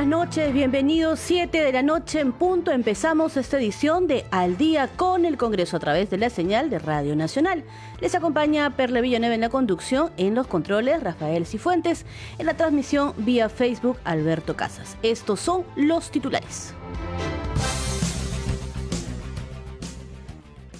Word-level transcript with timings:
Buenas 0.00 0.18
noches, 0.28 0.54
bienvenidos. 0.54 1.20
7 1.20 1.62
de 1.62 1.72
la 1.72 1.82
noche 1.82 2.20
en 2.20 2.32
punto. 2.32 2.70
Empezamos 2.70 3.36
esta 3.36 3.58
edición 3.58 4.06
de 4.06 4.24
Al 4.30 4.56
Día 4.56 4.88
con 4.88 5.26
el 5.26 5.36
Congreso 5.36 5.76
a 5.76 5.80
través 5.80 6.08
de 6.08 6.16
la 6.16 6.30
señal 6.30 6.70
de 6.70 6.78
Radio 6.78 7.14
Nacional. 7.14 7.64
Les 8.00 8.14
acompaña 8.14 8.70
Perle 8.70 9.02
Villanueva 9.02 9.34
en 9.34 9.42
la 9.42 9.50
conducción, 9.50 10.10
en 10.16 10.34
los 10.34 10.46
controles 10.46 11.02
Rafael 11.02 11.44
Cifuentes, 11.44 12.06
en 12.38 12.46
la 12.46 12.54
transmisión 12.54 13.12
vía 13.18 13.50
Facebook 13.50 13.98
Alberto 14.04 14.56
Casas. 14.56 14.96
Estos 15.02 15.38
son 15.38 15.64
los 15.76 16.10
titulares. 16.10 16.72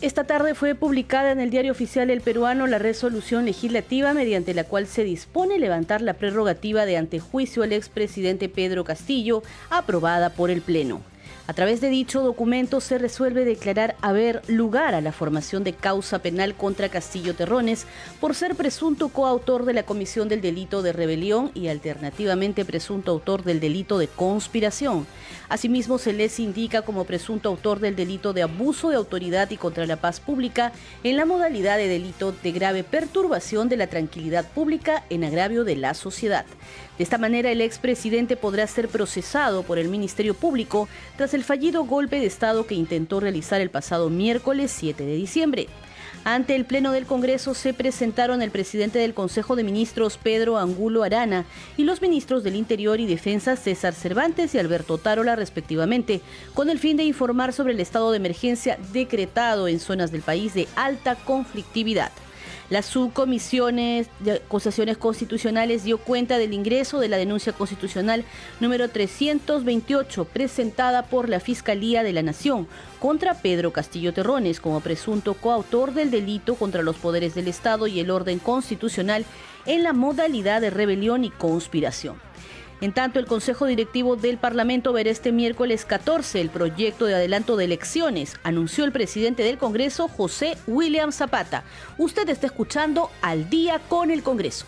Esta 0.00 0.24
tarde 0.24 0.54
fue 0.54 0.74
publicada 0.74 1.30
en 1.30 1.40
el 1.40 1.50
diario 1.50 1.72
oficial 1.72 2.08
El 2.08 2.22
Peruano 2.22 2.66
la 2.66 2.78
resolución 2.78 3.44
legislativa 3.44 4.14
mediante 4.14 4.54
la 4.54 4.64
cual 4.64 4.86
se 4.86 5.04
dispone 5.04 5.58
levantar 5.58 6.00
la 6.00 6.14
prerrogativa 6.14 6.86
de 6.86 6.96
antejuicio 6.96 7.64
al 7.64 7.74
expresidente 7.74 8.48
Pedro 8.48 8.82
Castillo, 8.82 9.42
aprobada 9.68 10.30
por 10.30 10.48
el 10.48 10.62
Pleno. 10.62 11.02
A 11.50 11.52
través 11.52 11.80
de 11.80 11.88
dicho 11.88 12.22
documento 12.22 12.80
se 12.80 12.96
resuelve 12.96 13.44
declarar 13.44 13.96
haber 14.02 14.40
lugar 14.46 14.94
a 14.94 15.00
la 15.00 15.10
formación 15.10 15.64
de 15.64 15.72
causa 15.72 16.20
penal 16.20 16.54
contra 16.54 16.88
Castillo 16.88 17.34
Terrones 17.34 17.86
por 18.20 18.36
ser 18.36 18.54
presunto 18.54 19.08
coautor 19.08 19.64
de 19.64 19.72
la 19.72 19.82
comisión 19.82 20.28
del 20.28 20.42
delito 20.42 20.80
de 20.80 20.92
rebelión 20.92 21.50
y 21.52 21.66
alternativamente 21.66 22.64
presunto 22.64 23.10
autor 23.10 23.42
del 23.42 23.58
delito 23.58 23.98
de 23.98 24.06
conspiración. 24.06 25.08
Asimismo, 25.48 25.98
se 25.98 26.12
les 26.12 26.38
indica 26.38 26.82
como 26.82 27.02
presunto 27.02 27.48
autor 27.48 27.80
del 27.80 27.96
delito 27.96 28.32
de 28.32 28.42
abuso 28.42 28.90
de 28.90 28.94
autoridad 28.94 29.50
y 29.50 29.56
contra 29.56 29.86
la 29.86 29.96
paz 29.96 30.20
pública 30.20 30.70
en 31.02 31.16
la 31.16 31.24
modalidad 31.24 31.78
de 31.78 31.88
delito 31.88 32.30
de 32.30 32.52
grave 32.52 32.84
perturbación 32.84 33.68
de 33.68 33.76
la 33.76 33.88
tranquilidad 33.88 34.46
pública 34.46 35.02
en 35.10 35.24
agravio 35.24 35.64
de 35.64 35.74
la 35.74 35.94
sociedad. 35.94 36.46
De 37.00 37.04
esta 37.04 37.16
manera, 37.16 37.50
el 37.50 37.62
expresidente 37.62 38.36
podrá 38.36 38.66
ser 38.66 38.86
procesado 38.88 39.62
por 39.62 39.78
el 39.78 39.88
Ministerio 39.88 40.34
Público 40.34 40.86
tras 41.16 41.32
el 41.32 41.44
fallido 41.44 41.84
golpe 41.84 42.20
de 42.20 42.26
Estado 42.26 42.66
que 42.66 42.74
intentó 42.74 43.20
realizar 43.20 43.62
el 43.62 43.70
pasado 43.70 44.10
miércoles 44.10 44.70
7 44.70 45.06
de 45.06 45.14
diciembre. 45.14 45.68
Ante 46.24 46.54
el 46.54 46.66
Pleno 46.66 46.92
del 46.92 47.06
Congreso 47.06 47.54
se 47.54 47.72
presentaron 47.72 48.42
el 48.42 48.50
presidente 48.50 48.98
del 48.98 49.14
Consejo 49.14 49.56
de 49.56 49.64
Ministros, 49.64 50.18
Pedro 50.18 50.58
Angulo 50.58 51.02
Arana, 51.02 51.46
y 51.78 51.84
los 51.84 52.02
ministros 52.02 52.44
del 52.44 52.54
Interior 52.54 53.00
y 53.00 53.06
Defensa, 53.06 53.56
César 53.56 53.94
Cervantes 53.94 54.54
y 54.54 54.58
Alberto 54.58 54.98
Tarola, 54.98 55.36
respectivamente, 55.36 56.20
con 56.52 56.68
el 56.68 56.78
fin 56.78 56.98
de 56.98 57.04
informar 57.04 57.54
sobre 57.54 57.72
el 57.72 57.80
estado 57.80 58.10
de 58.10 58.18
emergencia 58.18 58.78
decretado 58.92 59.68
en 59.68 59.80
zonas 59.80 60.12
del 60.12 60.20
país 60.20 60.52
de 60.52 60.68
alta 60.76 61.14
conflictividad. 61.14 62.12
La 62.70 62.82
subcomisión 62.82 63.76
de 63.76 64.32
acusaciones 64.32 64.96
constitucionales 64.96 65.82
dio 65.82 65.98
cuenta 65.98 66.38
del 66.38 66.54
ingreso 66.54 67.00
de 67.00 67.08
la 67.08 67.16
denuncia 67.16 67.52
constitucional 67.52 68.24
número 68.60 68.88
328 68.88 70.24
presentada 70.26 71.02
por 71.06 71.28
la 71.28 71.40
Fiscalía 71.40 72.04
de 72.04 72.12
la 72.12 72.22
Nación 72.22 72.68
contra 73.00 73.34
Pedro 73.34 73.72
Castillo 73.72 74.14
Terrones 74.14 74.60
como 74.60 74.78
presunto 74.82 75.34
coautor 75.34 75.94
del 75.94 76.12
delito 76.12 76.54
contra 76.54 76.82
los 76.82 76.94
poderes 76.94 77.34
del 77.34 77.48
Estado 77.48 77.88
y 77.88 77.98
el 77.98 78.08
orden 78.08 78.38
constitucional 78.38 79.24
en 79.66 79.82
la 79.82 79.92
modalidad 79.92 80.60
de 80.60 80.70
rebelión 80.70 81.24
y 81.24 81.30
conspiración. 81.30 82.29
En 82.80 82.92
tanto, 82.94 83.18
el 83.18 83.26
Consejo 83.26 83.66
Directivo 83.66 84.16
del 84.16 84.38
Parlamento 84.38 84.94
verá 84.94 85.10
este 85.10 85.32
miércoles 85.32 85.84
14 85.84 86.40
el 86.40 86.48
proyecto 86.48 87.04
de 87.04 87.14
adelanto 87.14 87.56
de 87.56 87.66
elecciones, 87.66 88.36
anunció 88.42 88.84
el 88.84 88.92
presidente 88.92 89.42
del 89.42 89.58
Congreso, 89.58 90.08
José 90.08 90.56
William 90.66 91.12
Zapata. 91.12 91.62
Usted 91.98 92.28
está 92.30 92.46
escuchando 92.46 93.10
al 93.20 93.50
día 93.50 93.80
con 93.88 94.10
el 94.10 94.22
Congreso. 94.22 94.64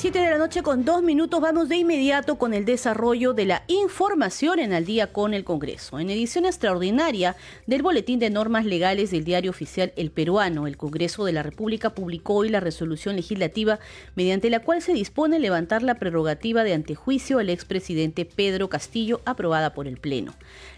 Siete 0.00 0.20
de 0.20 0.30
la 0.30 0.38
noche 0.38 0.62
con 0.62 0.86
dos 0.86 1.02
minutos 1.02 1.42
vamos 1.42 1.68
de 1.68 1.76
inmediato 1.76 2.38
con 2.38 2.54
el 2.54 2.64
desarrollo 2.64 3.34
de 3.34 3.44
la 3.44 3.64
información 3.66 4.58
en 4.58 4.72
al 4.72 4.86
día 4.86 5.12
con 5.12 5.34
el 5.34 5.44
Congreso. 5.44 5.98
En 5.98 6.08
edición 6.08 6.46
extraordinaria 6.46 7.36
del 7.66 7.82
Boletín 7.82 8.18
de 8.18 8.30
Normas 8.30 8.64
Legales 8.64 9.10
del 9.10 9.24
Diario 9.24 9.50
Oficial 9.50 9.92
El 9.96 10.10
Peruano, 10.10 10.66
el 10.66 10.78
Congreso 10.78 11.26
de 11.26 11.32
la 11.32 11.42
República 11.42 11.90
publicó 11.94 12.36
hoy 12.36 12.48
la 12.48 12.60
resolución 12.60 13.14
legislativa 13.14 13.78
mediante 14.14 14.48
la 14.48 14.60
cual 14.60 14.80
se 14.80 14.94
dispone 14.94 15.38
levantar 15.38 15.82
la 15.82 15.96
prerrogativa 15.96 16.64
de 16.64 16.72
antejuicio 16.72 17.38
al 17.38 17.50
expresidente 17.50 18.24
Pedro 18.24 18.70
Castillo 18.70 19.20
aprobada 19.26 19.74
por 19.74 19.86
el 19.86 19.98
Pleno. 19.98 20.32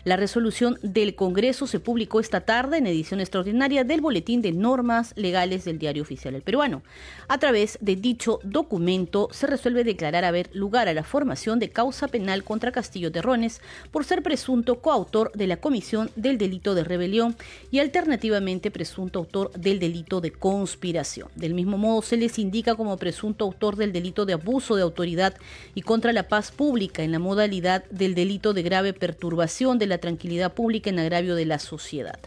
La 0.05 0.17
resolución 0.17 0.81
del 0.83 1.15
Congreso 1.15 1.69
se 1.69 1.79
publicó 1.79 2.19
esta 2.19 2.41
tarde 2.41 2.79
en 2.79 2.89
edición 2.89 3.21
extraordinaria 3.21 3.85
del 3.85 4.01
Boletín 4.01 4.43
de 4.43 4.51
Normas 4.51 5.13
Legales 5.15 5.65
del 5.65 5.79
Diario 5.79 6.03
Oficial 6.03 6.35
El 6.35 6.43
Peruano. 6.43 6.83
A 7.29 7.39
través 7.39 7.79
de 7.81 7.95
dicho 7.95 8.41
documento 8.43 9.29
se 9.31 9.47
resuelve 9.47 9.85
declarar 9.85 10.25
haber 10.25 10.51
lugar 10.55 10.89
a 10.89 10.93
la 10.93 11.05
formación 11.05 11.61
de 11.61 11.71
causa 11.71 12.09
penal 12.09 12.43
contra 12.43 12.73
Castillo 12.73 13.13
Terrones 13.13 13.61
por 13.93 14.05
ser 14.05 14.25
presunto 14.25 14.81
coautor 14.81 15.31
de 15.35 15.47
la 15.47 15.59
comisión 15.59 16.11
del 16.17 16.37
delito 16.37 16.75
de 16.75 16.83
rebelión 16.83 17.37
y 17.71 17.79
alternativamente 17.79 18.73
presunto 18.73 19.21
autor 19.21 19.53
del 19.53 19.79
delito 19.79 20.21
de 20.21 20.33
conspiración. 20.33 21.29
Del 21.37 21.55
mismo 21.55 21.79
modo 21.79 22.03
se 22.03 22.17
les 22.17 22.41
indica 22.41 22.75
como 22.75 22.97
presunto 22.97 23.45
autor 23.45 23.77
del 23.77 23.93
delito 23.93 24.27
de 24.27 24.33
abuso 24.33 24.75
de 24.75 24.83
autoridad 24.83 25.35
y 25.77 25.83
contra 25.83 26.13
la 26.13 26.27
paz 26.27 26.51
pública 26.51 27.05
en 27.05 27.13
la 27.13 27.21
modalidad 27.21 27.85
del 27.85 28.17
delito 28.17 28.53
de 28.53 28.65
grave 28.65 28.95
perturbación 28.95 29.79
de 29.79 29.92
la 29.92 29.92
tranquilidad 29.99 30.55
pública 30.55 30.91
en 30.91 30.99
agravio 30.99 31.35
de 31.35 31.47
la 31.47 31.59
sociedad. 31.59 32.19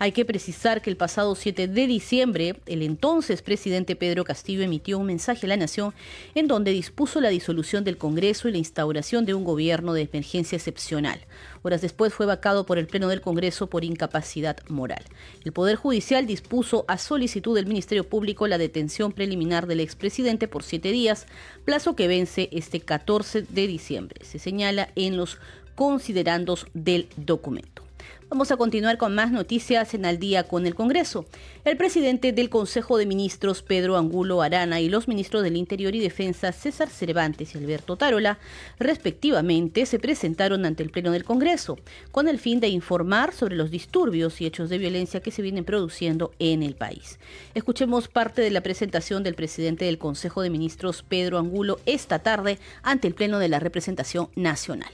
Hay 0.00 0.12
que 0.12 0.24
precisar 0.24 0.80
que 0.80 0.90
el 0.90 0.96
pasado 0.96 1.34
7 1.34 1.66
de 1.66 1.86
diciembre, 1.88 2.54
el 2.66 2.82
entonces 2.82 3.42
presidente 3.42 3.96
Pedro 3.96 4.22
Castillo 4.22 4.62
emitió 4.62 4.96
un 4.96 5.06
mensaje 5.06 5.46
a 5.46 5.48
la 5.48 5.56
Nación 5.56 5.92
en 6.36 6.46
donde 6.46 6.70
dispuso 6.70 7.20
la 7.20 7.30
disolución 7.30 7.82
del 7.82 7.98
Congreso 7.98 8.48
y 8.48 8.52
la 8.52 8.58
instauración 8.58 9.24
de 9.24 9.34
un 9.34 9.42
gobierno 9.42 9.94
de 9.94 10.02
emergencia 10.02 10.54
excepcional. 10.54 11.20
Horas 11.62 11.80
después 11.80 12.14
fue 12.14 12.26
vacado 12.26 12.64
por 12.64 12.78
el 12.78 12.86
Pleno 12.86 13.08
del 13.08 13.20
Congreso 13.20 13.66
por 13.66 13.82
incapacidad 13.82 14.56
moral. 14.68 15.02
El 15.44 15.52
Poder 15.52 15.74
Judicial 15.74 16.26
dispuso 16.26 16.84
a 16.86 16.96
solicitud 16.96 17.56
del 17.56 17.66
Ministerio 17.66 18.08
Público 18.08 18.46
la 18.46 18.58
detención 18.58 19.10
preliminar 19.12 19.66
del 19.66 19.80
expresidente 19.80 20.46
por 20.46 20.62
siete 20.62 20.92
días, 20.92 21.26
plazo 21.64 21.96
que 21.96 22.06
vence 22.06 22.48
este 22.52 22.80
14 22.80 23.42
de 23.42 23.66
diciembre. 23.66 24.24
Se 24.24 24.38
señala 24.38 24.90
en 24.94 25.16
los 25.16 25.38
considerandos 25.78 26.66
del 26.74 27.06
documento. 27.16 27.84
Vamos 28.28 28.50
a 28.50 28.56
continuar 28.56 28.98
con 28.98 29.14
más 29.14 29.30
noticias 29.30 29.94
en 29.94 30.04
Al 30.04 30.18
día 30.18 30.42
con 30.42 30.66
el 30.66 30.74
Congreso. 30.74 31.24
El 31.64 31.76
presidente 31.76 32.32
del 32.32 32.50
Consejo 32.50 32.98
de 32.98 33.06
Ministros, 33.06 33.62
Pedro 33.62 33.96
Angulo 33.96 34.42
Arana, 34.42 34.80
y 34.80 34.88
los 34.88 35.06
ministros 35.06 35.44
del 35.44 35.56
Interior 35.56 35.94
y 35.94 36.00
Defensa, 36.00 36.50
César 36.50 36.88
Cervantes 36.88 37.54
y 37.54 37.58
Alberto 37.58 37.96
Tarola, 37.96 38.40
respectivamente, 38.80 39.86
se 39.86 40.00
presentaron 40.00 40.66
ante 40.66 40.82
el 40.82 40.90
Pleno 40.90 41.12
del 41.12 41.22
Congreso, 41.22 41.78
con 42.10 42.26
el 42.26 42.40
fin 42.40 42.58
de 42.58 42.66
informar 42.66 43.32
sobre 43.32 43.54
los 43.54 43.70
disturbios 43.70 44.40
y 44.40 44.46
hechos 44.46 44.70
de 44.70 44.78
violencia 44.78 45.20
que 45.20 45.30
se 45.30 45.42
vienen 45.42 45.64
produciendo 45.64 46.32
en 46.40 46.64
el 46.64 46.74
país. 46.74 47.20
Escuchemos 47.54 48.08
parte 48.08 48.42
de 48.42 48.50
la 48.50 48.62
presentación 48.62 49.22
del 49.22 49.36
presidente 49.36 49.84
del 49.84 49.98
Consejo 49.98 50.42
de 50.42 50.50
Ministros, 50.50 51.04
Pedro 51.08 51.38
Angulo, 51.38 51.78
esta 51.86 52.18
tarde 52.18 52.58
ante 52.82 53.06
el 53.06 53.14
Pleno 53.14 53.38
de 53.38 53.48
la 53.48 53.60
Representación 53.60 54.28
Nacional. 54.34 54.90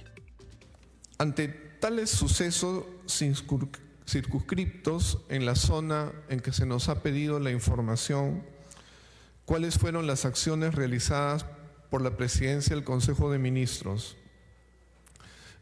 Ante 1.19 1.49
tales 1.49 2.11
sucesos 2.11 2.85
circunscriptos 4.07 5.19
en 5.29 5.47
la 5.47 5.55
zona 5.55 6.13
en 6.29 6.41
que 6.41 6.53
se 6.53 6.67
nos 6.67 6.89
ha 6.89 7.03
pedido 7.03 7.39
la 7.39 7.53
información, 7.53 8.43
cuáles 9.45 9.79
fueron 9.79 10.07
las 10.07 10.25
acciones 10.25 10.75
realizadas 10.75 11.47
por 11.91 12.03
la 12.03 12.17
presidencia 12.17 12.75
del 12.75 12.85
Consejo 12.85 13.31
de 13.31 13.39
Ministros. 13.39 14.17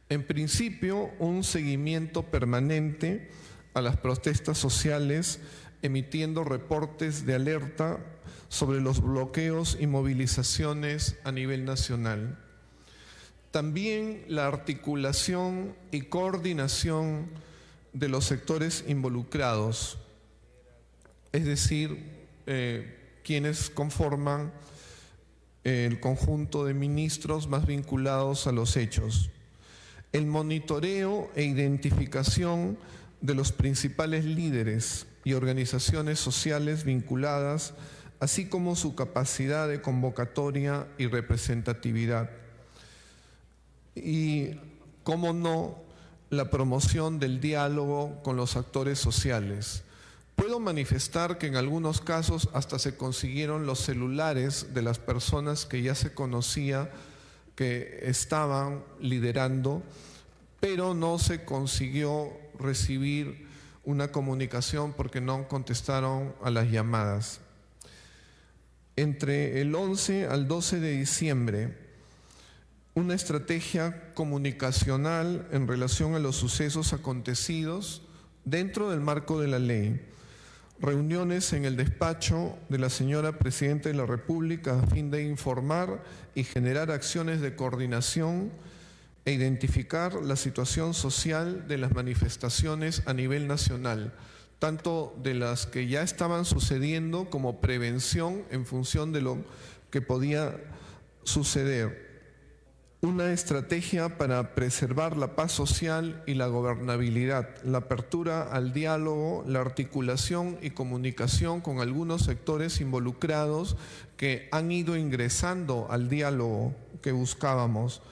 En 0.08 0.26
principio, 0.26 1.10
un 1.18 1.44
seguimiento 1.44 2.22
permanente 2.22 3.30
a 3.74 3.80
las 3.80 3.96
protestas 3.96 4.58
sociales, 4.58 5.40
emitiendo 5.82 6.44
reportes 6.44 7.26
de 7.26 7.34
alerta 7.34 7.98
sobre 8.48 8.80
los 8.80 9.02
bloqueos 9.02 9.76
y 9.80 9.86
movilizaciones 9.86 11.16
a 11.24 11.32
nivel 11.32 11.64
nacional. 11.64 12.38
También 13.52 14.24
la 14.28 14.46
articulación 14.46 15.74
y 15.90 16.02
coordinación 16.02 17.26
de 17.92 18.08
los 18.08 18.24
sectores 18.24 18.82
involucrados, 18.88 19.98
es 21.32 21.44
decir, 21.44 22.02
eh, 22.46 23.18
quienes 23.22 23.68
conforman 23.68 24.52
el 25.64 26.00
conjunto 26.00 26.64
de 26.64 26.72
ministros 26.72 27.46
más 27.46 27.66
vinculados 27.66 28.46
a 28.46 28.52
los 28.52 28.78
hechos. 28.78 29.30
El 30.12 30.26
monitoreo 30.26 31.30
e 31.36 31.44
identificación 31.44 32.78
de 33.20 33.34
los 33.34 33.52
principales 33.52 34.24
líderes 34.24 35.06
y 35.24 35.34
organizaciones 35.34 36.18
sociales 36.18 36.84
vinculadas, 36.84 37.74
así 38.18 38.46
como 38.46 38.76
su 38.76 38.94
capacidad 38.94 39.68
de 39.68 39.82
convocatoria 39.82 40.88
y 40.96 41.06
representatividad. 41.06 42.41
Y, 43.94 44.50
cómo 45.02 45.32
no, 45.32 45.78
la 46.30 46.50
promoción 46.50 47.18
del 47.18 47.40
diálogo 47.40 48.22
con 48.22 48.36
los 48.36 48.56
actores 48.56 48.98
sociales. 48.98 49.82
Puedo 50.36 50.60
manifestar 50.60 51.38
que 51.38 51.46
en 51.46 51.56
algunos 51.56 52.00
casos 52.00 52.48
hasta 52.54 52.78
se 52.78 52.96
consiguieron 52.96 53.66
los 53.66 53.80
celulares 53.80 54.72
de 54.72 54.82
las 54.82 54.98
personas 54.98 55.66
que 55.66 55.82
ya 55.82 55.94
se 55.94 56.14
conocía 56.14 56.90
que 57.54 58.00
estaban 58.02 58.82
liderando, 58.98 59.82
pero 60.58 60.94
no 60.94 61.18
se 61.18 61.44
consiguió 61.44 62.32
recibir 62.58 63.46
una 63.84 64.10
comunicación 64.10 64.94
porque 64.94 65.20
no 65.20 65.48
contestaron 65.48 66.34
a 66.42 66.50
las 66.50 66.70
llamadas. 66.70 67.40
Entre 68.96 69.60
el 69.60 69.74
11 69.74 70.26
al 70.26 70.48
12 70.48 70.80
de 70.80 70.92
diciembre, 70.92 71.81
una 72.94 73.14
estrategia 73.14 74.12
comunicacional 74.12 75.48
en 75.50 75.66
relación 75.66 76.14
a 76.14 76.18
los 76.18 76.36
sucesos 76.36 76.92
acontecidos 76.92 78.02
dentro 78.44 78.90
del 78.90 79.00
marco 79.00 79.40
de 79.40 79.48
la 79.48 79.58
ley. 79.58 79.98
Reuniones 80.78 81.54
en 81.54 81.64
el 81.64 81.76
despacho 81.76 82.58
de 82.68 82.78
la 82.78 82.90
señora 82.90 83.38
Presidenta 83.38 83.88
de 83.88 83.94
la 83.94 84.04
República 84.04 84.78
a 84.78 84.86
fin 84.88 85.10
de 85.10 85.24
informar 85.24 86.02
y 86.34 86.44
generar 86.44 86.90
acciones 86.90 87.40
de 87.40 87.56
coordinación 87.56 88.50
e 89.24 89.32
identificar 89.32 90.14
la 90.16 90.36
situación 90.36 90.92
social 90.92 91.66
de 91.68 91.78
las 91.78 91.94
manifestaciones 91.94 93.04
a 93.06 93.14
nivel 93.14 93.46
nacional, 93.46 94.12
tanto 94.58 95.16
de 95.22 95.32
las 95.32 95.66
que 95.66 95.86
ya 95.86 96.02
estaban 96.02 96.44
sucediendo 96.44 97.30
como 97.30 97.60
prevención 97.60 98.42
en 98.50 98.66
función 98.66 99.12
de 99.12 99.22
lo 99.22 99.38
que 99.90 100.02
podía 100.02 100.60
suceder. 101.22 102.11
Una 103.04 103.32
estrategia 103.32 104.16
para 104.16 104.54
preservar 104.54 105.16
la 105.16 105.34
paz 105.34 105.50
social 105.50 106.22
y 106.24 106.34
la 106.34 106.46
gobernabilidad, 106.46 107.48
la 107.64 107.78
apertura 107.78 108.42
al 108.44 108.72
diálogo, 108.72 109.44
la 109.48 109.60
articulación 109.60 110.56
y 110.62 110.70
comunicación 110.70 111.62
con 111.62 111.80
algunos 111.80 112.22
sectores 112.22 112.80
involucrados 112.80 113.76
que 114.16 114.48
han 114.52 114.70
ido 114.70 114.96
ingresando 114.96 115.88
al 115.90 116.08
diálogo 116.08 116.76
que 117.02 117.10
buscábamos 117.10 118.02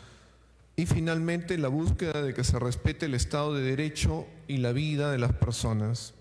y 0.75 0.87
finalmente 0.87 1.57
la 1.57 1.69
búsqueda 1.69 2.21
de 2.21 2.35
que 2.35 2.43
se 2.43 2.59
respete 2.59 3.07
el 3.07 3.15
Estado 3.15 3.55
de 3.55 3.63
Derecho 3.63 4.27
y 4.49 4.57
la 4.57 4.73
vida 4.73 5.13
de 5.13 5.19
las 5.19 5.35
personas. 5.35 6.15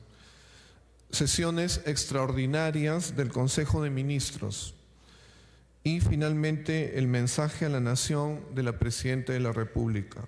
Sesiones 1.10 1.82
extraordinarias 1.88 3.16
del 3.16 3.32
Consejo 3.32 3.82
de 3.82 3.90
Ministros. 3.90 4.76
Y 5.90 6.02
finalmente 6.02 7.00
el 7.00 7.08
mensaje 7.08 7.66
a 7.66 7.70
la 7.70 7.80
nación 7.80 8.42
de 8.54 8.62
la 8.62 8.78
Presidenta 8.78 9.34
de 9.34 9.40
la 9.40 9.52
República. 9.52 10.24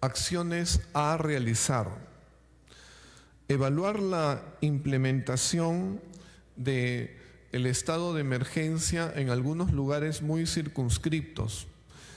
Acciones 0.00 0.82
a 0.94 1.16
realizar. 1.16 1.88
Evaluar 3.48 3.98
la 3.98 4.44
implementación 4.60 6.00
del 6.54 7.10
el 7.50 7.66
estado 7.66 8.14
de 8.14 8.20
emergencia 8.20 9.12
en 9.16 9.28
algunos 9.28 9.72
lugares 9.72 10.22
muy 10.22 10.46
circunscriptos 10.46 11.66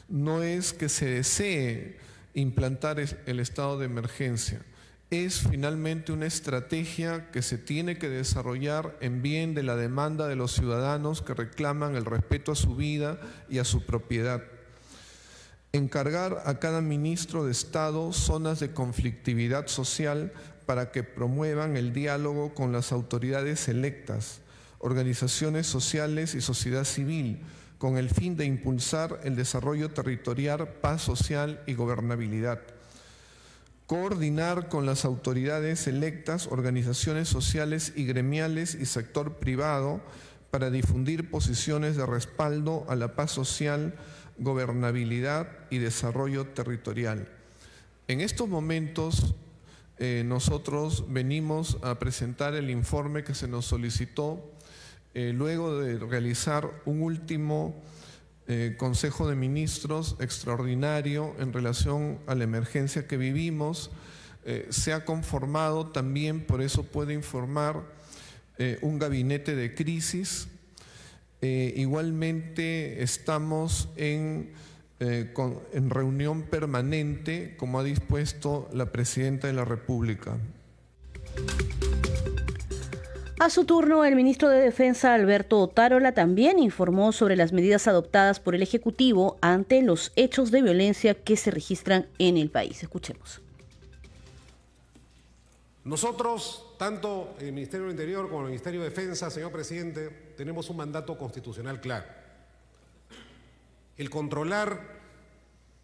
no 0.07 0.43
es 0.43 0.73
que 0.73 0.89
se 0.89 1.07
desee 1.07 1.97
implantar 2.35 2.99
el 2.99 3.39
estado 3.39 3.79
de 3.79 3.87
emergencia, 3.87 4.61
es 5.09 5.47
finalmente 5.47 6.11
una 6.11 6.25
estrategia 6.25 7.29
que 7.31 7.41
se 7.41 7.57
tiene 7.57 7.97
que 7.97 8.09
desarrollar 8.09 8.97
en 8.99 9.21
bien 9.21 9.53
de 9.53 9.63
la 9.63 9.75
demanda 9.75 10.27
de 10.27 10.35
los 10.35 10.53
ciudadanos 10.53 11.21
que 11.21 11.33
reclaman 11.33 11.95
el 11.95 12.05
respeto 12.05 12.51
a 12.51 12.55
su 12.55 12.75
vida 12.75 13.19
y 13.49 13.59
a 13.59 13.63
su 13.63 13.85
propiedad. 13.85 14.43
Encargar 15.71 16.43
a 16.45 16.59
cada 16.59 16.81
ministro 16.81 17.45
de 17.45 17.51
Estado 17.51 18.13
zonas 18.13 18.59
de 18.59 18.73
conflictividad 18.73 19.67
social 19.67 20.33
para 20.65 20.91
que 20.91 21.03
promuevan 21.03 21.77
el 21.77 21.93
diálogo 21.93 22.53
con 22.53 22.71
las 22.71 22.91
autoridades 22.91 23.67
electas, 23.67 24.41
organizaciones 24.79 25.67
sociales 25.67 26.35
y 26.35 26.41
sociedad 26.41 26.85
civil, 26.85 27.41
con 27.77 27.97
el 27.97 28.09
fin 28.09 28.37
de 28.37 28.45
impulsar 28.45 29.19
el 29.23 29.35
desarrollo 29.35 29.89
territorial, 29.89 30.67
paz 30.81 31.01
social 31.01 31.61
y 31.67 31.73
gobernabilidad. 31.73 32.61
Coordinar 33.87 34.69
con 34.69 34.85
las 34.85 35.03
autoridades 35.03 35.87
electas, 35.87 36.47
organizaciones 36.47 37.27
sociales 37.27 37.93
y 37.95 38.05
gremiales 38.05 38.75
y 38.75 38.85
sector 38.85 39.35
privado 39.35 40.01
para 40.51 40.69
difundir 40.69 41.29
posiciones 41.29 41.97
de 41.97 42.05
respaldo 42.05 42.85
a 42.87 42.95
la 42.95 43.15
paz 43.15 43.31
social, 43.31 43.95
gobernabilidad 44.37 45.47
y 45.69 45.79
desarrollo 45.79 46.47
territorial. 46.47 47.27
En 48.07 48.21
estos 48.21 48.47
momentos 48.47 49.35
eh, 49.97 50.23
nosotros 50.25 51.05
venimos 51.09 51.77
a 51.81 51.99
presentar 51.99 52.55
el 52.55 52.69
informe 52.69 53.23
que 53.23 53.35
se 53.35 53.47
nos 53.47 53.65
solicitó 53.65 54.51
eh, 55.13 55.31
luego 55.35 55.79
de 55.79 55.99
realizar 55.99 56.69
un 56.85 57.01
último 57.01 57.75
eh, 58.47 58.75
Consejo 58.77 59.27
de 59.27 59.35
Ministros 59.35 60.15
extraordinario 60.19 61.33
en 61.39 61.53
relación 61.53 62.19
a 62.27 62.35
la 62.35 62.43
emergencia 62.43 63.07
que 63.07 63.17
vivimos, 63.17 63.91
eh, 64.45 64.67
se 64.69 64.93
ha 64.93 65.05
conformado 65.05 65.87
también, 65.87 66.45
por 66.45 66.61
eso 66.61 66.83
puede 66.83 67.13
informar, 67.13 68.03
un 68.81 68.99
gabinete 68.99 69.55
de 69.55 69.73
crisis. 69.73 70.47
igualmente 71.41 73.01
estamos 73.03 73.89
en, 73.97 74.53
en 74.99 75.89
reunión 75.89 76.43
permanente, 76.43 77.55
como 77.57 77.79
ha 77.79 77.83
dispuesto 77.83 78.69
la 78.71 78.91
Presidenta 78.91 79.47
de 79.47 79.53
la 79.53 79.65
República. 79.65 80.37
A 83.39 83.49
su 83.49 83.65
turno, 83.65 84.05
el 84.05 84.15
ministro 84.15 84.47
de 84.47 84.59
Defensa, 84.59 85.15
Alberto 85.15 85.59
Otárola, 85.59 86.13
también 86.13 86.59
informó 86.59 87.11
sobre 87.11 87.35
las 87.35 87.51
medidas 87.51 87.87
adoptadas 87.87 88.39
por 88.39 88.53
el 88.53 88.61
Ejecutivo 88.61 89.37
ante 89.41 89.81
los 89.81 90.11
hechos 90.15 90.51
de 90.51 90.61
violencia 90.61 91.15
que 91.15 91.35
se 91.35 91.49
registran 91.49 92.07
en 92.19 92.37
el 92.37 92.51
país. 92.51 92.83
Escuchemos. 92.83 93.41
Nosotros, 95.83 96.75
tanto 96.77 97.35
el 97.39 97.51
Ministerio 97.51 97.87
del 97.87 97.95
Interior 97.95 98.29
como 98.29 98.41
el 98.41 98.47
Ministerio 98.49 98.81
de 98.81 98.89
Defensa, 98.89 99.29
señor 99.31 99.51
presidente, 99.51 100.09
tenemos 100.37 100.69
un 100.69 100.77
mandato 100.77 101.17
constitucional 101.17 101.81
claro. 101.81 102.05
El 103.97 104.09
controlar, 104.09 104.79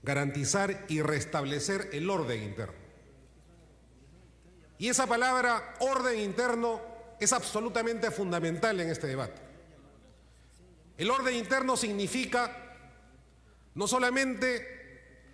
garantizar 0.03 0.85
y 0.87 1.01
restablecer 1.01 1.89
el 1.93 2.09
orden 2.09 2.43
interno. 2.43 2.75
Y 4.77 4.87
esa 4.87 5.07
palabra 5.07 5.75
orden 5.79 6.19
interno 6.19 6.88
es 7.19 7.33
absolutamente 7.33 8.11
fundamental 8.11 8.79
en 8.79 8.89
este 8.89 9.07
debate. 9.07 9.41
El 10.97 11.11
orden 11.11 11.35
interno 11.35 11.77
significa 11.77 12.77
no 13.75 13.87
solamente 13.87 14.79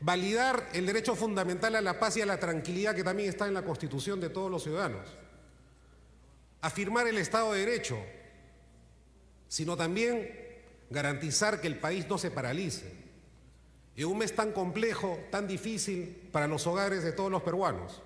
validar 0.02 0.70
el 0.74 0.86
derecho 0.86 1.16
fundamental 1.16 1.76
a 1.76 1.82
la 1.82 2.00
paz 2.00 2.18
y 2.18 2.22
a 2.22 2.26
la 2.26 2.40
tranquilidad 2.40 2.96
que 2.96 3.04
también 3.04 3.30
está 3.30 3.48
en 3.48 3.54
la 3.54 3.64
Constitución 3.64 4.20
de 4.20 4.30
todos 4.30 4.52
los 4.52 4.64
ciudadanos, 4.64 5.08
afirmar 6.62 7.08
el 7.08 7.18
Estado 7.18 7.54
de 7.54 7.60
Derecho, 7.66 7.98
sino 9.48 9.78
también 9.78 10.30
garantizar 10.90 11.62
que 11.62 11.68
el 11.68 11.80
país 11.80 12.08
no 12.08 12.18
se 12.18 12.32
paralice. 12.32 13.06
En 13.96 14.06
un 14.08 14.18
mes 14.18 14.36
tan 14.36 14.52
complejo, 14.52 15.18
tan 15.32 15.48
difícil 15.48 16.30
para 16.32 16.48
los 16.48 16.68
hogares 16.68 17.04
de 17.04 17.14
todos 17.14 17.32
los 17.32 17.42
peruanos, 17.42 18.02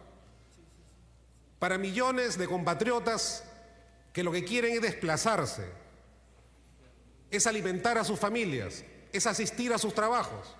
para 1.57 1.77
millones 1.77 2.37
de 2.37 2.47
compatriotas 2.47 3.43
que 4.13 4.23
lo 4.23 4.31
que 4.31 4.43
quieren 4.43 4.73
es 4.73 4.81
desplazarse, 4.81 5.65
es 7.31 7.45
alimentar 7.47 7.97
a 7.97 8.03
sus 8.03 8.19
familias, 8.19 8.83
es 9.13 9.27
asistir 9.27 9.73
a 9.73 9.77
sus 9.77 9.93
trabajos, 9.93 10.55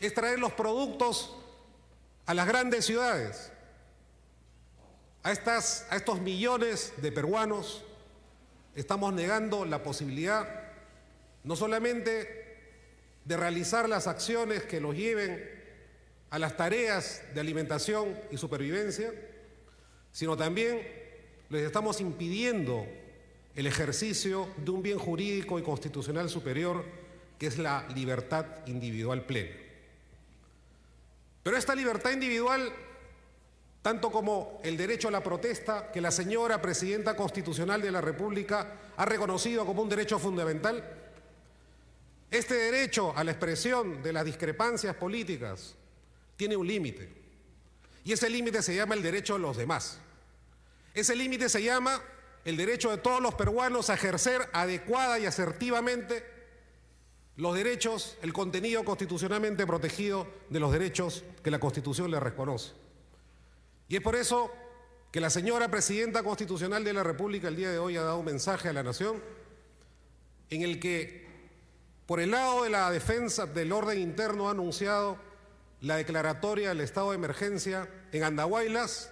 es 0.00 0.14
traer 0.14 0.38
los 0.38 0.52
productos 0.52 1.36
a 2.26 2.34
las 2.34 2.46
grandes 2.46 2.86
ciudades. 2.86 3.52
A, 5.22 5.30
estas, 5.30 5.86
a 5.90 5.96
estos 5.96 6.20
millones 6.20 6.94
de 6.96 7.12
peruanos 7.12 7.84
estamos 8.74 9.12
negando 9.12 9.64
la 9.64 9.82
posibilidad 9.82 10.48
no 11.44 11.56
solamente 11.56 12.42
de 13.24 13.36
realizar 13.36 13.88
las 13.88 14.06
acciones 14.06 14.64
que 14.64 14.80
los 14.80 14.96
lleven 14.96 15.48
a 16.30 16.38
las 16.38 16.56
tareas 16.56 17.22
de 17.34 17.40
alimentación 17.40 18.18
y 18.30 18.38
supervivencia, 18.38 19.12
sino 20.12 20.36
también 20.36 21.01
les 21.52 21.66
estamos 21.66 22.00
impidiendo 22.00 22.86
el 23.54 23.66
ejercicio 23.66 24.48
de 24.56 24.70
un 24.70 24.82
bien 24.82 24.98
jurídico 24.98 25.58
y 25.58 25.62
constitucional 25.62 26.30
superior 26.30 26.82
que 27.38 27.46
es 27.46 27.58
la 27.58 27.86
libertad 27.94 28.46
individual 28.66 29.26
plena. 29.26 29.50
Pero 31.42 31.56
esta 31.56 31.74
libertad 31.74 32.12
individual, 32.12 32.72
tanto 33.82 34.10
como 34.10 34.60
el 34.64 34.78
derecho 34.78 35.08
a 35.08 35.10
la 35.10 35.22
protesta, 35.22 35.92
que 35.92 36.00
la 36.00 36.10
señora 36.10 36.62
Presidenta 36.62 37.16
Constitucional 37.16 37.82
de 37.82 37.90
la 37.90 38.00
República 38.00 38.78
ha 38.96 39.04
reconocido 39.04 39.66
como 39.66 39.82
un 39.82 39.90
derecho 39.90 40.18
fundamental, 40.18 40.82
este 42.30 42.54
derecho 42.54 43.14
a 43.14 43.24
la 43.24 43.32
expresión 43.32 44.02
de 44.02 44.12
las 44.14 44.24
discrepancias 44.24 44.96
políticas 44.96 45.74
tiene 46.36 46.56
un 46.56 46.66
límite. 46.66 47.10
Y 48.04 48.12
ese 48.12 48.30
límite 48.30 48.62
se 48.62 48.74
llama 48.74 48.94
el 48.94 49.02
derecho 49.02 49.34
de 49.34 49.40
los 49.40 49.56
demás. 49.56 49.98
Ese 50.94 51.16
límite 51.16 51.48
se 51.48 51.62
llama 51.62 52.02
el 52.44 52.56
derecho 52.56 52.90
de 52.90 52.98
todos 52.98 53.20
los 53.20 53.34
peruanos 53.34 53.88
a 53.88 53.94
ejercer 53.94 54.48
adecuada 54.52 55.18
y 55.18 55.26
asertivamente 55.26 56.24
los 57.36 57.54
derechos, 57.54 58.18
el 58.22 58.32
contenido 58.32 58.84
constitucionalmente 58.84 59.66
protegido 59.66 60.26
de 60.50 60.60
los 60.60 60.72
derechos 60.72 61.24
que 61.42 61.50
la 61.50 61.58
Constitución 61.58 62.10
le 62.10 62.20
reconoce. 62.20 62.72
Y 63.88 63.96
es 63.96 64.02
por 64.02 64.16
eso 64.16 64.52
que 65.10 65.20
la 65.20 65.30
señora 65.30 65.70
Presidenta 65.70 66.22
Constitucional 66.22 66.84
de 66.84 66.92
la 66.92 67.02
República 67.02 67.48
el 67.48 67.56
día 67.56 67.70
de 67.70 67.78
hoy 67.78 67.96
ha 67.96 68.02
dado 68.02 68.18
un 68.18 68.24
mensaje 68.24 68.68
a 68.68 68.72
la 68.72 68.82
Nación 68.82 69.22
en 70.50 70.62
el 70.62 70.78
que, 70.78 71.26
por 72.06 72.20
el 72.20 72.30
lado 72.32 72.64
de 72.64 72.70
la 72.70 72.90
defensa 72.90 73.46
del 73.46 73.72
orden 73.72 73.98
interno, 73.98 74.48
ha 74.48 74.52
anunciado 74.52 75.16
la 75.80 75.96
declaratoria 75.96 76.68
del 76.68 76.80
estado 76.80 77.10
de 77.10 77.16
emergencia 77.16 77.88
en 78.12 78.24
Andahuaylas, 78.24 79.10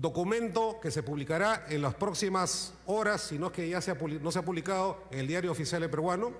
documento 0.00 0.80
que 0.80 0.90
se 0.90 1.02
publicará 1.02 1.66
en 1.68 1.82
las 1.82 1.94
próximas 1.94 2.72
horas, 2.86 3.20
si 3.20 3.38
no 3.38 3.48
es 3.48 3.52
que 3.52 3.68
ya 3.68 3.80
no 4.22 4.32
se 4.32 4.38
ha 4.38 4.44
publicado 4.44 5.04
en 5.10 5.18
el 5.18 5.26
diario 5.26 5.52
oficial 5.52 5.88
peruano, 5.90 6.32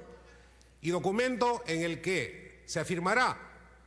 y 0.80 0.88
documento 0.90 1.62
en 1.66 1.82
el 1.82 2.00
que 2.00 2.62
se 2.64 2.80
afirmará 2.80 3.36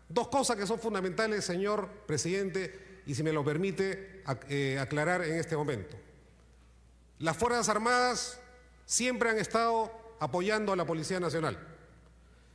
dos 0.09 0.27
cosas 0.27 0.57
que 0.57 0.67
son 0.67 0.79
fundamentales, 0.79 1.43
señor 1.43 1.89
presidente, 2.05 3.01
y 3.07 3.15
si 3.15 3.23
me 3.23 3.33
lo 3.33 3.43
permite 3.43 4.21
eh, 4.47 4.77
aclarar 4.79 5.23
en 5.23 5.39
este 5.39 5.57
momento. 5.57 5.97
Las 7.17 7.35
Fuerzas 7.35 7.67
Armadas 7.67 8.39
siempre 8.85 9.31
han 9.31 9.39
estado 9.39 9.91
apoyando 10.19 10.71
a 10.71 10.75
la 10.75 10.85
Policía 10.85 11.19
Nacional. 11.19 11.57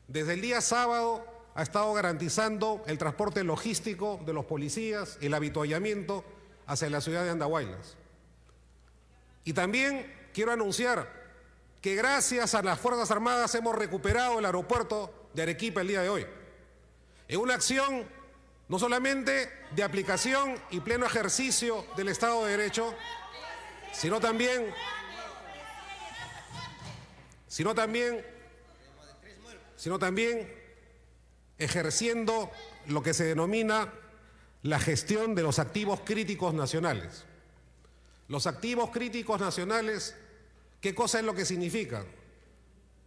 Desde 0.06 0.34
el 0.34 0.40
día 0.40 0.60
sábado 0.60 1.26
ha 1.56 1.62
estado 1.64 1.92
garantizando 1.94 2.84
el 2.87 2.96
transporte 2.96 3.42
logístico 3.42 4.20
de 4.25 4.32
los 4.32 4.44
policías, 4.44 5.18
el 5.20 5.34
habituallamiento 5.34 6.25
hacia 6.68 6.90
la 6.90 7.00
ciudad 7.00 7.25
de 7.25 7.30
Andahuaylas. 7.30 7.96
Y 9.42 9.54
también 9.54 10.14
quiero 10.32 10.52
anunciar 10.52 11.10
que 11.80 11.96
gracias 11.96 12.54
a 12.54 12.62
las 12.62 12.78
Fuerzas 12.78 13.10
Armadas 13.10 13.54
hemos 13.54 13.75
recuperado 13.75 14.38
el 14.38 14.44
aeropuerto 14.44 15.30
de 15.32 15.42
Arequipa 15.42 15.80
el 15.80 15.88
día 15.88 16.02
de 16.02 16.10
hoy. 16.10 16.26
En 17.26 17.40
una 17.40 17.54
acción 17.54 18.06
no 18.68 18.78
solamente 18.78 19.50
de 19.75 19.82
aplicación 19.82 20.54
y 20.70 20.80
pleno 20.80 21.06
ejercicio 21.06 21.87
del 21.96 22.08
Estado 22.08 22.44
de 22.44 22.56
Derecho, 22.56 22.94
sino 23.92 24.20
también, 24.20 24.72
sino 27.46 27.75
también, 27.75 28.25
sino 29.76 29.98
también 29.98 30.52
ejerciendo 31.56 32.50
lo 32.88 33.02
que 33.02 33.14
se 33.14 33.25
denomina 33.25 33.90
la 34.68 34.78
gestión 34.78 35.34
de 35.34 35.42
los 35.42 35.58
activos 35.58 36.00
críticos 36.04 36.54
nacionales. 36.54 37.25
Los 38.28 38.46
activos 38.46 38.90
críticos 38.90 39.40
nacionales 39.40 40.14
¿Qué 40.80 40.94
cosa 40.94 41.18
es 41.18 41.25
lo 41.25 41.34
que 41.34 41.44
significa? 41.44 42.04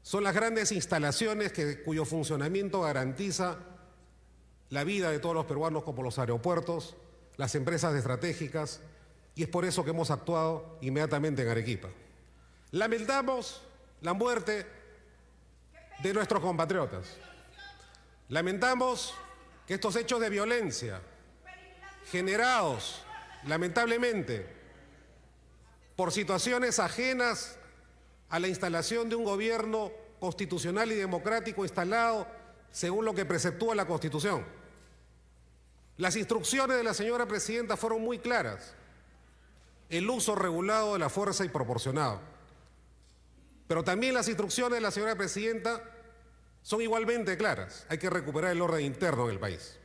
Son 0.03 0.23
las 0.23 0.35
grandes 0.35 0.71
instalaciones 0.71 1.53
que, 1.53 1.81
cuyo 1.83 2.05
funcionamiento 2.05 2.81
garantiza 2.81 3.59
la 4.69 4.83
vida 4.83 5.09
de 5.11 5.19
todos 5.19 5.35
los 5.35 5.45
peruanos 5.45 5.83
como 5.83 6.03
los 6.03 6.19
aeropuertos, 6.19 6.95
las 7.37 7.55
empresas 7.55 7.93
estratégicas, 7.95 8.81
y 9.35 9.43
es 9.43 9.49
por 9.49 9.63
eso 9.63 9.83
que 9.83 9.91
hemos 9.91 10.11
actuado 10.11 10.77
inmediatamente 10.81 11.43
en 11.43 11.49
Arequipa. 11.49 11.87
Lamentamos 12.71 13.61
la 14.01 14.13
muerte 14.13 14.65
de 16.03 16.13
nuestros 16.13 16.41
compatriotas. 16.41 17.05
Lamentamos 18.27 19.13
que 19.65 19.75
estos 19.75 19.95
hechos 19.95 20.19
de 20.19 20.29
violencia 20.29 21.01
generados, 22.11 23.01
lamentablemente, 23.47 24.45
por 25.95 26.11
situaciones 26.11 26.77
ajenas 26.79 27.57
a 28.29 28.39
la 28.39 28.49
instalación 28.49 29.07
de 29.07 29.15
un 29.15 29.23
gobierno 29.23 29.91
constitucional 30.19 30.91
y 30.91 30.95
democrático 30.95 31.63
instalado 31.63 32.27
según 32.69 33.05
lo 33.05 33.13
que 33.13 33.25
preceptúa 33.25 33.75
la 33.75 33.87
Constitución. 33.87 34.45
Las 35.97 36.15
instrucciones 36.15 36.77
de 36.77 36.83
la 36.83 36.93
señora 36.93 37.25
presidenta 37.27 37.77
fueron 37.77 38.01
muy 38.01 38.19
claras. 38.19 38.73
El 39.89 40.09
uso 40.09 40.35
regulado 40.35 40.93
de 40.93 40.99
la 40.99 41.09
fuerza 41.09 41.45
y 41.45 41.49
proporcionado. 41.49 42.19
Pero 43.67 43.83
también 43.83 44.13
las 44.13 44.27
instrucciones 44.27 44.75
de 44.75 44.81
la 44.81 44.91
señora 44.91 45.15
presidenta 45.15 45.81
son 46.61 46.81
igualmente 46.81 47.37
claras. 47.37 47.85
Hay 47.89 47.97
que 47.97 48.09
recuperar 48.09 48.51
el 48.51 48.61
orden 48.61 48.85
interno 48.85 49.25
en 49.25 49.31
el 49.31 49.39
país. 49.39 49.77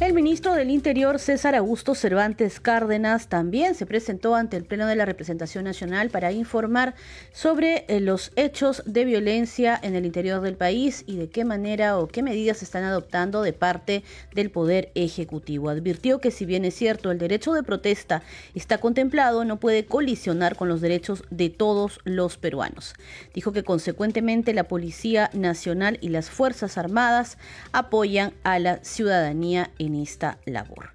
El 0.00 0.14
ministro 0.14 0.54
del 0.54 0.70
Interior, 0.70 1.18
César 1.18 1.54
Augusto 1.54 1.94
Cervantes 1.94 2.58
Cárdenas, 2.58 3.28
también 3.28 3.74
se 3.74 3.84
presentó 3.84 4.34
ante 4.34 4.56
el 4.56 4.64
Pleno 4.64 4.86
de 4.86 4.96
la 4.96 5.04
Representación 5.04 5.64
Nacional 5.64 6.08
para 6.08 6.32
informar 6.32 6.94
sobre 7.32 7.84
eh, 7.86 8.00
los 8.00 8.32
hechos 8.34 8.82
de 8.86 9.04
violencia 9.04 9.78
en 9.82 9.94
el 9.94 10.06
interior 10.06 10.40
del 10.40 10.56
país 10.56 11.04
y 11.06 11.18
de 11.18 11.28
qué 11.28 11.44
manera 11.44 11.98
o 11.98 12.08
qué 12.08 12.22
medidas 12.22 12.56
se 12.56 12.64
están 12.64 12.84
adoptando 12.84 13.42
de 13.42 13.52
parte 13.52 14.02
del 14.34 14.50
Poder 14.50 14.90
Ejecutivo. 14.94 15.68
Advirtió 15.68 16.18
que 16.18 16.30
si 16.30 16.46
bien 16.46 16.64
es 16.64 16.74
cierto 16.76 17.10
el 17.10 17.18
derecho 17.18 17.52
de 17.52 17.62
protesta 17.62 18.22
está 18.54 18.78
contemplado, 18.78 19.44
no 19.44 19.60
puede 19.60 19.84
colisionar 19.84 20.56
con 20.56 20.68
los 20.68 20.80
derechos 20.80 21.24
de 21.28 21.50
todos 21.50 22.00
los 22.04 22.38
peruanos. 22.38 22.94
Dijo 23.34 23.52
que 23.52 23.64
consecuentemente 23.64 24.54
la 24.54 24.64
Policía 24.64 25.28
Nacional 25.34 25.98
y 26.00 26.08
las 26.08 26.30
Fuerzas 26.30 26.78
Armadas 26.78 27.36
apoyan 27.72 28.32
a 28.44 28.58
la 28.58 28.82
ciudadanía 28.82 29.70
labor. 30.44 30.92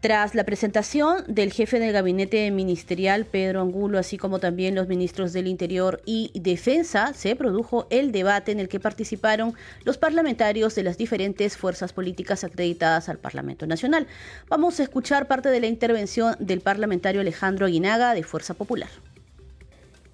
Tras 0.00 0.36
la 0.36 0.44
presentación 0.44 1.24
del 1.26 1.52
jefe 1.52 1.80
del 1.80 1.92
gabinete 1.92 2.48
ministerial, 2.52 3.24
Pedro 3.24 3.62
Angulo, 3.62 3.98
así 3.98 4.16
como 4.16 4.38
también 4.38 4.76
los 4.76 4.86
ministros 4.86 5.32
del 5.32 5.48
Interior 5.48 6.00
y 6.06 6.30
Defensa, 6.34 7.12
se 7.14 7.34
produjo 7.34 7.88
el 7.90 8.12
debate 8.12 8.52
en 8.52 8.60
el 8.60 8.68
que 8.68 8.78
participaron 8.78 9.54
los 9.82 9.98
parlamentarios 9.98 10.76
de 10.76 10.84
las 10.84 10.98
diferentes 10.98 11.56
fuerzas 11.56 11.92
políticas 11.92 12.44
acreditadas 12.44 13.08
al 13.08 13.18
Parlamento 13.18 13.66
Nacional. 13.66 14.06
Vamos 14.46 14.78
a 14.78 14.84
escuchar 14.84 15.26
parte 15.26 15.48
de 15.48 15.58
la 15.58 15.66
intervención 15.66 16.36
del 16.38 16.60
parlamentario 16.60 17.20
Alejandro 17.20 17.66
Aguinaga 17.66 18.14
de 18.14 18.22
Fuerza 18.22 18.54
Popular. 18.54 18.90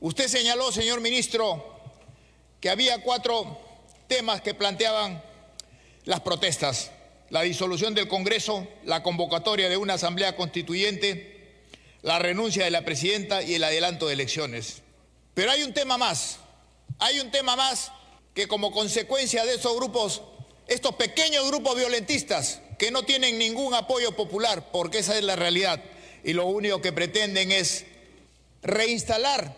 Usted 0.01 0.29
señaló, 0.29 0.73
señor 0.73 1.03
ministro, 1.03 1.63
que 2.59 2.71
había 2.71 3.03
cuatro 3.03 3.59
temas 4.07 4.41
que 4.41 4.55
planteaban 4.55 5.23
las 6.07 6.21
protestas 6.21 6.91
la 7.35 7.43
disolución 7.43 7.97
del 7.97 8.07
Congreso, 8.07 8.65
la 8.85 9.03
convocatoria 9.03 9.69
de 9.69 9.77
una 9.77 9.95
asamblea 9.95 10.37
constituyente, 10.37 11.57
la 12.03 12.21
renuncia 12.21 12.65
de 12.65 12.71
la 12.71 12.85
presidenta 12.85 13.43
y 13.43 13.57
el 13.57 13.65
adelanto 13.65 14.07
de 14.07 14.13
elecciones. 14.13 14.83
Pero 15.35 15.51
hay 15.51 15.65
un 15.65 15.75
tema 15.75 15.99
más, 15.99 16.39
hay 17.01 17.19
un 17.19 17.33
tema 17.33 17.57
más 17.57 17.91
que 18.35 18.47
como 18.47 18.71
consecuencia 18.71 19.45
de 19.45 19.57
esos 19.57 19.75
grupos, 19.75 20.23
estos 20.69 20.95
pequeños 20.95 21.45
grupos 21.49 21.75
violentistas 21.75 22.61
que 22.79 22.93
no 22.93 23.03
tienen 23.03 23.37
ningún 23.37 23.75
apoyo 23.75 24.15
popular, 24.15 24.71
porque 24.71 25.01
esa 25.01 25.19
es 25.19 25.25
la 25.25 25.35
realidad, 25.35 25.83
y 26.23 26.35
lo 26.35 26.47
único 26.47 26.81
que 26.81 26.93
pretenden 26.93 27.51
es 27.51 27.85
reinstalar 28.63 29.57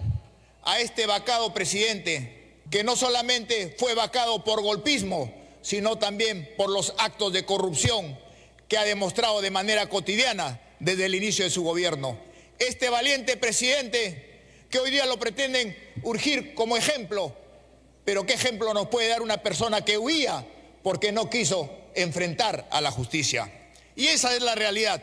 a 0.63 0.81
este 0.81 1.05
vacado 1.05 1.53
presidente, 1.53 2.55
que 2.71 2.85
no 2.85 2.97
solamente 2.97 3.77
fue 3.79 3.95
vacado 3.95 4.45
por 4.45 4.63
golpismo, 4.63 5.31
sino 5.67 5.99
también 5.99 6.49
por 6.57 6.71
los 6.71 6.95
actos 6.97 7.33
de 7.33 7.45
corrupción 7.45 8.17
que 8.69 8.79
ha 8.79 8.85
demostrado 8.85 9.43
de 9.43 9.51
manera 9.51 9.89
cotidiana 9.89 10.61
desde 10.79 11.07
el 11.07 11.17
inicio 11.17 11.45
de 11.45 11.51
su 11.51 11.65
gobierno. 11.65 12.17
Este 12.61 12.89
valiente 12.89 13.37
presidente 13.37 14.43
que 14.71 14.79
hoy 14.79 14.93
día 14.93 15.07
lo 15.07 15.19
pretenden 15.19 15.77
urgir 16.05 16.55
como 16.55 16.77
ejemplo, 16.77 17.35
pero 18.05 18.25
¿qué 18.25 18.35
ejemplo 18.35 18.73
nos 18.75 18.87
puede 18.87 19.09
dar 19.09 19.23
una 19.23 19.43
persona 19.43 19.85
que 19.85 19.99
huía 19.99 20.47
porque 20.85 21.11
no 21.11 21.29
quiso 21.29 21.69
enfrentar 21.97 22.69
a 22.71 22.81
la 22.81 22.93
justicia? 22.93 23.51
Y 23.97 24.07
esa 24.07 24.37
es 24.37 24.43
la 24.43 24.55
realidad. 24.55 25.03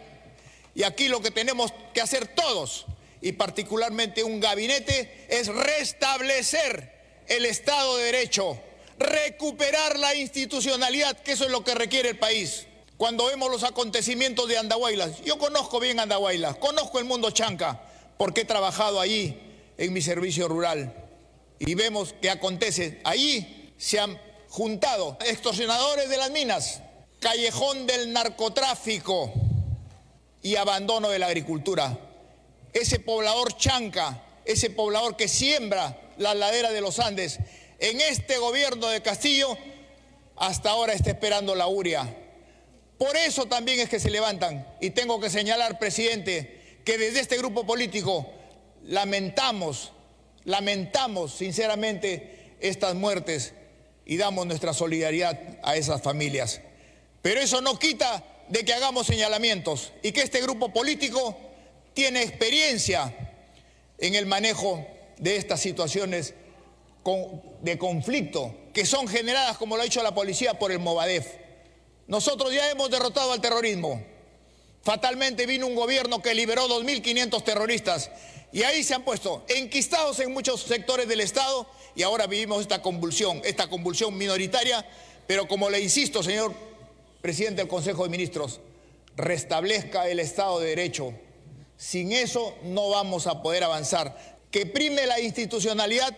Y 0.75 0.83
aquí 0.83 1.09
lo 1.09 1.21
que 1.21 1.31
tenemos 1.31 1.73
que 1.93 1.99
hacer 1.99 2.25
todos, 2.25 2.85
y 3.19 3.33
particularmente 3.33 4.23
un 4.23 4.39
gabinete, 4.39 5.25
es 5.27 5.49
restablecer 5.49 6.93
el 7.27 7.45
Estado 7.45 7.97
de 7.97 8.05
Derecho 8.05 8.61
recuperar 8.97 9.97
la 9.97 10.15
institucionalidad, 10.15 11.17
que 11.19 11.33
eso 11.33 11.45
es 11.45 11.51
lo 11.51 11.63
que 11.63 11.75
requiere 11.75 12.09
el 12.09 12.19
país. 12.19 12.67
Cuando 12.97 13.25
vemos 13.25 13.49
los 13.49 13.63
acontecimientos 13.63 14.47
de 14.47 14.57
Andahuaylas, 14.57 15.21
yo 15.23 15.37
conozco 15.37 15.79
bien 15.79 15.99
Andahuaylas, 15.99 16.57
conozco 16.57 16.99
el 16.99 17.05
mundo 17.05 17.31
chanca, 17.31 17.81
porque 18.17 18.41
he 18.41 18.45
trabajado 18.45 18.99
allí 18.99 19.37
en 19.77 19.93
mi 19.93 20.01
servicio 20.01 20.47
rural. 20.47 20.93
Y 21.59 21.75
vemos 21.75 22.13
que 22.21 22.29
acontece, 22.29 23.01
allí 23.03 23.73
se 23.77 23.99
han 23.99 24.19
juntado 24.49 25.17
extorsionadores 25.25 26.09
de 26.09 26.17
las 26.17 26.31
minas, 26.31 26.81
callejón 27.19 27.87
del 27.87 28.13
narcotráfico 28.13 29.33
y 30.41 30.55
abandono 30.57 31.09
de 31.09 31.19
la 31.19 31.27
agricultura. 31.27 31.97
Ese 32.73 32.99
poblador 32.99 33.57
chanca, 33.57 34.23
ese 34.45 34.69
poblador 34.69 35.15
que 35.15 35.27
siembra 35.27 35.99
la 36.17 36.35
ladera 36.35 36.71
de 36.71 36.81
los 36.81 36.99
Andes, 36.99 37.39
en 37.79 38.01
este 38.01 38.37
gobierno 38.37 38.87
de 38.87 39.01
Castillo 39.01 39.57
hasta 40.35 40.71
ahora 40.71 40.93
está 40.93 41.11
esperando 41.11 41.55
la 41.55 41.67
URIA. 41.67 42.17
Por 42.97 43.15
eso 43.17 43.45
también 43.45 43.79
es 43.79 43.89
que 43.89 43.99
se 43.99 44.09
levantan. 44.09 44.65
Y 44.79 44.91
tengo 44.91 45.19
que 45.19 45.29
señalar, 45.29 45.79
presidente, 45.79 46.79
que 46.85 46.97
desde 46.97 47.19
este 47.19 47.37
grupo 47.37 47.65
político 47.65 48.29
lamentamos, 48.83 49.91
lamentamos 50.45 51.33
sinceramente 51.33 52.55
estas 52.59 52.95
muertes 52.95 53.53
y 54.05 54.17
damos 54.17 54.45
nuestra 54.45 54.73
solidaridad 54.73 55.39
a 55.63 55.75
esas 55.75 56.01
familias. 56.01 56.61
Pero 57.21 57.39
eso 57.39 57.61
no 57.61 57.79
quita 57.79 58.23
de 58.49 58.65
que 58.65 58.73
hagamos 58.73 59.07
señalamientos 59.07 59.93
y 60.01 60.11
que 60.11 60.21
este 60.21 60.41
grupo 60.41 60.73
político 60.73 61.37
tiene 61.93 62.21
experiencia 62.21 63.13
en 63.97 64.15
el 64.15 64.25
manejo 64.25 64.85
de 65.17 65.37
estas 65.37 65.61
situaciones 65.61 66.33
de 67.61 67.77
conflicto 67.77 68.55
que 68.73 68.85
son 68.85 69.07
generadas, 69.07 69.57
como 69.57 69.75
lo 69.75 69.81
ha 69.81 69.85
dicho 69.85 70.01
la 70.01 70.15
policía, 70.15 70.57
por 70.57 70.71
el 70.71 70.79
Movadef. 70.79 71.27
Nosotros 72.07 72.53
ya 72.53 72.69
hemos 72.69 72.89
derrotado 72.89 73.31
al 73.31 73.41
terrorismo. 73.41 74.03
Fatalmente 74.81 75.45
vino 75.45 75.67
un 75.67 75.75
gobierno 75.75 76.21
que 76.21 76.33
liberó 76.33 76.67
2.500 76.67 77.43
terroristas 77.43 78.11
y 78.51 78.63
ahí 78.63 78.83
se 78.83 78.93
han 78.93 79.03
puesto 79.03 79.45
enquistados 79.47 80.19
en 80.19 80.33
muchos 80.33 80.61
sectores 80.61 81.07
del 81.07 81.21
Estado 81.21 81.67
y 81.95 82.03
ahora 82.03 82.27
vivimos 82.27 82.61
esta 82.61 82.81
convulsión, 82.81 83.41
esta 83.45 83.67
convulsión 83.67 84.17
minoritaria, 84.17 84.85
pero 85.25 85.47
como 85.47 85.69
le 85.69 85.79
insisto, 85.79 86.21
señor 86.21 86.53
presidente 87.21 87.61
del 87.61 87.69
Consejo 87.69 88.03
de 88.03 88.09
Ministros, 88.09 88.59
restablezca 89.15 90.09
el 90.09 90.19
Estado 90.19 90.59
de 90.59 90.69
Derecho. 90.69 91.13
Sin 91.77 92.11
eso 92.11 92.53
no 92.63 92.89
vamos 92.89 93.27
a 93.27 93.41
poder 93.41 93.63
avanzar. 93.63 94.37
Que 94.51 94.65
prime 94.65 95.07
la 95.07 95.19
institucionalidad 95.21 96.15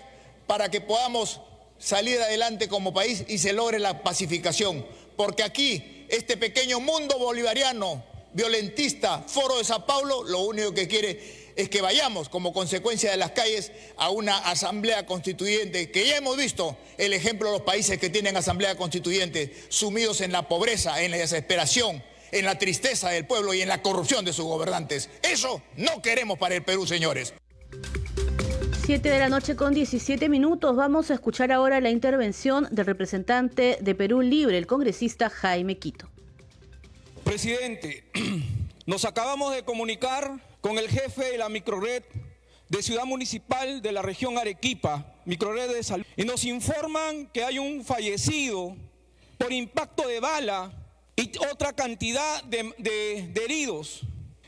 para 0.48 0.70
que 0.70 0.82
podamos 0.82 1.42
salir 1.78 2.20
adelante 2.22 2.68
como 2.68 2.94
país 2.94 3.24
y 3.28 3.38
se 3.38 3.54
logre 3.54 3.80
la 3.80 4.04
pacificación. 4.04 4.86
Porque 5.16 5.44
aquí, 5.44 6.06
este 6.10 6.38
pequeño 6.38 6.80
mundo 6.80 7.18
bolivariano, 7.18 8.04
violentista, 8.34 9.24
foro 9.28 9.58
de 9.58 9.64
Sao 9.64 9.86
Paulo, 9.86 10.24
lo 10.24 10.42
único 10.42 10.74
que 10.74 10.88
quiere 10.88 11.46
es 11.56 11.70
que 11.70 11.82
vayamos 11.82 12.28
como 12.28 12.52
consecuencia 12.52 13.12
de 13.12 13.18
las 13.18 13.32
calles 13.32 13.72
a 13.96 14.10
una 14.10 14.38
asamblea 14.38 15.06
constituyente, 15.06 15.90
que 15.90 16.06
ya 16.06 16.18
hemos 16.18 16.36
visto 16.36 16.78
el 16.98 17.14
ejemplo 17.14 17.48
de 17.48 17.60
los 17.60 17.66
países 17.66 17.98
que 17.98 18.10
tienen 18.10 18.36
asamblea 18.36 18.76
constituyente, 18.76 19.56
sumidos 19.70 20.20
en 20.20 20.34
la 20.34 20.50
pobreza, 20.50 21.02
en 21.02 21.12
la 21.12 21.18
desesperación, 21.18 22.04
en 22.32 22.46
la 22.46 22.60
tristeza 22.60 23.10
del 23.10 23.26
pueblo 23.26 23.54
y 23.54 23.62
en 23.62 23.70
la 23.70 23.82
corrupción 23.82 24.26
de 24.26 24.34
sus 24.34 24.46
gobernantes. 24.46 25.10
Eso 25.24 25.62
no 25.78 26.02
queremos 26.02 26.38
para 26.38 26.56
el 26.56 26.64
Perú, 26.64 26.86
señores. 26.86 27.34
7 28.86 29.10
de 29.10 29.18
la 29.18 29.30
noche 29.30 29.56
con 29.56 29.74
17 29.74 30.30
minutos. 30.30 30.76
Vamos 30.76 31.10
a 31.10 31.16
escuchar 31.16 31.52
ahora 31.52 31.82
la 31.82 31.90
intervención 31.90 32.68
del 32.70 32.86
representante 32.86 33.80
de 33.82 33.96
Perú 33.96 34.22
Libre, 34.22 34.60
el 34.60 34.68
congresista 34.68 35.32
Jaime 35.32 35.80
Quito. 35.80 36.08
Presidente, 37.24 38.04
nos 38.86 39.06
acabamos 39.06 39.56
de 39.56 39.64
comunicar 39.64 40.40
con 40.62 40.78
el 40.78 40.88
jefe 40.88 41.32
de 41.32 41.40
la 41.40 41.50
microred 41.50 42.04
de 42.70 42.84
Ciudad 42.84 43.06
Municipal 43.06 43.82
de 43.82 43.92
la 43.92 44.04
región 44.04 44.38
Arequipa, 44.38 45.16
microred 45.26 45.74
de 45.74 45.82
salud, 45.82 46.06
y 46.16 46.24
nos 46.24 46.44
informan 46.44 47.26
que 47.34 47.44
hay 47.44 47.58
un 47.58 47.84
fallecido 47.84 48.78
por 49.40 49.52
impacto 49.52 50.08
de 50.08 50.20
bala 50.20 50.72
y 51.16 51.32
otra 51.52 51.74
cantidad 51.74 52.44
de, 52.44 52.72
de 52.78 53.44
heridos. 53.44 54.02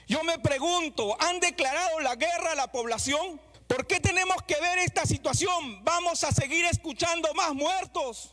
Yo 0.07 0.23
me 0.23 0.37
pregunto, 0.37 1.17
¿han 1.19 1.39
declarado 1.39 1.99
la 2.01 2.15
guerra 2.15 2.51
a 2.51 2.55
la 2.55 2.71
población? 2.71 3.41
¿Por 3.67 3.85
qué 3.85 3.99
tenemos 3.99 4.37
que 4.43 4.59
ver 4.61 4.79
esta 4.79 5.05
situación? 5.05 5.83
Vamos 5.83 6.23
a 6.23 6.31
seguir 6.31 6.65
escuchando 6.65 7.33
más 7.33 7.53
muertos. 7.53 8.31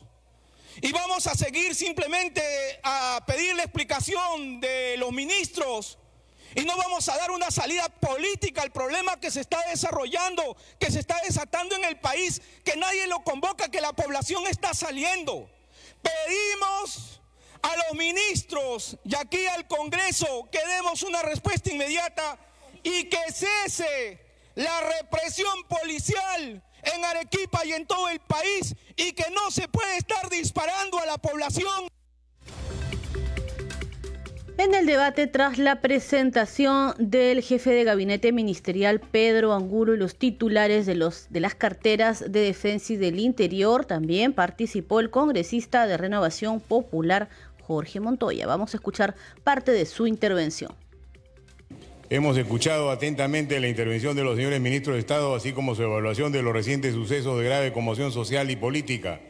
Y 0.81 0.91
vamos 0.91 1.27
a 1.27 1.35
seguir 1.35 1.75
simplemente 1.75 2.41
a 2.83 3.23
pedir 3.25 3.55
la 3.55 3.63
explicación 3.63 4.59
de 4.59 4.95
los 4.97 5.11
ministros. 5.11 5.97
Y 6.55 6.61
no 6.63 6.77
vamos 6.77 7.09
a 7.09 7.17
dar 7.17 7.31
una 7.31 7.51
salida 7.51 7.87
política 7.89 8.61
al 8.61 8.71
problema 8.71 9.19
que 9.19 9.29
se 9.29 9.41
está 9.41 9.61
desarrollando, 9.69 10.55
que 10.79 10.89
se 10.89 10.99
está 10.99 11.19
desatando 11.25 11.75
en 11.75 11.83
el 11.83 11.99
país, 11.99 12.41
que 12.63 12.77
nadie 12.77 13.07
lo 13.07 13.23
convoca, 13.23 13.69
que 13.69 13.81
la 13.81 13.91
población 13.91 14.47
está 14.47 14.73
saliendo. 14.73 15.49
Pedimos 16.01 17.19
a 17.61 17.75
los 17.75 17.97
ministros 17.97 18.97
y 19.03 19.15
aquí 19.15 19.45
al 19.47 19.67
Congreso 19.67 20.47
que 20.49 20.65
demos 20.65 21.03
una 21.03 21.21
respuesta 21.23 21.71
inmediata 21.71 22.37
y 22.83 23.05
que 23.09 23.19
cese 23.33 24.24
la 24.55 24.81
represión 25.01 25.53
policial 25.67 26.63
en 26.83 27.05
Arequipa 27.05 27.65
y 27.65 27.73
en 27.73 27.85
todo 27.85 28.09
el 28.09 28.19
país 28.19 28.75
y 28.95 29.11
que 29.11 29.29
no 29.31 29.51
se 29.51 29.67
puede 29.67 29.97
estar 29.97 30.29
disparando 30.29 30.99
a 30.99 31.05
la 31.05 31.17
población. 31.17 31.87
En 34.57 34.73
el 34.73 34.85
debate 34.85 35.27
tras 35.27 35.57
la 35.57 35.81
presentación 35.81 36.93
del 36.97 37.41
jefe 37.41 37.71
de 37.71 37.83
gabinete 37.83 38.31
ministerial 38.31 39.01
Pedro 39.01 39.53
Angulo 39.53 39.93
y 39.93 39.97
los 39.97 40.15
titulares 40.15 40.85
de, 40.85 40.95
los, 40.95 41.27
de 41.29 41.41
las 41.41 41.55
carteras 41.55 42.21
de 42.31 42.39
defensa 42.39 42.93
y 42.93 42.95
del 42.95 43.19
interior, 43.19 43.83
también 43.83 44.31
participó 44.31 45.01
el 45.01 45.09
congresista 45.09 45.87
de 45.87 45.97
Renovación 45.97 46.61
Popular 46.61 47.27
Jorge 47.63 47.99
Montoya. 47.99 48.47
Vamos 48.47 48.73
a 48.73 48.77
escuchar 48.77 49.15
parte 49.43 49.71
de 49.71 49.85
su 49.85 50.07
intervención. 50.07 50.73
Hemos 52.07 52.37
escuchado 52.37 52.91
atentamente 52.91 53.59
la 53.59 53.67
intervención 53.67 54.15
de 54.15 54.23
los 54.23 54.35
señores 54.35 54.61
ministros 54.61 54.93
de 54.93 54.99
Estado, 54.99 55.33
así 55.33 55.53
como 55.53 55.73
su 55.73 55.81
evaluación 55.81 56.31
de 56.31 56.43
los 56.43 56.53
recientes 56.53 56.93
sucesos 56.93 57.39
de 57.39 57.45
grave 57.45 57.73
conmoción 57.73 58.11
social 58.11 58.51
y 58.51 58.55
política 58.55 59.21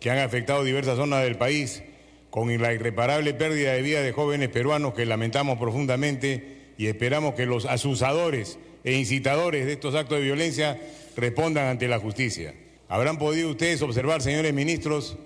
que 0.00 0.10
han 0.10 0.16
afectado 0.16 0.64
diversas 0.64 0.96
zonas 0.96 1.22
del 1.22 1.36
país, 1.36 1.82
con 2.30 2.48
la 2.62 2.72
irreparable 2.72 3.34
pérdida 3.34 3.74
de 3.74 3.82
vida 3.82 4.00
de 4.00 4.12
jóvenes 4.12 4.48
peruanos 4.48 4.94
que 4.94 5.04
lamentamos 5.04 5.58
profundamente 5.58 6.72
y 6.78 6.86
esperamos 6.86 7.34
que 7.34 7.44
los 7.44 7.66
asusadores 7.66 8.58
e 8.84 8.94
incitadores 8.94 9.66
de 9.66 9.72
estos 9.74 9.94
actos 9.94 10.16
de 10.16 10.24
violencia 10.24 10.80
respondan 11.16 11.66
ante 11.66 11.88
la 11.88 11.98
justicia. 11.98 12.54
Habrán 12.88 13.18
podido 13.18 13.50
ustedes 13.50 13.82
observar, 13.82 14.22
señores 14.22 14.54
ministros, 14.54 15.18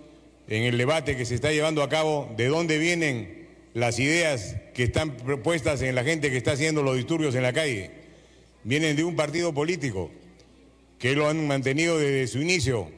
en 0.48 0.64
el 0.64 0.76
debate 0.76 1.16
que 1.16 1.24
se 1.24 1.36
está 1.36 1.52
llevando 1.52 1.84
a 1.84 1.88
cabo, 1.88 2.28
de 2.36 2.48
dónde 2.48 2.76
vienen 2.78 3.37
las 3.74 3.98
ideas 3.98 4.56
que 4.74 4.84
están 4.84 5.16
propuestas 5.16 5.82
en 5.82 5.94
la 5.94 6.04
gente 6.04 6.30
que 6.30 6.36
está 6.36 6.52
haciendo 6.52 6.82
los 6.82 6.96
disturbios 6.96 7.34
en 7.34 7.42
la 7.42 7.52
calle. 7.52 7.90
Vienen 8.64 8.96
de 8.96 9.04
un 9.04 9.16
partido 9.16 9.52
político 9.52 10.10
que 10.98 11.14
lo 11.14 11.28
han 11.28 11.46
mantenido 11.46 11.98
desde 11.98 12.26
su 12.26 12.40
inicio. 12.40 12.90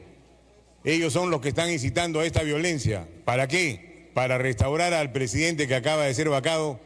Ellos 0.83 1.13
son 1.13 1.29
los 1.29 1.41
que 1.41 1.49
están 1.49 1.69
incitando 1.69 2.19
a 2.19 2.25
esta 2.25 2.41
violencia. 2.43 3.07
¿Para 3.25 3.47
qué? 3.47 4.09
Para 4.13 4.37
restaurar 4.37 4.93
al 4.93 5.11
presidente 5.11 5.67
que 5.67 5.75
acaba 5.75 6.05
de 6.05 6.13
ser 6.13 6.29
vacado 6.29 6.79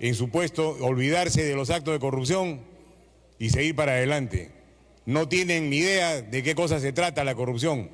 en 0.00 0.14
su 0.14 0.28
puesto, 0.28 0.76
olvidarse 0.80 1.42
de 1.42 1.54
los 1.54 1.70
actos 1.70 1.94
de 1.94 2.00
corrupción 2.00 2.60
y 3.38 3.50
seguir 3.50 3.74
para 3.74 3.92
adelante. 3.92 4.50
No 5.06 5.28
tienen 5.28 5.70
ni 5.70 5.78
idea 5.78 6.20
de 6.20 6.42
qué 6.42 6.54
cosa 6.54 6.80
se 6.80 6.92
trata 6.92 7.24
la 7.24 7.34
corrupción, 7.34 7.90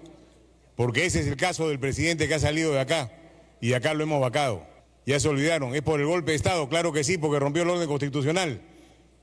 porque 0.76 1.06
ese 1.06 1.20
es 1.20 1.26
el 1.26 1.36
caso 1.36 1.68
del 1.68 1.78
presidente 1.78 2.26
que 2.28 2.34
ha 2.34 2.38
salido 2.38 2.72
de 2.72 2.80
acá 2.80 3.12
y 3.60 3.72
acá 3.72 3.94
lo 3.94 4.02
hemos 4.02 4.20
vacado. 4.20 4.69
Ya 5.06 5.18
se 5.18 5.28
olvidaron, 5.28 5.74
es 5.74 5.82
por 5.82 6.00
el 6.00 6.06
golpe 6.06 6.32
de 6.32 6.36
Estado, 6.36 6.68
claro 6.68 6.92
que 6.92 7.04
sí, 7.04 7.18
porque 7.18 7.38
rompió 7.38 7.62
el 7.62 7.70
orden 7.70 7.88
constitucional. 7.88 8.60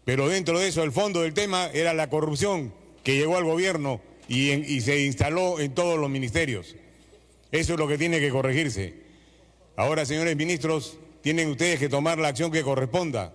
Pero 0.05 0.27
dentro 0.27 0.59
de 0.59 0.67
eso, 0.67 0.83
el 0.83 0.91
fondo 0.91 1.21
del 1.21 1.33
tema 1.33 1.69
era 1.73 1.93
la 1.93 2.09
corrupción 2.09 2.73
que 3.03 3.15
llegó 3.15 3.37
al 3.37 3.43
gobierno 3.43 4.01
y, 4.27 4.81
se 4.81 5.01
instaló 5.01 5.59
en 5.59 5.73
todos 5.73 5.99
los 5.99 6.09
ministerios. 6.09 6.75
Eso 7.51 7.73
es 7.73 7.79
lo 7.79 7.87
que 7.87 7.97
tiene 7.97 8.19
que 8.19 8.29
corregirse. 8.29 8.95
Ahora, 9.75 10.05
señores 10.05 10.35
ministros, 10.35 10.97
tienen 11.21 11.49
ustedes 11.49 11.79
que 11.79 11.89
tomar 11.89 12.17
la 12.17 12.29
acción 12.29 12.51
que 12.51 12.63
corresponda. 12.63 13.33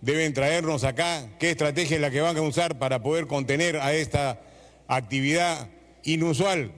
Deben 0.00 0.34
traernos 0.34 0.84
acá 0.84 1.36
qué 1.38 1.50
estrategia 1.50 1.96
es 1.96 2.00
la 2.00 2.10
que 2.10 2.20
van 2.20 2.36
a 2.36 2.42
usar 2.42 2.78
para 2.78 3.02
poder 3.02 3.26
contener 3.26 3.76
a 3.78 3.94
esta 3.94 4.40
actividad 4.86 5.68
inusual 6.04 6.72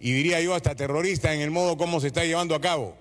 y 0.00 0.12
diría 0.12 0.40
yo 0.40 0.54
hasta 0.54 0.74
terrorista 0.74 1.32
en 1.34 1.40
el 1.40 1.50
modo 1.50 1.76
como 1.76 2.00
se 2.00 2.08
está 2.08 2.24
llevando 2.24 2.54
a 2.54 2.60
cabo 2.60 2.96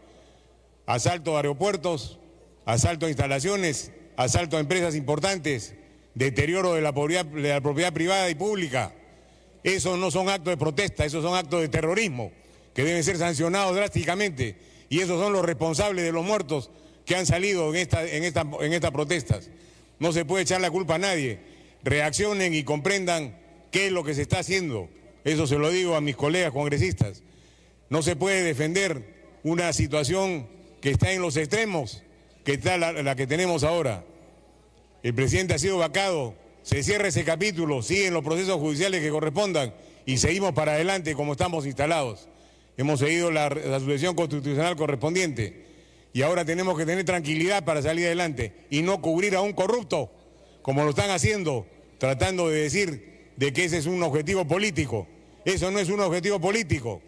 asalto 0.85 1.35
a 1.35 1.39
aeropuertos, 1.39 2.19
asalto 2.65 3.05
a 3.05 3.09
instalaciones, 3.09 3.91
asalto 4.15 4.57
a 4.57 4.59
empresas 4.59 4.95
importantes, 4.95 5.75
deterioro 6.15 6.73
de 6.73 6.81
la, 6.81 6.93
propiedad 6.93 7.93
privada 7.93 8.29
y 8.29 8.35
pública. 8.35 8.93
Esos 9.63 9.97
no 9.97 10.11
son 10.11 10.29
actos 10.29 10.51
de 10.51 10.57
protesta, 10.57 11.05
esos 11.05 11.23
son 11.23 11.35
actos 11.35 11.61
de 11.61 11.69
terrorismo 11.69 12.31
que 12.73 12.83
deben 12.83 13.03
ser 13.03 13.17
sancionados 13.17 13.75
drásticamente 13.75 14.57
y 14.89 14.99
esos 14.99 15.19
son 15.19 15.31
los 15.31 15.45
responsables 15.45 16.03
de 16.03 16.11
los 16.11 16.25
muertos 16.25 16.69
que 17.05 17.15
han 17.15 17.25
salido 17.25 17.73
en 17.73 18.23
estas 18.23 18.91
protestas. 18.91 19.49
No 19.99 20.11
se 20.11 20.25
puede 20.25 20.43
echar 20.43 20.61
la 20.61 20.71
culpa 20.71 20.95
a 20.95 20.99
nadie. 20.99 21.39
Reaccionen 21.83 22.53
y 22.53 22.63
comprendan 22.63 23.37
qué 23.71 23.87
es 23.87 23.91
lo 23.91 24.03
que 24.03 24.13
se 24.13 24.21
está 24.21 24.39
haciendo. 24.39 24.89
Eso 25.23 25.47
se 25.47 25.57
lo 25.57 25.69
digo 25.69 25.95
a 25.95 26.01
mis 26.01 26.15
colegas 26.15 26.51
congresistas. 26.51 27.23
No 27.89 28.01
se 28.01 28.15
puede 28.15 28.43
defender 28.43 29.39
una 29.43 29.71
situación 29.73 30.47
que 30.83 30.89
está 30.89 31.13
en 31.13 31.21
los 31.21 31.37
extremos, 31.37 32.03
que 32.43 32.55
está 32.55 32.77
la, 32.77 33.15
que 33.15 33.25
tenemos 33.25 33.63
ahora. 33.63 34.03
El 35.01 35.13
presidente 35.13 35.53
ha 35.53 35.57
sido 35.57 35.77
vacado, 35.77 36.35
se 36.61 36.83
cierra 36.83 37.07
ese 37.07 37.23
capítulo, 37.23 37.81
siguen 37.81 38.13
los 38.13 38.21
procesos 38.21 38.59
judiciales 38.59 39.01
que 39.01 39.09
correspondan 39.09 39.73
y 40.05 40.17
seguimos 40.17 40.51
para 40.51 40.73
adelante 40.73 41.15
como 41.15 41.31
estamos 41.31 41.65
instalados. 41.65 42.27
Hemos 42.75 42.99
seguido 42.99 43.31
la, 43.31 43.47
la 43.47 43.79
sucesión 43.79 44.13
constitucional 44.13 44.75
correspondiente 44.75 45.67
y 46.11 46.21
ahora 46.21 46.43
tenemos 46.43 46.77
que 46.77 46.85
tener 46.85 47.05
tranquilidad 47.05 47.63
para 47.63 47.81
salir 47.81 48.07
adelante 48.07 48.51
y 48.69 48.81
no 48.81 48.99
cubrir 48.99 49.37
a 49.37 49.41
un 49.41 49.53
corrupto, 49.53 50.11
como 50.63 50.83
lo 50.83 50.89
están 50.89 51.11
haciendo, 51.11 51.65
tratando 51.97 52.49
de 52.49 52.59
decir 52.59 53.31
de 53.37 53.53
que 53.53 53.63
ese 53.63 53.77
es 53.77 53.85
un 53.85 54.03
objetivo 54.03 54.45
político. 54.45 55.07
Eso 55.45 55.71
no 55.71 55.79
es 55.79 55.87
un 55.87 56.01
objetivo 56.01 56.41
político, 56.41 57.01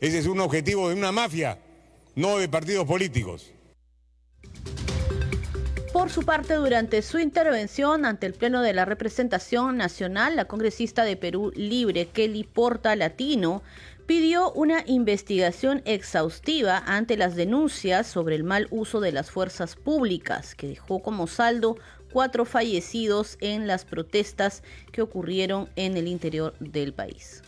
ese 0.00 0.16
es 0.16 0.24
un 0.24 0.40
objetivo 0.40 0.88
de 0.88 0.94
una 0.94 1.12
mafia, 1.12 1.58
no 2.18 2.38
de 2.38 2.48
partidos 2.48 2.84
políticos. 2.84 3.52
Por 5.92 6.10
su 6.10 6.24
parte, 6.24 6.54
durante 6.54 7.00
su 7.02 7.20
intervención 7.20 8.04
ante 8.04 8.26
el 8.26 8.34
Pleno 8.34 8.60
de 8.60 8.72
la 8.72 8.84
Representación 8.84 9.76
Nacional, 9.76 10.34
la 10.34 10.46
congresista 10.46 11.04
de 11.04 11.16
Perú 11.16 11.52
Libre, 11.54 12.08
Kelly 12.08 12.42
Porta 12.42 12.96
Latino, 12.96 13.62
pidió 14.06 14.50
una 14.52 14.82
investigación 14.86 15.80
exhaustiva 15.84 16.82
ante 16.86 17.16
las 17.16 17.36
denuncias 17.36 18.08
sobre 18.08 18.34
el 18.34 18.42
mal 18.42 18.66
uso 18.70 18.98
de 18.98 19.12
las 19.12 19.30
fuerzas 19.30 19.76
públicas, 19.76 20.56
que 20.56 20.66
dejó 20.66 21.00
como 21.00 21.28
saldo 21.28 21.76
cuatro 22.12 22.44
fallecidos 22.44 23.38
en 23.40 23.68
las 23.68 23.84
protestas 23.84 24.64
que 24.90 25.02
ocurrieron 25.02 25.68
en 25.76 25.96
el 25.96 26.08
interior 26.08 26.54
del 26.58 26.92
país. 26.92 27.42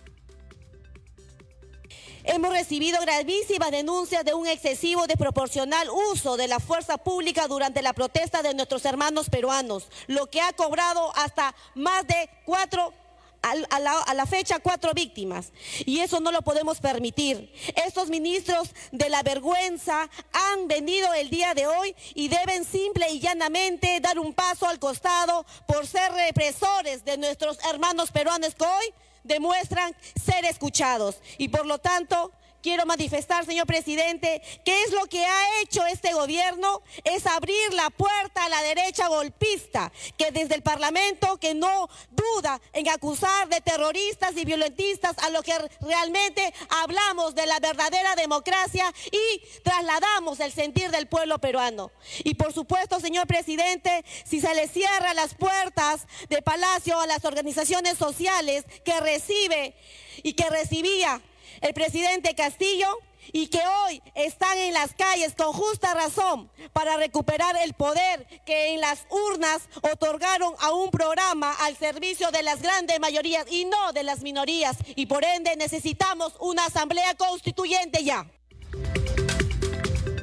Hemos 2.33 2.53
recibido 2.53 3.01
gravísimas 3.01 3.73
denuncias 3.73 4.25
de 4.25 4.35
un 4.35 4.47
excesivo, 4.47 5.09
desproporcional 5.09 5.89
uso 6.13 6.37
de 6.37 6.47
la 6.47 6.61
fuerza 6.61 6.97
pública 6.97 7.49
durante 7.49 7.83
la 7.83 7.93
protesta 7.93 8.41
de 8.41 8.55
nuestros 8.55 8.85
hermanos 8.85 9.29
peruanos, 9.29 9.89
lo 10.07 10.31
que 10.31 10.41
ha 10.41 10.53
cobrado 10.53 11.13
hasta 11.17 11.57
más 11.75 12.07
de 12.07 12.31
cuatro 12.45 12.95
a 13.43 14.15
la, 14.15 14.27
fecha 14.27 14.61
cuatro 14.61 14.93
víctimas 14.95 15.51
y 15.85 15.99
eso 15.99 16.21
no 16.21 16.31
lo 16.31 16.43
podemos 16.43 16.79
permitir. 16.79 17.53
Estos 17.85 18.11
ministros 18.11 18.71
de 18.93 19.09
la 19.09 19.25
vergüenza 19.25 20.09
han 20.33 20.69
venido 20.69 21.13
el 21.15 21.31
día 21.31 21.53
de 21.55 21.67
hoy 21.67 21.97
y 22.15 22.29
deben 22.29 22.65
simple 22.65 23.11
y 23.11 23.19
llanamente 23.19 23.99
dar 23.99 24.21
un 24.21 24.35
paso 24.35 24.69
al 24.69 24.79
costado 24.79 25.45
por 25.67 25.85
ser 25.85 26.13
represores 26.13 27.05
de 27.05 27.17
nuestros 27.17 27.59
hermanos 27.65 28.13
peruanos 28.13 28.55
que 28.55 28.65
hoy 28.65 28.95
demuestran 29.25 29.95
ser 30.23 30.45
escuchados. 30.45 31.21
Y 31.39 31.49
por 31.49 31.67
lo 31.67 31.79
tanto 31.79 32.33
quiero 32.63 32.87
manifestar, 32.87 33.45
señor 33.45 33.67
presidente, 33.67 34.43
que 34.65 34.83
es 34.85 34.93
lo 34.93 35.07
que 35.07 35.25
ha 35.25 35.61
hecho 35.61 35.85
este 35.87 36.13
gobierno, 36.13 36.83
es 37.05 37.27
abrir 37.27 37.75
la 37.75 37.91
puerta 37.91 38.45
a 38.45 38.49
la 38.49 38.63
derecha 38.63 39.09
golpista, 39.09 39.93
que 40.17 40.31
desde 40.31 40.55
el 40.55 40.63
Parlamento, 40.63 41.39
que 41.39 41.55
no 41.55 41.89
duda 42.11 42.61
en 42.73 42.89
acusar 42.89 43.49
de 43.49 43.61
terroristas 43.61 44.37
y 44.37 44.45
violentistas 44.45 45.17
a 45.19 45.31
lo 45.31 45.43
que 45.43 45.55
realmente 45.81 46.53
hablamos 46.69 47.35
de 47.35 47.47
la 47.47 47.61
verdadera 47.61 48.15
democracia 48.17 48.93
y 49.11 49.61
trasladamos 49.63 50.41
el 50.41 50.53
sentir 50.53 50.91
del 50.91 51.09
pueblo 51.09 51.39
peruano. 51.39 51.91
Y 52.25 52.35
por 52.35 52.53
supuesto, 52.53 53.01
señor 53.01 53.27
presidente, 53.27 54.05
si 54.25 54.41
se 54.41 54.55
le 54.55 54.69
cierra 54.69 55.15
las 55.15 55.35
puertas 55.35 56.07
de 56.29 56.43
Palacio 56.43 56.99
a 57.01 57.07
las 57.07 57.25
organizaciones 57.25 57.99
sociales 57.99 58.65
que 58.85 58.99
recibe 59.01 59.75
y 60.23 60.35
que 60.35 60.49
recibía 60.51 61.23
el 61.61 61.75
presidente 61.75 62.35
Castillo 62.35 62.87
y 63.33 63.49
que 63.49 63.61
hoy 63.87 64.03
están 64.15 64.57
en 64.59 64.75
las 64.75 64.95
calles 64.95 65.35
con 65.37 65.53
justa 65.53 65.95
razón 65.95 66.51
para 66.73 66.97
recuperar 66.97 67.57
el 67.63 67.75
poder 67.75 68.27
que 68.45 68.75
en 68.75 68.81
las 68.81 69.07
urnas 69.11 69.63
otorgaron 69.93 70.55
a 70.59 70.73
un 70.73 70.91
programa 70.91 71.53
al 71.61 71.77
servicio 71.77 72.31
de 72.31 72.43
las 72.43 72.63
grandes 72.63 72.99
mayorías 73.01 73.47
y 73.51 73.67
no 73.67 73.93
de 73.93 74.03
las 74.03 74.23
minorías. 74.23 74.77
Y 74.97 75.07
por 75.07 75.25
ende 75.25 75.55
necesitamos 75.57 76.35
una 76.41 76.67
asamblea 76.67 77.15
constituyente 77.15 78.05
ya. 78.05 78.27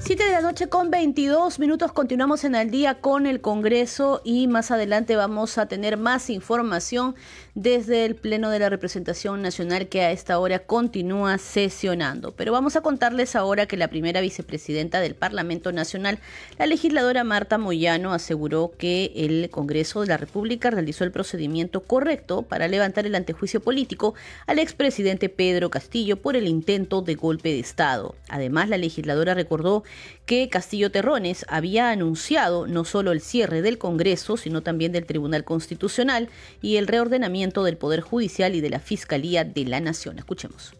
7 0.08 0.24
de 0.24 0.32
la 0.32 0.40
noche 0.40 0.70
con 0.70 0.90
22 0.90 1.60
minutos 1.60 1.92
continuamos 1.92 2.46
en 2.46 2.56
el 2.56 2.72
día 2.72 3.02
con 3.02 3.26
el 3.26 3.42
Congreso 3.42 4.22
y 4.24 4.48
más 4.48 4.72
adelante 4.72 5.18
vamos 5.18 5.58
a 5.58 5.66
tener 5.66 5.98
más 5.98 6.30
información 6.30 7.14
desde 7.56 8.06
el 8.06 8.16
Pleno 8.16 8.50
de 8.50 8.60
la 8.60 8.70
Representación 8.70 9.42
Nacional 9.42 9.90
que 9.90 10.04
a 10.04 10.12
esta 10.12 10.40
hora 10.40 10.60
continúa 10.60 11.38
sesionando. 11.40 12.32
Pero 12.32 12.54
vamos 12.54 12.78
a 12.78 12.82
contarles 12.82 13.36
ahora 13.36 13.66
que 13.66 13.76
la 13.76 13.90
primera 13.90 14.22
vicepresidenta 14.22 15.02
del 15.02 15.14
Parlamento 15.14 15.74
Nacional, 15.74 16.20
la 16.58 16.68
legisladora 16.68 17.26
Marta 17.26 17.58
Moyano, 17.58 18.14
aseguró 18.14 18.72
que 18.78 19.12
el 19.14 19.50
Congreso 19.50 20.00
de 20.00 20.08
la 20.08 20.16
República 20.16 20.70
realizó 20.70 21.04
el 21.04 21.12
procedimiento 21.12 21.82
correcto 21.82 22.44
para 22.44 22.70
levantar 22.70 23.06
el 23.06 23.16
antejuicio 23.16 23.60
político 23.60 24.14
al 24.46 24.60
expresidente 24.60 25.28
Pedro 25.28 25.70
Castillo 25.70 26.16
por 26.16 26.38
el 26.38 26.48
intento 26.48 27.02
de 27.02 27.16
golpe 27.16 27.50
de 27.50 27.60
Estado. 27.60 28.16
Además, 28.30 28.70
la 28.70 28.78
legisladora 28.78 29.34
recordó 29.34 29.84
que 30.26 30.50
Castillo 30.50 30.92
Terrones 30.92 31.46
había 31.48 31.90
anunciado 31.90 32.68
no 32.68 32.86
solo 32.86 33.12
el 33.12 33.22
cierre 33.22 33.62
del 33.62 33.78
Congreso, 33.78 34.38
sino 34.38 34.62
también 34.62 34.92
del 34.92 35.06
Tribunal 35.06 35.44
Constitucional 35.44 36.30
y 36.62 36.76
el 36.76 36.88
reordenamiento 36.88 37.64
del 37.64 37.78
Poder 37.78 38.02
Judicial 38.02 38.56
y 38.56 38.62
de 38.62 38.70
la 38.70 38.80
Fiscalía 38.80 39.44
de 39.44 39.66
la 39.66 39.80
Nación. 39.80 40.18
Escuchemos. 40.20 40.74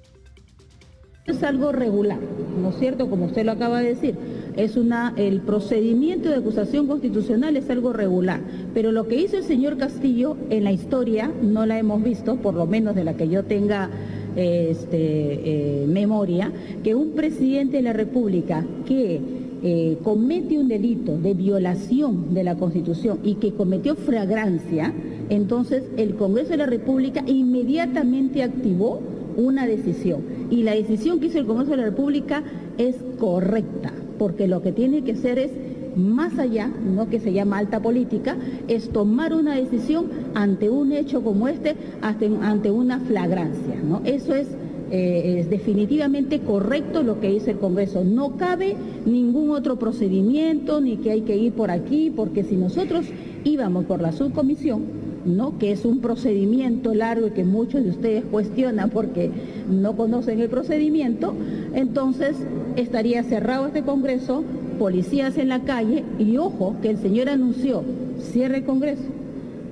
Es 1.28 1.44
algo 1.44 1.74
regular, 1.74 2.20
¿no 2.62 2.70
es 2.70 2.78
cierto? 2.78 3.10
Como 3.10 3.26
usted 3.26 3.44
lo 3.44 3.52
acaba 3.52 3.82
de 3.82 3.96
decir, 3.96 4.16
es 4.56 4.78
una, 4.78 5.14
el 5.18 5.42
procedimiento 5.42 6.30
de 6.30 6.36
acusación 6.36 6.88
constitucional 6.88 7.58
es 7.58 7.70
algo 7.70 7.92
regular, 7.92 8.40
pero 8.74 8.94
lo 8.94 9.10
que 9.10 9.16
hizo 9.16 9.36
el 9.36 9.44
señor 9.44 9.78
Castillo 9.78 10.38
en 10.50 10.64
la 10.64 10.72
historia 10.72 11.30
no 11.42 11.66
la 11.66 11.78
hemos 11.78 12.02
visto, 12.02 12.38
por 12.38 12.54
lo 12.54 12.66
menos 12.66 12.96
de 12.96 13.04
la 13.04 13.18
que 13.18 13.28
yo 13.28 13.44
tenga 13.44 13.90
este, 14.38 15.82
eh, 15.84 15.86
memoria, 15.88 16.52
que 16.84 16.96
un 16.96 17.12
presidente 17.12 17.78
de 17.78 17.84
la 17.84 17.94
República 17.94 18.66
que 18.86 19.20
eh, 19.64 19.98
comete 20.04 20.60
un 20.60 20.68
delito 20.68 21.18
de 21.18 21.34
violación 21.34 22.36
de 22.36 22.44
la 22.44 22.56
Constitución 22.56 23.20
y 23.24 23.36
que 23.36 23.54
cometió 23.54 23.96
fragrancia, 23.96 24.94
entonces 25.30 25.84
el 25.98 26.16
Congreso 26.16 26.52
de 26.52 26.58
la 26.58 26.68
República 26.68 27.24
inmediatamente 27.26 28.44
activó 28.44 29.02
una 29.36 29.66
decisión. 29.66 30.22
Y 30.52 30.64
la 30.64 30.76
decisión 30.76 31.20
que 31.20 31.28
hizo 31.28 31.40
el 31.40 31.48
Congreso 31.48 31.72
de 31.72 31.78
la 31.78 31.86
República 31.86 32.44
es 32.78 32.98
correcta, 33.20 33.92
porque 34.20 34.48
lo 34.48 34.62
que 34.62 34.72
tiene 34.72 35.04
que 35.04 35.14
hacer 35.14 35.40
es 35.40 35.52
más 35.98 36.38
allá, 36.40 36.68
no 36.68 37.10
que 37.10 37.20
se 37.20 37.34
llama 37.34 37.58
alta 37.58 37.82
política, 37.82 38.38
es 38.68 38.90
tomar 38.90 39.34
una 39.34 39.56
decisión 39.56 40.08
ante 40.34 40.70
un 40.70 40.92
hecho 40.92 41.24
como 41.24 41.48
este, 41.48 41.76
ante 42.02 42.72
una 42.72 43.00
flagrancia. 43.00 43.76
¿no? 43.84 44.02
Eso 44.06 44.34
es 44.36 44.48
eh, 44.90 45.40
es 45.40 45.50
definitivamente 45.50 46.40
correcto 46.40 47.04
lo 47.04 47.20
que 47.20 47.30
dice 47.30 47.52
el 47.52 47.58
Congreso. 47.58 48.06
No 48.06 48.38
cabe 48.38 48.76
ningún 49.06 49.52
otro 49.52 49.78
procedimiento 49.78 50.80
ni 50.80 50.98
que 50.98 51.12
hay 51.12 51.22
que 51.22 51.36
ir 51.36 51.54
por 51.54 51.72
aquí, 51.72 52.12
porque 52.16 52.44
si 52.44 52.56
nosotros 52.56 53.06
íbamos 53.44 53.86
por 53.86 54.02
la 54.02 54.14
subcomisión, 54.14 54.84
¿no? 55.26 55.58
que 55.58 55.74
es 55.74 55.84
un 55.84 56.00
procedimiento 56.00 56.94
largo 56.94 57.28
y 57.28 57.32
que 57.32 57.44
muchos 57.44 57.84
de 57.84 57.90
ustedes 57.90 58.24
cuestionan 58.32 58.90
porque 58.90 59.30
no 59.70 59.98
conocen 59.98 60.40
el 60.40 60.50
procedimiento, 60.50 61.34
entonces 61.74 62.38
estaría 62.78 63.24
cerrado 63.24 63.68
este 63.68 63.82
Congreso, 63.82 64.44
policías 64.78 65.38
en 65.38 65.50
la 65.50 65.62
calle 65.62 66.04
y 66.20 66.38
ojo 66.38 66.76
que 66.82 66.90
el 66.90 66.98
señor 66.98 67.30
anunció 67.30 67.84
cierre 68.32 68.58
el 68.58 68.66
Congreso, 68.66 69.04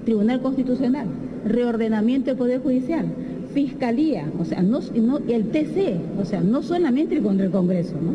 Tribunal 0.04 0.42
Constitucional, 0.42 1.08
reordenamiento 1.46 2.32
del 2.32 2.38
Poder 2.38 2.62
Judicial 2.62 3.06
Fiscalía, 3.56 4.30
o 4.38 4.44
sea, 4.44 4.62
no, 4.62 4.80
el 5.30 5.50
TC, 5.50 6.20
o 6.20 6.26
sea, 6.26 6.42
no 6.42 6.62
solamente 6.62 7.22
contra 7.22 7.46
el 7.46 7.52
Congreso, 7.54 7.94
¿no? 8.02 8.14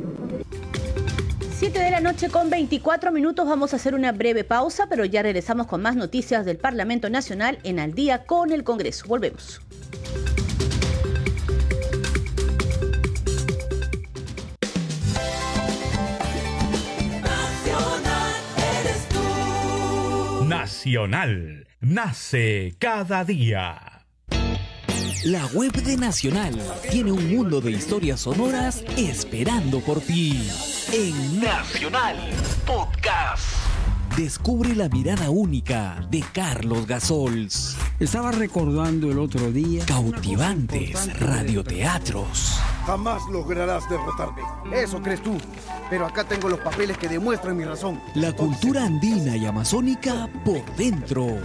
7 1.56 1.78
de 1.78 1.90
la 1.90 2.00
noche 2.00 2.28
con 2.28 2.50
24 2.50 3.10
minutos 3.10 3.46
vamos 3.46 3.72
a 3.72 3.76
hacer 3.76 3.94
una 3.94 4.12
breve 4.12 4.44
pausa, 4.44 4.86
pero 4.90 5.06
ya 5.06 5.22
regresamos 5.22 5.66
con 5.66 5.80
más 5.80 5.96
noticias 5.96 6.44
del 6.44 6.58
Parlamento 6.58 7.08
Nacional 7.08 7.58
en 7.64 7.78
Al 7.78 7.94
día 7.94 8.24
con 8.24 8.52
el 8.52 8.64
Congreso. 8.64 9.06
Volvemos. 9.08 9.62
Nacional 20.80 21.68
nace 21.80 22.74
cada 22.78 23.22
día. 23.22 24.06
La 25.24 25.44
web 25.52 25.72
de 25.72 25.98
Nacional 25.98 26.58
tiene 26.90 27.12
un 27.12 27.36
mundo 27.36 27.60
de 27.60 27.70
historias 27.70 28.20
sonoras 28.20 28.82
esperando 28.96 29.80
por 29.80 30.00
ti. 30.00 30.40
En 30.90 31.38
Nacional 31.38 32.16
Podcast. 32.66 33.44
Descubre 34.16 34.74
la 34.74 34.88
mirada 34.88 35.28
única 35.28 36.08
de 36.10 36.24
Carlos 36.32 36.86
Gasols. 36.86 37.76
Estaba 37.98 38.32
recordando 38.32 39.10
el 39.10 39.18
otro 39.18 39.52
día. 39.52 39.84
Cautivantes 39.84 41.20
radioteatros. 41.20 42.58
Jamás 42.86 43.22
lograrás 43.30 43.88
derrotarme. 43.88 44.42
Eso 44.72 45.00
crees 45.00 45.22
tú. 45.22 45.36
Pero 45.88 46.06
acá 46.06 46.24
tengo 46.24 46.48
los 46.48 46.60
papeles 46.60 46.96
que 46.96 47.08
demuestran 47.08 47.56
mi 47.56 47.64
razón. 47.64 48.00
La 48.14 48.32
cultura 48.32 48.84
andina 48.84 49.36
y 49.36 49.46
amazónica 49.46 50.28
por 50.44 50.64
dentro. 50.76 51.38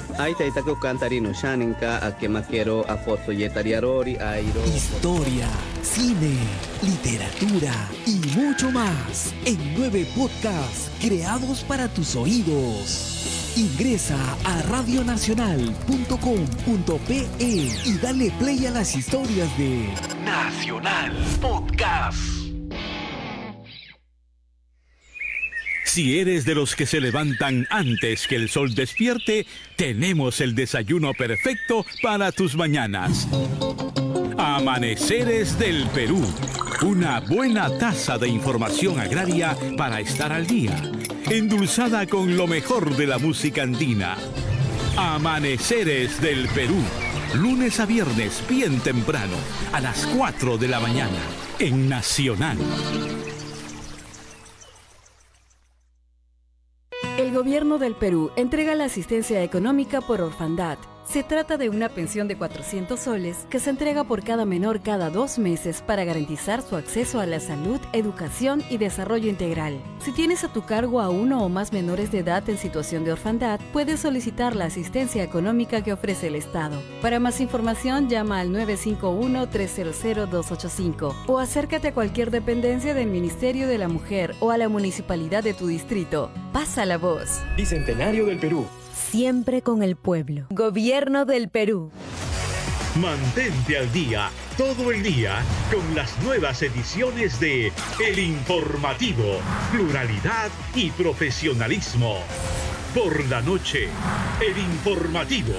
Historia, 4.67 5.47
cine, 5.81 6.37
literatura 6.81 7.73
y 8.05 8.21
mucho 8.37 8.71
más 8.71 9.33
en 9.45 9.75
nueve 9.77 10.07
podcasts 10.15 10.91
creados 11.01 11.63
para 11.63 11.87
tus 11.87 12.15
oídos. 12.15 13.44
Ingresa 13.55 14.17
a 14.43 14.61
radionacional.com.pe 14.63 17.27
y 17.39 17.97
dale 18.01 18.31
play 18.37 18.65
a 18.65 18.71
las 18.71 18.93
historias 18.95 19.57
de 19.57 19.87
Nacional 20.25 21.15
Podcast. 21.39 22.19
Si 25.85 26.19
eres 26.19 26.43
de 26.43 26.55
los 26.55 26.75
que 26.75 26.85
se 26.85 26.99
levantan 26.99 27.65
antes 27.69 28.27
que 28.27 28.35
el 28.35 28.49
sol 28.49 28.75
despierte, 28.75 29.45
tenemos 29.77 30.41
el 30.41 30.53
desayuno 30.53 31.13
perfecto 31.13 31.85
para 32.01 32.33
tus 32.33 32.57
mañanas. 32.57 33.29
Amaneceres 34.37 35.57
del 35.57 35.87
Perú. 35.91 36.21
Una 36.81 37.21
buena 37.21 37.77
taza 37.77 38.17
de 38.17 38.27
información 38.27 38.99
agraria 38.99 39.55
para 39.77 40.01
estar 40.01 40.33
al 40.33 40.45
día. 40.45 40.75
Endulzada 41.29 42.05
con 42.05 42.37
lo 42.37 42.45
mejor 42.45 42.95
de 42.95 43.07
la 43.07 43.17
música 43.17 43.63
andina. 43.63 44.15
Amaneceres 44.95 46.21
del 46.21 46.47
Perú. 46.49 46.77
Lunes 47.33 47.79
a 47.79 47.87
viernes, 47.87 48.43
bien 48.47 48.79
temprano, 48.79 49.35
a 49.73 49.81
las 49.81 50.05
4 50.05 50.57
de 50.59 50.67
la 50.67 50.79
mañana, 50.79 51.17
en 51.57 51.89
Nacional. 51.89 52.57
El 57.17 57.33
gobierno 57.33 57.79
del 57.79 57.95
Perú 57.95 58.31
entrega 58.35 58.75
la 58.75 58.85
asistencia 58.85 59.41
económica 59.41 60.01
por 60.01 60.21
orfandad. 60.21 60.77
Se 61.05 61.23
trata 61.23 61.57
de 61.57 61.69
una 61.69 61.89
pensión 61.89 62.27
de 62.27 62.35
400 62.35 62.99
soles 62.99 63.45
que 63.49 63.59
se 63.59 63.69
entrega 63.69 64.03
por 64.03 64.23
cada 64.23 64.43
menor 64.43 64.81
cada 64.81 65.11
dos 65.11 65.37
meses 65.37 65.81
para 65.81 66.03
garantizar 66.03 66.63
su 66.63 66.75
acceso 66.75 67.19
a 67.19 67.27
la 67.27 67.39
salud, 67.39 67.79
educación 67.93 68.63
y 68.69 68.77
desarrollo 68.77 69.29
integral. 69.29 69.79
Si 69.99 70.11
tienes 70.11 70.43
a 70.43 70.51
tu 70.51 70.65
cargo 70.65 70.99
a 70.99 71.09
uno 71.09 71.45
o 71.45 71.49
más 71.49 71.71
menores 71.71 72.11
de 72.11 72.19
edad 72.19 72.47
en 72.49 72.57
situación 72.57 73.05
de 73.05 73.13
orfandad, 73.13 73.59
puedes 73.71 73.99
solicitar 73.99 74.55
la 74.55 74.65
asistencia 74.65 75.23
económica 75.23 75.83
que 75.83 75.93
ofrece 75.93 76.25
el 76.27 76.35
Estado. 76.35 76.81
Para 77.01 77.19
más 77.19 77.39
información, 77.39 78.09
llama 78.09 78.39
al 78.39 78.49
951-300-285 78.49 81.15
o 81.27 81.37
acércate 81.39 81.89
a 81.89 81.93
cualquier 81.93 82.31
dependencia 82.31 82.95
del 82.95 83.07
Ministerio 83.07 83.67
de 83.67 83.77
la 83.77 83.87
Mujer 83.87 84.35
o 84.39 84.49
a 84.51 84.57
la 84.57 84.69
municipalidad 84.69 85.43
de 85.43 85.53
tu 85.53 85.67
distrito. 85.67 86.31
Pasa 86.51 86.83
la 86.85 86.97
voz. 86.97 87.41
Bicentenario 87.55 88.25
del 88.25 88.39
Perú. 88.39 88.65
Siempre 89.15 89.61
con 89.61 89.81
el 89.81 89.95
pueblo. 89.95 90.45
Gobierno 90.49 91.23
del 91.23 91.47
Perú. 91.47 91.89
Mantente 92.99 93.77
al 93.77 93.89
día 93.93 94.29
todo 94.57 94.91
el 94.91 95.03
día 95.03 95.41
con 95.71 95.95
las 95.95 96.21
nuevas 96.21 96.61
ediciones 96.61 97.39
de 97.39 97.71
El 98.05 98.19
Informativo, 98.19 99.39
Pluralidad 99.71 100.49
y 100.75 100.89
Profesionalismo. 100.89 102.17
Por 102.93 103.23
la 103.27 103.39
noche, 103.39 103.87
El 104.45 104.57
Informativo 104.57 105.53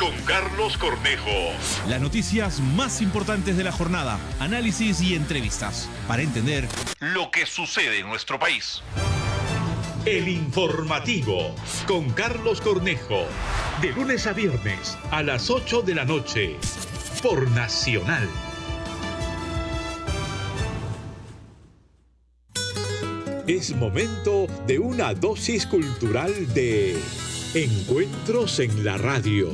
con 0.00 0.16
Carlos 0.24 0.78
Cornejo. 0.78 1.52
Las 1.88 2.00
noticias 2.00 2.60
más 2.60 3.02
importantes 3.02 3.58
de 3.58 3.64
la 3.64 3.72
jornada, 3.72 4.18
análisis 4.40 5.02
y 5.02 5.14
entrevistas 5.14 5.86
para 6.08 6.22
entender 6.22 6.66
lo 6.98 7.30
que 7.30 7.44
sucede 7.44 7.98
en 7.98 8.06
nuestro 8.06 8.38
país. 8.38 8.82
El 10.04 10.26
Informativo 10.26 11.54
con 11.86 12.10
Carlos 12.10 12.60
Cornejo. 12.60 13.20
De 13.80 13.92
lunes 13.92 14.26
a 14.26 14.32
viernes 14.32 14.98
a 15.12 15.22
las 15.22 15.48
8 15.48 15.82
de 15.82 15.94
la 15.94 16.04
noche. 16.04 16.56
Por 17.22 17.48
Nacional. 17.52 18.28
Es 23.46 23.76
momento 23.76 24.48
de 24.66 24.80
una 24.80 25.14
dosis 25.14 25.66
cultural 25.66 26.52
de 26.52 26.98
Encuentros 27.54 28.58
en 28.58 28.84
la 28.84 28.98
Radio. 28.98 29.50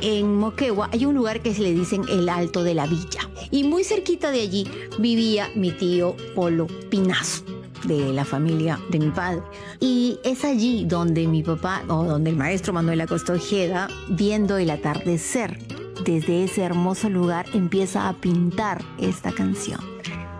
En 0.00 0.36
Moquegua 0.36 0.88
hay 0.90 1.04
un 1.04 1.14
lugar 1.14 1.42
que 1.42 1.52
se 1.52 1.60
le 1.60 1.74
dicen 1.74 2.04
el 2.08 2.30
Alto 2.30 2.64
de 2.64 2.72
la 2.72 2.86
Villa. 2.86 3.28
Y 3.50 3.64
muy 3.64 3.84
cerquita 3.84 4.30
de 4.30 4.40
allí 4.40 4.66
vivía 4.98 5.50
mi 5.54 5.70
tío 5.70 6.16
Polo 6.34 6.66
Pinazo 6.88 7.53
de 7.86 8.12
la 8.12 8.24
familia 8.24 8.78
de 8.90 8.98
mi 8.98 9.10
padre. 9.10 9.42
Y 9.80 10.18
es 10.24 10.44
allí 10.44 10.84
donde 10.84 11.26
mi 11.26 11.42
papá, 11.42 11.82
o 11.88 12.04
donde 12.04 12.30
el 12.30 12.36
maestro 12.36 12.72
Manuel 12.72 13.00
Acosta 13.00 13.32
Ojeda, 13.32 13.88
viendo 14.10 14.56
el 14.56 14.70
atardecer, 14.70 15.58
desde 16.04 16.44
ese 16.44 16.62
hermoso 16.62 17.08
lugar 17.08 17.46
empieza 17.54 18.08
a 18.08 18.14
pintar 18.14 18.84
esta 18.98 19.32
canción. 19.32 19.80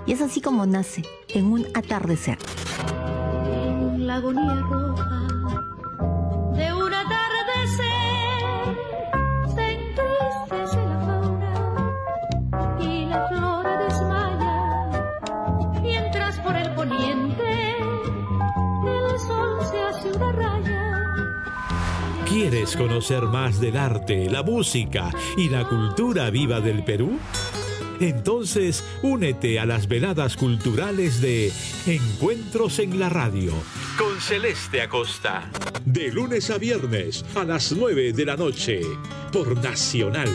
Y 0.07 0.13
es 0.13 0.21
así 0.21 0.41
como 0.41 0.67
nace, 0.67 1.03
en 1.29 1.47
un 1.47 1.67
atardecer. 1.75 2.39
En 3.47 4.09
roja 4.63 5.14
¿Quieres 22.35 22.77
conocer 22.77 23.23
más 23.27 23.61
del 23.61 23.77
arte, 23.77 24.29
la 24.29 24.43
música 24.43 25.09
y 25.37 25.49
la 25.49 25.69
cultura 25.69 26.31
viva 26.31 26.61
del 26.61 26.83
Perú? 26.83 27.17
Entonces, 28.01 28.85
únete 29.05 29.61
a 29.61 29.67
las 29.67 29.87
veladas 29.87 30.37
culturales 30.37 31.21
de 31.21 31.53
Encuentros 31.87 32.81
en 32.81 32.99
la 32.99 33.09
Radio 33.09 33.53
con 33.97 34.21
Celeste 34.21 34.83
Acosta. 34.83 35.49
De 35.85 36.11
lunes 36.11 36.51
a 36.51 36.59
viernes 36.59 37.25
a 37.37 37.45
las 37.45 37.71
9 37.71 38.13
de 38.13 38.25
la 38.25 38.37
noche 38.37 38.81
por 39.33 39.57
Nacional. 39.63 40.29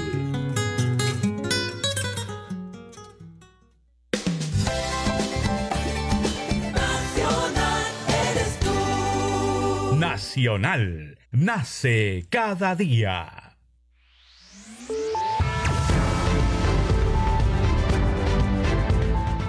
Nacional. 9.97 11.18
Nace 11.31 12.25
cada 12.31 12.73
día. 12.73 13.55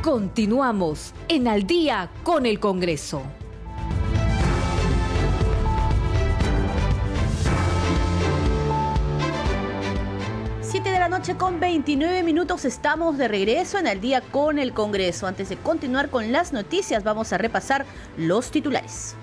Continuamos 0.03 1.14
en 1.29 1.49
Al 1.49 1.66
día 1.66 2.11
con 2.23 2.45
el 2.45 2.61
Congreso. 2.61 3.23
Siete 10.61 10.90
de 10.90 10.99
la 10.99 11.09
noche 11.09 11.38
con 11.38 11.61
29 11.61 12.23
minutos 12.25 12.66
estamos 12.66 13.16
de 13.16 13.27
regreso 13.27 13.79
en 13.79 13.87
Al 13.87 14.03
día 14.03 14.21
con 14.21 14.59
el 14.59 14.75
Congreso. 14.75 15.27
Antes 15.27 15.49
de 15.49 15.57
continuar 15.57 16.11
con 16.11 16.31
las 16.31 16.53
noticias 16.53 17.05
vamos 17.05 17.33
a 17.33 17.38
repasar 17.38 17.87
los 18.19 18.51
titulares. 18.51 19.16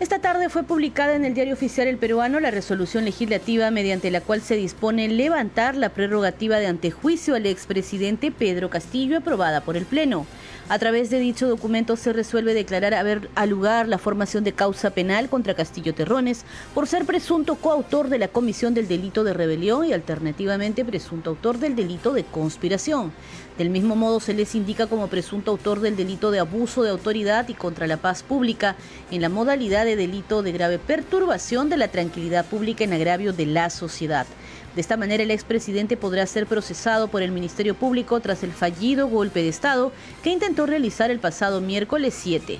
Esta 0.00 0.18
tarde 0.18 0.48
fue 0.48 0.64
publicada 0.64 1.14
en 1.14 1.24
el 1.24 1.34
diario 1.34 1.54
oficial 1.54 1.86
El 1.86 1.98
Peruano 1.98 2.40
la 2.40 2.50
resolución 2.50 3.04
legislativa 3.04 3.70
mediante 3.70 4.10
la 4.10 4.20
cual 4.20 4.40
se 4.40 4.56
dispone 4.56 5.06
levantar 5.06 5.76
la 5.76 5.90
prerrogativa 5.90 6.56
de 6.56 6.66
antejuicio 6.66 7.36
al 7.36 7.46
expresidente 7.46 8.32
Pedro 8.32 8.70
Castillo 8.70 9.18
aprobada 9.18 9.60
por 9.60 9.76
el 9.76 9.84
Pleno. 9.86 10.26
A 10.68 10.80
través 10.80 11.10
de 11.10 11.20
dicho 11.20 11.46
documento 11.46 11.94
se 11.96 12.12
resuelve 12.12 12.54
declarar 12.54 12.92
haber 12.92 13.28
al 13.36 13.50
lugar 13.50 13.86
la 13.86 13.98
formación 13.98 14.42
de 14.42 14.52
causa 14.52 14.90
penal 14.90 15.28
contra 15.28 15.54
Castillo 15.54 15.94
Terrones 15.94 16.44
por 16.74 16.88
ser 16.88 17.04
presunto 17.04 17.54
coautor 17.54 18.08
de 18.08 18.18
la 18.18 18.28
comisión 18.28 18.74
del 18.74 18.88
delito 18.88 19.22
de 19.22 19.34
rebelión 19.34 19.84
y 19.84 19.92
alternativamente 19.92 20.84
presunto 20.84 21.30
autor 21.30 21.58
del 21.58 21.76
delito 21.76 22.12
de 22.14 22.24
conspiración. 22.24 23.12
Del 23.58 23.70
mismo 23.70 23.94
modo, 23.94 24.18
se 24.18 24.34
les 24.34 24.56
indica 24.56 24.88
como 24.88 25.06
presunto 25.06 25.52
autor 25.52 25.78
del 25.78 25.94
delito 25.94 26.32
de 26.32 26.40
abuso 26.40 26.82
de 26.82 26.90
autoridad 26.90 27.48
y 27.48 27.54
contra 27.54 27.86
la 27.86 27.98
paz 27.98 28.24
pública 28.24 28.74
en 29.12 29.22
la 29.22 29.28
modalidad 29.28 29.84
de 29.84 29.94
delito 29.94 30.42
de 30.42 30.50
grave 30.50 30.80
perturbación 30.80 31.68
de 31.68 31.76
la 31.76 31.86
tranquilidad 31.86 32.46
pública 32.46 32.82
en 32.82 32.92
agravio 32.92 33.32
de 33.32 33.46
la 33.46 33.70
sociedad. 33.70 34.26
De 34.74 34.80
esta 34.80 34.96
manera, 34.96 35.22
el 35.22 35.30
expresidente 35.30 35.96
podrá 35.96 36.26
ser 36.26 36.48
procesado 36.48 37.06
por 37.06 37.22
el 37.22 37.30
Ministerio 37.30 37.76
Público 37.76 38.18
tras 38.18 38.42
el 38.42 38.50
fallido 38.50 39.06
golpe 39.06 39.40
de 39.40 39.50
Estado 39.50 39.92
que 40.24 40.30
intentó 40.30 40.66
realizar 40.66 41.12
el 41.12 41.20
pasado 41.20 41.60
miércoles 41.60 42.12
7. 42.20 42.58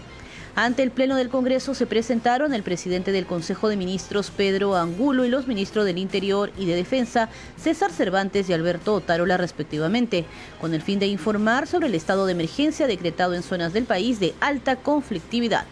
Ante 0.56 0.84
el 0.84 0.92
Pleno 0.92 1.16
del 1.16 1.30
Congreso 1.30 1.74
se 1.74 1.84
presentaron 1.84 2.54
el 2.54 2.62
presidente 2.62 3.10
del 3.10 3.26
Consejo 3.26 3.68
de 3.68 3.76
Ministros, 3.76 4.30
Pedro 4.30 4.76
Angulo, 4.76 5.24
y 5.24 5.28
los 5.28 5.48
ministros 5.48 5.84
del 5.84 5.98
Interior 5.98 6.52
y 6.56 6.66
de 6.66 6.76
Defensa, 6.76 7.28
César 7.56 7.90
Cervantes 7.90 8.48
y 8.48 8.52
Alberto 8.52 8.94
Otárola, 8.94 9.36
respectivamente, 9.36 10.26
con 10.60 10.72
el 10.72 10.80
fin 10.80 11.00
de 11.00 11.08
informar 11.08 11.66
sobre 11.66 11.88
el 11.88 11.94
estado 11.96 12.24
de 12.26 12.32
emergencia 12.32 12.86
decretado 12.86 13.34
en 13.34 13.42
zonas 13.42 13.72
del 13.72 13.84
país 13.84 14.20
de 14.20 14.32
alta 14.40 14.76
conflictividad. 14.76 15.66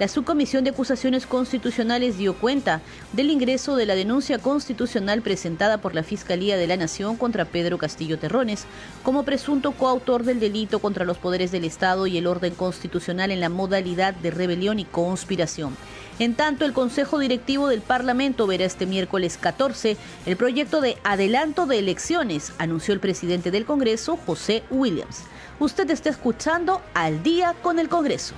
La 0.00 0.08
Subcomisión 0.08 0.64
de 0.64 0.70
Acusaciones 0.70 1.26
Constitucionales 1.26 2.16
dio 2.16 2.32
cuenta 2.32 2.80
del 3.12 3.28
ingreso 3.28 3.76
de 3.76 3.84
la 3.84 3.94
denuncia 3.94 4.38
constitucional 4.38 5.20
presentada 5.20 5.76
por 5.76 5.94
la 5.94 6.02
Fiscalía 6.02 6.56
de 6.56 6.66
la 6.66 6.78
Nación 6.78 7.18
contra 7.18 7.44
Pedro 7.44 7.76
Castillo 7.76 8.18
Terrones 8.18 8.64
como 9.02 9.24
presunto 9.24 9.72
coautor 9.72 10.24
del 10.24 10.40
delito 10.40 10.78
contra 10.78 11.04
los 11.04 11.18
poderes 11.18 11.52
del 11.52 11.64
Estado 11.64 12.06
y 12.06 12.16
el 12.16 12.26
orden 12.26 12.54
constitucional 12.54 13.30
en 13.30 13.40
la 13.40 13.50
modalidad 13.50 14.14
de 14.14 14.30
rebelión 14.30 14.78
y 14.78 14.86
conspiración. 14.86 15.76
En 16.18 16.34
tanto, 16.34 16.64
el 16.64 16.72
Consejo 16.72 17.18
Directivo 17.18 17.68
del 17.68 17.82
Parlamento 17.82 18.46
verá 18.46 18.64
este 18.64 18.86
miércoles 18.86 19.36
14 19.38 19.98
el 20.24 20.36
proyecto 20.38 20.80
de 20.80 20.96
adelanto 21.04 21.66
de 21.66 21.78
elecciones, 21.78 22.54
anunció 22.56 22.94
el 22.94 23.00
presidente 23.00 23.50
del 23.50 23.66
Congreso, 23.66 24.16
José 24.16 24.62
Williams. 24.70 25.24
Usted 25.58 25.90
está 25.90 26.08
escuchando 26.08 26.80
al 26.94 27.22
día 27.22 27.54
con 27.62 27.78
el 27.78 27.90
Congreso. 27.90 28.34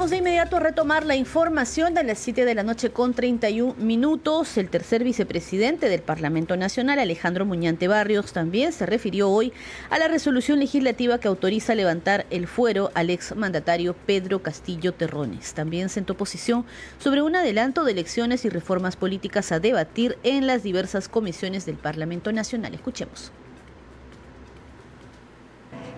Vamos 0.00 0.12
de 0.12 0.18
inmediato 0.18 0.56
a 0.56 0.60
retomar 0.60 1.04
la 1.04 1.16
información 1.16 1.92
de 1.92 2.04
las 2.04 2.18
7 2.20 2.44
de 2.44 2.54
la 2.54 2.62
noche 2.62 2.90
con 2.90 3.12
31 3.12 3.74
minutos. 3.74 4.56
El 4.56 4.70
tercer 4.70 5.04
vicepresidente 5.04 5.88
del 5.88 6.00
Parlamento 6.00 6.56
Nacional, 6.56 7.00
Alejandro 7.00 7.44
Muñante 7.44 7.86
Barrios, 7.86 8.32
también 8.32 8.72
se 8.72 8.86
refirió 8.86 9.28
hoy 9.28 9.52
a 9.90 9.98
la 9.98 10.08
resolución 10.08 10.58
legislativa 10.58 11.18
que 11.18 11.28
autoriza 11.28 11.74
levantar 11.74 12.24
el 12.30 12.46
fuero 12.46 12.92
al 12.94 13.10
exmandatario 13.10 13.94
Pedro 14.06 14.42
Castillo 14.42 14.94
Terrones. 14.94 15.54
También 15.54 15.88
sentó 15.88 16.16
posición 16.16 16.64
sobre 16.98 17.20
un 17.20 17.36
adelanto 17.36 17.84
de 17.84 17.92
elecciones 17.92 18.44
y 18.44 18.48
reformas 18.48 18.96
políticas 18.96 19.52
a 19.52 19.60
debatir 19.60 20.16
en 20.22 20.46
las 20.46 20.62
diversas 20.62 21.08
comisiones 21.08 21.66
del 21.66 21.76
Parlamento 21.76 22.32
Nacional. 22.32 22.72
Escuchemos. 22.72 23.32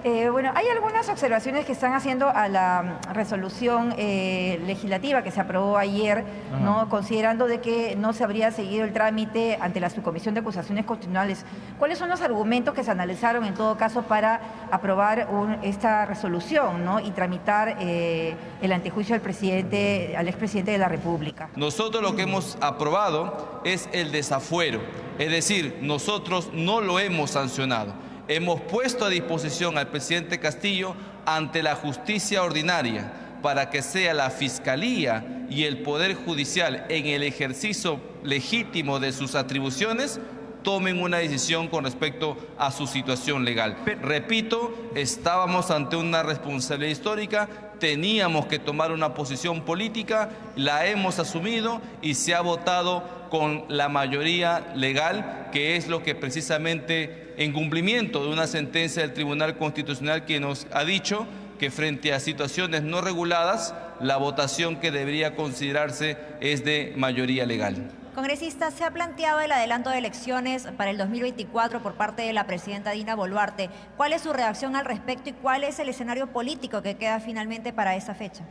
Eh, 0.05 0.31
bueno, 0.31 0.51
hay 0.57 0.67
algunas 0.67 1.09
observaciones 1.09 1.65
que 1.65 1.71
están 1.71 1.93
haciendo 1.93 2.29
a 2.29 2.49
la 2.49 2.99
mm, 3.07 3.13
resolución 3.13 3.95
eh, 3.97 4.61
legislativa 4.67 5.23
que 5.23 5.31
se 5.31 5.41
aprobó 5.41 5.79
ayer, 5.79 6.25
¿no? 6.61 6.89
considerando 6.89 7.47
de 7.47 7.61
que 7.61 7.95
no 7.95 8.13
se 8.13 8.25
habría 8.25 8.51
seguido 8.51 8.85
el 8.85 8.93
trámite 8.93 9.59
ante 9.61 9.79
la 9.79 9.91
Subcomisión 9.91 10.35
de 10.35 10.41
Acusaciones 10.41 10.87
Constitucionales. 10.87 11.45
¿Cuáles 11.79 11.99
son 11.99 12.09
los 12.09 12.21
argumentos 12.21 12.75
que 12.75 12.83
se 12.83 12.91
analizaron 12.91 13.45
en 13.45 13.55
todo 13.55 13.77
caso 13.77 14.03
para 14.03 14.41
aprobar 14.73 15.29
esta 15.63 16.05
resolución 16.05 16.85
¿no? 16.85 16.99
y 16.99 17.13
tramitar 17.13 17.77
eh, 17.79 18.35
el 18.61 18.73
antejuicio 18.73 19.15
al 19.15 19.21
presidente, 19.21 20.17
al 20.17 20.27
expresidente 20.27 20.73
de 20.73 20.79
la 20.79 20.89
República? 20.89 21.49
Nosotros 21.55 22.03
lo 22.03 22.17
que 22.17 22.23
hemos 22.23 22.59
aprobado 22.61 23.61
es 23.65 23.89
el 23.93 24.11
desafuero, 24.11 24.81
es 25.21 25.31
decir, 25.31 25.79
nosotros 25.81 26.51
no 26.53 26.81
lo 26.81 26.99
hemos 26.99 27.31
sancionado 27.31 28.02
hemos 28.35 28.61
puesto 28.63 29.05
a 29.05 29.09
disposición 29.09 29.79
al 29.79 29.89
presidente 29.89 30.41
Castillo 30.41 30.95
ante 31.27 31.63
la 31.63 31.75
justicia 31.75 32.43
ordinaria 32.43 33.13
para 33.43 33.71
que 33.71 33.83
sea 33.83 34.15
la 34.15 34.31
Fiscalía 34.31 35.47
y 35.51 35.65
el 35.65 35.79
Poder 35.83 36.15
Judicial 36.15 36.87
en 36.89 37.07
el 37.07 37.23
ejercicio 37.23 38.01
legítimo 38.23 39.01
de 39.01 39.13
sus 39.13 39.35
atribuciones 39.35 40.21
tomen 40.63 41.03
una 41.03 41.19
decisión 41.19 41.69
con 41.69 41.85
respecto 41.85 42.37
a 42.57 42.71
su 42.71 42.87
situación 42.87 43.45
legal. 43.45 43.77
Repito, 44.01 44.73
estábamos 44.95 45.71
ante 45.71 45.97
una 45.97 46.23
responsabilidad 46.23 46.93
histórica, 46.93 47.49
teníamos 47.79 48.47
que 48.47 48.59
tomar 48.61 48.93
una 48.93 49.13
posición 49.13 49.63
política, 49.63 50.31
la 50.57 50.87
hemos 50.87 51.19
asumido 51.19 51.81
y 52.01 52.15
se 52.15 52.35
ha 52.35 52.41
votado 52.41 53.03
con 53.29 53.65
la 53.69 53.89
mayoría 53.89 54.73
legal, 54.77 55.49
que 55.53 55.77
es 55.77 55.89
lo 55.89 56.03
que 56.03 56.15
precisamente 56.15 57.22
en 57.37 57.53
cumplimiento 57.53 58.25
de 58.25 58.31
una 58.31 58.47
sentencia 58.47 59.03
del 59.03 59.15
Tribunal 59.15 59.57
Constitucional 59.57 60.25
que 60.25 60.41
nos 60.41 60.67
ha 60.73 60.85
dicho 60.85 61.27
que 61.59 61.71
frente 61.71 62.13
a 62.13 62.21
situaciones 62.21 62.83
no 62.83 63.01
reguladas, 63.01 63.75
la 64.01 64.17
votación 64.17 64.81
que 64.81 64.91
debería 64.91 65.37
considerarse 65.37 66.19
es 66.41 66.65
de 66.65 66.93
mayoría 66.97 67.47
legal. 67.47 67.91
Congresista, 68.15 68.71
se 68.71 68.85
ha 68.85 68.91
planteado 68.91 69.41
el 69.41 69.53
adelanto 69.53 69.89
de 69.89 69.99
elecciones 69.99 70.67
para 70.77 70.91
el 70.91 70.99
2024 70.99 71.83
por 71.83 71.95
parte 71.95 72.23
de 72.23 72.33
la 72.33 72.47
presidenta 72.47 72.91
Dina 72.91 73.15
Boluarte. 73.15 73.71
¿Cuál 73.97 74.13
es 74.13 74.23
su 74.23 74.33
reacción 74.33 74.77
al 74.77 74.85
respecto 74.85 75.31
y 75.31 75.33
cuál 75.33 75.65
es 75.65 75.79
el 75.79 75.89
escenario 75.89 76.27
político 76.27 76.83
que 76.83 76.97
queda 76.97 77.21
finalmente 77.21 77.73
para 77.73 77.97
esa 77.97 78.15
fecha? 78.15 78.45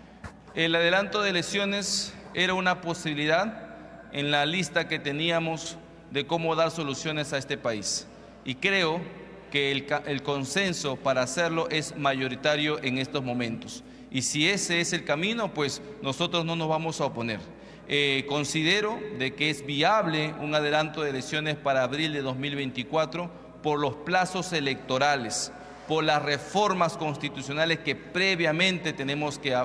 El 0.56 0.74
adelanto 0.74 1.22
de 1.22 1.30
elecciones 1.30 2.13
era 2.34 2.54
una 2.54 2.82
posibilidad 2.82 3.76
en 4.13 4.32
la 4.32 4.46
lista 4.46 4.88
que 4.88 5.00
teníamos 5.00 5.78
de 6.12 6.26
cómo 6.26 6.56
dar 6.56 6.72
soluciones 6.72 7.34
a 7.34 7.38
este 7.38 7.58
país 7.58 8.08
y 8.45 8.56
creo 8.56 9.01
que 9.51 9.71
el, 9.71 10.23
consenso 10.23 10.95
para 10.95 11.21
hacerlo 11.21 11.69
es 11.69 11.95
mayoritario 11.97 12.82
en 12.84 12.97
estos 12.97 13.23
momentos. 13.23 13.84
Y 14.10 14.23
si 14.23 14.49
ese 14.49 14.80
es 14.80 14.93
el 14.93 15.04
camino, 15.04 15.54
pues 15.54 15.82
nosotros 16.01 16.45
no 16.45 16.56
nos 16.56 16.69
vamos 16.69 17.01
a 17.01 17.06
oponer. 17.06 17.39
Eh, 17.88 18.25
considero 18.30 18.97
de 19.19 19.36
que 19.36 19.49
es 19.49 19.65
viable 19.65 20.34
un 20.39 20.56
adelanto 20.56 21.01
de 21.01 21.10
elecciones 21.10 21.58
para 21.58 21.84
abril 21.84 22.13
de 22.13 22.21
2024 22.21 23.30
por 23.62 23.80
los 23.80 23.95
plazos 23.95 24.54
electorales, 24.54 25.51
por 25.88 26.06
las 26.06 26.21
reformas 26.21 26.95
constitucionales 26.95 27.80
que 27.80 27.95
previamente 27.95 28.93
tenemos 28.93 29.38
que, 29.38 29.58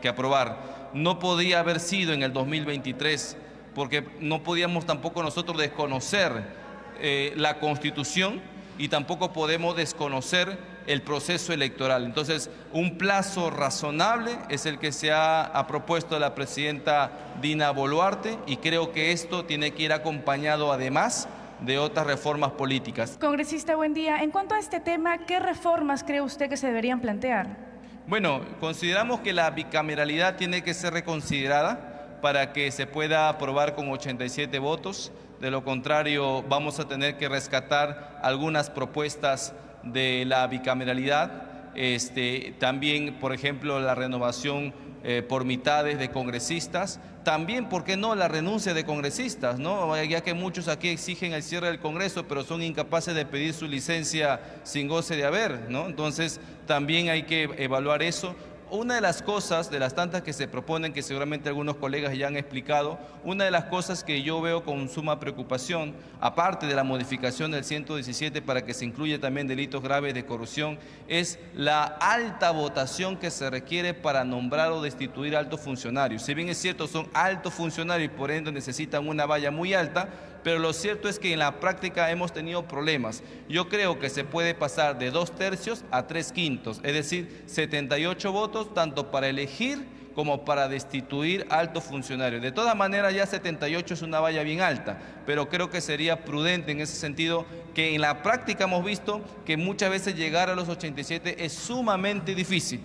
que 0.00 0.08
aprobar. 0.08 0.90
No 0.94 1.18
podía 1.18 1.60
haber 1.60 1.80
sido 1.80 2.14
en 2.14 2.22
el 2.22 2.32
2023 2.32 3.36
porque 3.74 4.04
no 4.20 4.42
podíamos 4.42 4.86
tampoco 4.86 5.22
nosotros 5.22 5.58
desconocer 5.58 6.60
eh, 7.00 7.32
la 7.36 7.58
constitución 7.58 8.40
y 8.78 8.88
tampoco 8.88 9.32
podemos 9.32 9.76
desconocer 9.76 10.58
el 10.86 11.02
proceso 11.02 11.52
electoral. 11.52 12.04
Entonces, 12.04 12.50
un 12.72 12.96
plazo 12.98 13.50
razonable 13.50 14.38
es 14.48 14.66
el 14.66 14.78
que 14.78 14.92
se 14.92 15.12
ha, 15.12 15.66
propuesto 15.68 16.18
la 16.18 16.34
presidenta 16.34 17.12
Dina 17.40 17.70
Boluarte 17.70 18.38
y 18.46 18.56
creo 18.56 18.90
que 18.92 19.12
esto 19.12 19.44
tiene 19.44 19.72
que 19.72 19.84
ir 19.84 19.92
acompañado 19.92 20.72
además 20.72 21.28
de 21.60 21.78
otras 21.78 22.06
reformas 22.06 22.52
políticas. 22.52 23.18
Congresista, 23.20 23.76
buen 23.76 23.92
día. 23.92 24.22
En 24.22 24.30
cuanto 24.30 24.54
a 24.54 24.58
este 24.58 24.80
tema, 24.80 25.18
¿qué 25.26 25.38
reformas 25.38 26.02
cree 26.02 26.22
usted 26.22 26.48
que 26.48 26.56
se 26.56 26.68
deberían 26.68 27.00
plantear? 27.00 27.70
Bueno, 28.06 28.40
consideramos 28.58 29.20
que 29.20 29.32
la 29.32 29.50
bicameralidad 29.50 30.36
tiene 30.36 30.62
que 30.62 30.74
ser 30.74 30.94
reconsiderada 30.94 32.18
para 32.22 32.52
que 32.52 32.70
se 32.70 32.86
pueda 32.86 33.28
aprobar 33.28 33.74
con 33.74 33.88
87 33.90 34.58
votos. 34.58 35.12
De 35.40 35.50
lo 35.50 35.64
contrario, 35.64 36.42
vamos 36.42 36.80
a 36.80 36.86
tener 36.86 37.16
que 37.16 37.28
rescatar 37.28 38.20
algunas 38.22 38.68
propuestas 38.68 39.54
de 39.82 40.24
la 40.26 40.46
bicameralidad. 40.46 41.72
Este, 41.74 42.54
también, 42.58 43.14
por 43.14 43.32
ejemplo, 43.32 43.80
la 43.80 43.94
renovación 43.94 44.74
eh, 45.02 45.22
por 45.26 45.46
mitades 45.46 45.98
de 45.98 46.10
congresistas. 46.10 47.00
También, 47.24 47.70
¿por 47.70 47.84
qué 47.84 47.96
no?, 47.96 48.14
la 48.14 48.28
renuncia 48.28 48.74
de 48.74 48.84
congresistas, 48.84 49.58
¿no? 49.58 49.96
Ya 50.04 50.20
que 50.20 50.34
muchos 50.34 50.68
aquí 50.68 50.88
exigen 50.88 51.32
el 51.32 51.42
cierre 51.42 51.68
del 51.68 51.80
Congreso, 51.80 52.26
pero 52.28 52.44
son 52.44 52.62
incapaces 52.62 53.14
de 53.14 53.24
pedir 53.24 53.54
su 53.54 53.66
licencia 53.66 54.40
sin 54.62 54.88
goce 54.88 55.16
de 55.16 55.24
haber, 55.24 55.70
¿no? 55.70 55.86
Entonces, 55.86 56.38
también 56.66 57.08
hay 57.08 57.22
que 57.22 57.44
evaluar 57.56 58.02
eso 58.02 58.34
una 58.70 58.94
de 58.94 59.00
las 59.00 59.22
cosas, 59.22 59.70
de 59.70 59.78
las 59.78 59.94
tantas 59.94 60.22
que 60.22 60.32
se 60.32 60.48
proponen, 60.48 60.92
que 60.92 61.02
seguramente 61.02 61.48
algunos 61.48 61.76
colegas 61.76 62.16
ya 62.16 62.28
han 62.28 62.36
explicado, 62.36 62.98
una 63.24 63.44
de 63.44 63.50
las 63.50 63.64
cosas 63.64 64.04
que 64.04 64.22
yo 64.22 64.40
veo 64.40 64.64
con 64.64 64.88
suma 64.88 65.20
preocupación, 65.20 65.94
aparte 66.20 66.66
de 66.66 66.74
la 66.74 66.84
modificación 66.84 67.50
del 67.50 67.64
117 67.64 68.42
para 68.42 68.64
que 68.64 68.74
se 68.74 68.84
incluya 68.84 69.20
también 69.20 69.46
delitos 69.46 69.82
graves 69.82 70.14
de 70.14 70.24
corrupción, 70.24 70.78
es 71.08 71.38
la 71.54 71.84
alta 71.84 72.50
votación 72.50 73.16
que 73.16 73.30
se 73.30 73.50
requiere 73.50 73.94
para 73.94 74.24
nombrar 74.24 74.72
o 74.72 74.82
destituir 74.82 75.36
altos 75.36 75.60
funcionarios. 75.60 76.22
Si 76.22 76.34
bien 76.34 76.48
es 76.48 76.58
cierto, 76.58 76.86
son 76.86 77.08
altos 77.12 77.54
funcionarios 77.54 78.10
y 78.12 78.16
por 78.16 78.30
ende 78.30 78.52
necesitan 78.52 79.06
una 79.06 79.26
valla 79.26 79.50
muy 79.50 79.74
alta, 79.74 80.08
pero 80.42 80.58
lo 80.58 80.72
cierto 80.72 81.08
es 81.08 81.18
que 81.18 81.32
en 81.32 81.38
la 81.38 81.60
práctica 81.60 82.10
hemos 82.10 82.32
tenido 82.32 82.66
problemas. 82.66 83.22
Yo 83.48 83.68
creo 83.68 83.98
que 83.98 84.10
se 84.10 84.24
puede 84.24 84.54
pasar 84.54 84.98
de 84.98 85.10
dos 85.10 85.32
tercios 85.32 85.84
a 85.90 86.06
tres 86.06 86.32
quintos, 86.32 86.80
es 86.82 86.94
decir, 86.94 87.42
78 87.46 88.32
votos 88.32 88.72
tanto 88.74 89.10
para 89.10 89.28
elegir 89.28 89.84
como 90.14 90.44
para 90.44 90.68
destituir 90.68 91.46
altos 91.50 91.84
funcionarios. 91.84 92.42
De 92.42 92.52
todas 92.52 92.76
maneras, 92.76 93.14
ya 93.14 93.26
78 93.26 93.94
es 93.94 94.02
una 94.02 94.20
valla 94.20 94.42
bien 94.42 94.60
alta, 94.60 94.98
pero 95.24 95.48
creo 95.48 95.70
que 95.70 95.80
sería 95.80 96.24
prudente 96.24 96.72
en 96.72 96.80
ese 96.80 96.96
sentido 96.96 97.46
que 97.74 97.94
en 97.94 98.00
la 98.00 98.22
práctica 98.22 98.64
hemos 98.64 98.84
visto 98.84 99.22
que 99.46 99.56
muchas 99.56 99.90
veces 99.90 100.16
llegar 100.16 100.50
a 100.50 100.54
los 100.54 100.68
87 100.68 101.44
es 101.44 101.52
sumamente 101.52 102.34
difícil. 102.34 102.80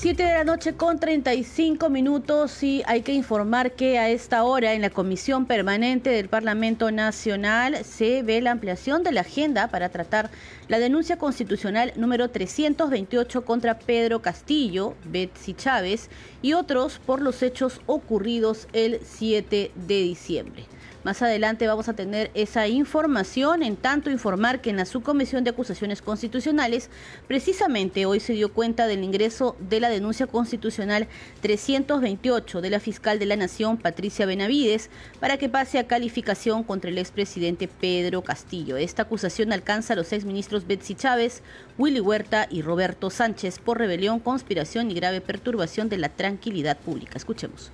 7 0.00 0.22
de 0.22 0.32
la 0.32 0.44
noche 0.44 0.76
con 0.76 1.00
35 1.00 1.90
minutos 1.90 2.62
y 2.62 2.84
hay 2.86 3.02
que 3.02 3.12
informar 3.14 3.72
que 3.72 3.98
a 3.98 4.08
esta 4.08 4.44
hora 4.44 4.74
en 4.74 4.82
la 4.82 4.90
Comisión 4.90 5.44
Permanente 5.44 6.10
del 6.10 6.28
Parlamento 6.28 6.92
Nacional 6.92 7.84
se 7.84 8.22
ve 8.22 8.40
la 8.40 8.52
ampliación 8.52 9.02
de 9.02 9.10
la 9.10 9.22
agenda 9.22 9.66
para 9.66 9.88
tratar 9.88 10.30
la 10.68 10.78
denuncia 10.78 11.18
constitucional 11.18 11.92
número 11.96 12.30
328 12.30 13.44
contra 13.44 13.80
Pedro 13.80 14.22
Castillo, 14.22 14.94
Betsy 15.04 15.54
Chávez 15.54 16.10
y 16.42 16.52
otros 16.52 17.00
por 17.04 17.20
los 17.20 17.42
hechos 17.42 17.80
ocurridos 17.86 18.68
el 18.72 19.00
7 19.02 19.72
de 19.74 20.02
diciembre. 20.02 20.77
Más 21.08 21.22
adelante 21.22 21.66
vamos 21.66 21.88
a 21.88 21.94
tener 21.94 22.30
esa 22.34 22.68
información, 22.68 23.62
en 23.62 23.76
tanto 23.76 24.10
informar 24.10 24.60
que 24.60 24.68
en 24.68 24.76
la 24.76 24.84
subcomisión 24.84 25.42
de 25.42 25.48
acusaciones 25.48 26.02
constitucionales, 26.02 26.90
precisamente 27.26 28.04
hoy 28.04 28.20
se 28.20 28.34
dio 28.34 28.52
cuenta 28.52 28.86
del 28.86 29.02
ingreso 29.02 29.56
de 29.58 29.80
la 29.80 29.88
denuncia 29.88 30.26
constitucional 30.26 31.08
328 31.40 32.60
de 32.60 32.68
la 32.68 32.78
fiscal 32.78 33.18
de 33.18 33.24
la 33.24 33.36
Nación, 33.36 33.78
Patricia 33.78 34.26
Benavides, 34.26 34.90
para 35.18 35.38
que 35.38 35.48
pase 35.48 35.78
a 35.78 35.86
calificación 35.86 36.62
contra 36.62 36.90
el 36.90 36.98
expresidente 36.98 37.68
Pedro 37.68 38.20
Castillo. 38.20 38.76
Esta 38.76 39.04
acusación 39.04 39.50
alcanza 39.54 39.94
a 39.94 39.96
los 39.96 40.12
exministros 40.12 40.66
Betsy 40.66 40.94
Chávez, 40.94 41.42
Willy 41.78 42.00
Huerta 42.00 42.48
y 42.50 42.60
Roberto 42.60 43.08
Sánchez 43.08 43.60
por 43.60 43.78
rebelión, 43.78 44.20
conspiración 44.20 44.90
y 44.90 44.94
grave 44.94 45.22
perturbación 45.22 45.88
de 45.88 45.96
la 45.96 46.10
tranquilidad 46.10 46.76
pública. 46.76 47.16
Escuchemos 47.16 47.72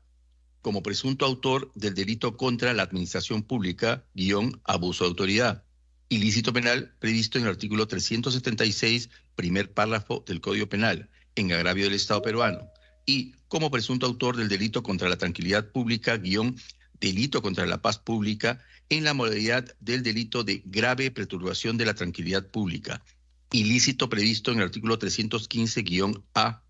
como 0.61 0.83
presunto 0.83 1.25
autor 1.25 1.71
del 1.75 1.93
delito 1.93 2.37
contra 2.37 2.73
la 2.73 2.83
administración 2.83 3.43
pública 3.43 4.05
guion 4.13 4.61
abuso 4.63 5.03
de 5.03 5.09
autoridad, 5.09 5.63
ilícito 6.09 6.51
penal 6.51 6.93
previsto 6.99 7.37
en 7.37 7.45
el 7.45 7.51
artículo 7.51 7.87
376, 7.87 9.09
primer 9.35 9.71
párrafo 9.71 10.23
del 10.27 10.41
Código 10.41 10.67
Penal, 10.67 11.09
en 11.35 11.53
agravio 11.53 11.85
del 11.85 11.93
Estado 11.93 12.21
peruano 12.21 12.71
y 13.05 13.33
como 13.47 13.71
presunto 13.71 14.05
autor 14.05 14.37
del 14.37 14.49
delito 14.49 14.83
contra 14.83 15.09
la 15.09 15.17
tranquilidad 15.17 15.71
pública, 15.71 16.17
guion 16.17 16.55
delito 16.99 17.41
contra 17.41 17.65
la 17.65 17.81
paz 17.81 17.97
pública, 17.97 18.63
en 18.89 19.03
la 19.03 19.13
modalidad 19.13 19.75
del 19.79 20.03
delito 20.03 20.43
de 20.43 20.61
grave 20.65 21.11
perturbación 21.11 21.77
de 21.77 21.85
la 21.85 21.95
tranquilidad 21.95 22.47
pública, 22.47 23.03
ilícito 23.51 24.07
previsto 24.07 24.51
en 24.51 24.59
el 24.59 24.65
artículo 24.65 24.99
315-A, 24.99 26.63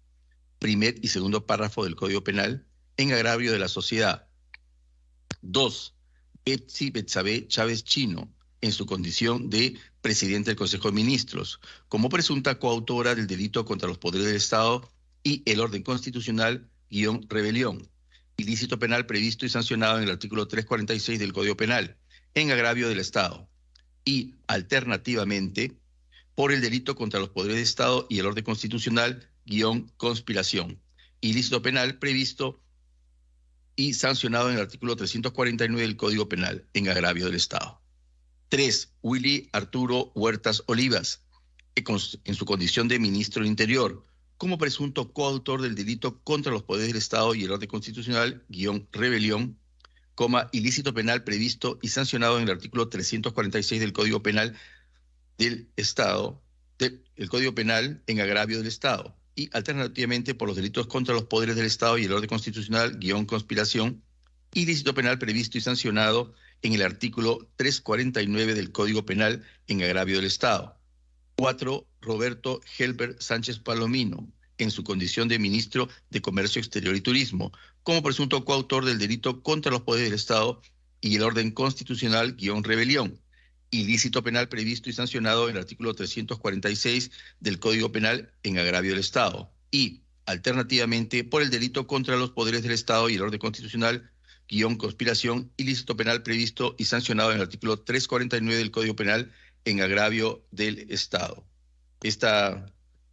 primer 0.57 0.95
y 1.03 1.09
segundo 1.09 1.45
párrafo 1.45 1.83
del 1.83 1.95
Código 1.95 2.23
Penal, 2.23 2.65
en 2.97 3.11
agravio 3.11 3.51
de 3.51 3.59
la 3.59 3.67
sociedad. 3.67 4.27
Dos, 5.41 5.95
Betsy 6.45 6.91
Betsabe 6.91 7.47
Chávez 7.47 7.83
Chino, 7.83 8.31
en 8.61 8.71
su 8.71 8.85
condición 8.85 9.49
de 9.49 9.75
presidente 10.01 10.51
del 10.51 10.57
Consejo 10.57 10.89
de 10.89 10.95
Ministros, 10.95 11.59
como 11.89 12.09
presunta 12.09 12.59
coautora 12.59 13.15
del 13.15 13.27
delito 13.27 13.65
contra 13.65 13.87
los 13.87 13.97
poderes 13.97 14.27
del 14.27 14.35
Estado 14.35 14.87
y 15.23 15.43
el 15.45 15.59
orden 15.59 15.83
constitucional 15.83 16.69
guion 16.89 17.25
rebelión, 17.29 17.89
ilícito 18.37 18.79
penal 18.79 19.05
previsto 19.05 19.45
y 19.45 19.49
sancionado 19.49 19.97
en 19.97 20.03
el 20.03 20.11
artículo 20.11 20.47
346 20.47 21.19
del 21.19 21.33
Código 21.33 21.55
Penal, 21.55 21.97
en 22.33 22.51
agravio 22.51 22.89
del 22.89 22.99
Estado, 22.99 23.47
y 24.03 24.35
alternativamente 24.47 25.77
por 26.35 26.51
el 26.51 26.61
delito 26.61 26.95
contra 26.95 27.19
los 27.19 27.29
poderes 27.29 27.57
de 27.57 27.63
Estado 27.63 28.07
y 28.09 28.19
el 28.19 28.25
orden 28.25 28.43
constitucional 28.43 29.29
guion 29.45 29.91
conspiración, 29.97 30.81
ilícito 31.19 31.61
penal 31.61 31.99
previsto 31.99 32.61
y 33.75 33.93
sancionado 33.93 34.49
en 34.49 34.55
el 34.55 34.61
artículo 34.61 34.95
349 34.95 35.81
del 35.81 35.97
Código 35.97 36.27
Penal, 36.27 36.65
en 36.73 36.89
agravio 36.89 37.25
del 37.25 37.35
Estado. 37.35 37.81
Tres, 38.49 38.91
Willy 39.01 39.49
Arturo 39.53 40.11
Huertas 40.13 40.63
Olivas, 40.67 41.23
en 41.75 42.35
su 42.35 42.45
condición 42.45 42.87
de 42.87 42.99
ministro 42.99 43.41
del 43.41 43.49
Interior, 43.49 44.05
como 44.41 44.57
presunto 44.57 45.13
coautor 45.13 45.61
del 45.61 45.75
delito 45.75 46.19
contra 46.23 46.51
los 46.51 46.63
poderes 46.63 46.87
del 46.87 46.97
Estado 46.97 47.35
y 47.35 47.43
el 47.43 47.51
orden 47.51 47.69
constitucional, 47.69 48.43
guion 48.49 48.87
rebelión, 48.91 49.59
coma, 50.15 50.49
ilícito 50.51 50.95
penal 50.95 51.23
previsto 51.23 51.77
y 51.83 51.89
sancionado 51.89 52.37
en 52.39 52.45
el 52.45 52.49
artículo 52.49 52.89
346 52.89 53.79
del 53.79 53.93
Código 53.93 54.23
Penal 54.23 54.57
del 55.37 55.69
Estado, 55.75 56.41
del 56.79 57.29
Código 57.29 57.53
Penal 57.53 58.01
en 58.07 58.19
agravio 58.19 58.57
del 58.57 58.65
Estado, 58.65 59.15
y 59.35 59.55
alternativamente 59.55 60.33
por 60.33 60.47
los 60.47 60.57
delitos 60.57 60.87
contra 60.87 61.13
los 61.13 61.25
poderes 61.25 61.55
del 61.55 61.67
Estado 61.67 61.99
y 61.99 62.05
el 62.05 62.11
orden 62.11 62.27
constitucional, 62.27 62.97
guion 62.97 63.27
conspiración, 63.27 64.01
ilícito 64.55 64.95
penal 64.95 65.19
previsto 65.19 65.59
y 65.59 65.61
sancionado 65.61 66.33
en 66.63 66.73
el 66.73 66.81
artículo 66.81 67.47
349 67.57 68.55
del 68.55 68.71
Código 68.71 69.05
Penal 69.05 69.43
en 69.67 69.83
agravio 69.83 70.15
del 70.15 70.25
Estado. 70.25 70.80
Cuatro, 71.41 71.87
Roberto 72.01 72.61
Helber 72.77 73.15
Sánchez 73.17 73.57
Palomino, 73.57 74.31
en 74.59 74.69
su 74.69 74.83
condición 74.83 75.27
de 75.27 75.39
ministro 75.39 75.89
de 76.11 76.21
Comercio 76.21 76.59
Exterior 76.59 76.95
y 76.95 77.01
Turismo, 77.01 77.51
como 77.81 78.03
presunto 78.03 78.45
coautor 78.45 78.85
del 78.85 78.99
delito 78.99 79.41
contra 79.41 79.71
los 79.71 79.81
poderes 79.81 80.11
del 80.11 80.19
Estado 80.19 80.61
y 81.01 81.15
el 81.15 81.23
orden 81.23 81.49
constitucional 81.49 82.35
guion 82.35 82.63
rebelión, 82.63 83.19
ilícito 83.71 84.21
penal 84.21 84.49
previsto 84.49 84.91
y 84.91 84.93
sancionado 84.93 85.49
en 85.49 85.55
el 85.55 85.63
artículo 85.63 85.95
346 85.95 87.09
del 87.39 87.57
Código 87.57 87.91
Penal 87.91 88.31
en 88.43 88.59
agravio 88.59 88.91
del 88.91 88.99
Estado, 88.99 89.51
y, 89.71 90.03
alternativamente, 90.27 91.23
por 91.23 91.41
el 91.41 91.49
delito 91.49 91.87
contra 91.87 92.17
los 92.17 92.29
poderes 92.29 92.61
del 92.61 92.73
Estado 92.73 93.09
y 93.09 93.15
el 93.15 93.23
orden 93.23 93.39
constitucional 93.39 94.11
guion 94.47 94.75
conspiración, 94.75 95.51
ilícito 95.57 95.97
penal 95.97 96.21
previsto 96.21 96.75
y 96.77 96.85
sancionado 96.85 97.31
en 97.31 97.37
el 97.37 97.43
artículo 97.43 97.79
349 97.79 98.59
del 98.59 98.69
Código 98.69 98.95
Penal 98.95 99.31
en 99.65 99.81
agravio 99.81 100.43
del 100.51 100.91
Estado. 100.91 101.45
Esta 102.03 102.65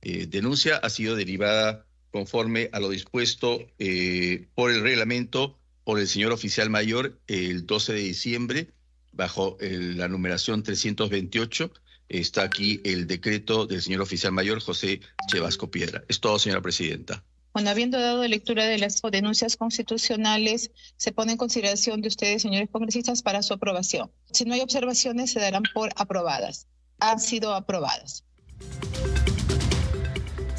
eh, 0.02 0.26
denuncia 0.26 0.76
ha 0.76 0.90
sido 0.90 1.16
derivada 1.16 1.86
conforme 2.10 2.70
a 2.72 2.80
lo 2.80 2.90
dispuesto 2.90 3.60
eh, 3.78 4.48
por 4.54 4.70
el 4.70 4.82
reglamento 4.82 5.58
por 5.84 5.98
el 5.98 6.08
señor 6.08 6.32
oficial 6.32 6.70
mayor 6.70 7.18
el 7.26 7.66
12 7.66 7.92
de 7.94 8.00
diciembre 8.00 8.72
bajo 9.12 9.56
la 9.60 10.06
numeración 10.06 10.62
328. 10.62 11.72
Está 12.08 12.42
aquí 12.42 12.80
el 12.84 13.06
decreto 13.06 13.66
del 13.66 13.82
señor 13.82 14.02
oficial 14.02 14.32
mayor 14.32 14.60
José 14.60 15.00
Chevasco 15.28 15.70
Piedra. 15.70 16.04
Es 16.08 16.20
todo, 16.20 16.38
señora 16.38 16.62
presidenta. 16.62 17.24
Bueno, 17.52 17.70
habiendo 17.70 17.98
dado 17.98 18.26
lectura 18.26 18.64
de 18.64 18.78
las 18.78 19.00
denuncias 19.10 19.56
constitucionales, 19.56 20.70
se 20.96 21.12
pone 21.12 21.32
en 21.32 21.38
consideración 21.38 22.00
de 22.00 22.08
ustedes, 22.08 22.42
señores 22.42 22.68
congresistas, 22.70 23.22
para 23.22 23.42
su 23.42 23.54
aprobación. 23.54 24.10
Si 24.32 24.44
no 24.44 24.54
hay 24.54 24.60
observaciones, 24.60 25.32
se 25.32 25.40
darán 25.40 25.64
por 25.74 25.90
aprobadas. 25.96 26.66
Han 27.00 27.20
sido 27.20 27.54
aprobadas. 27.54 28.24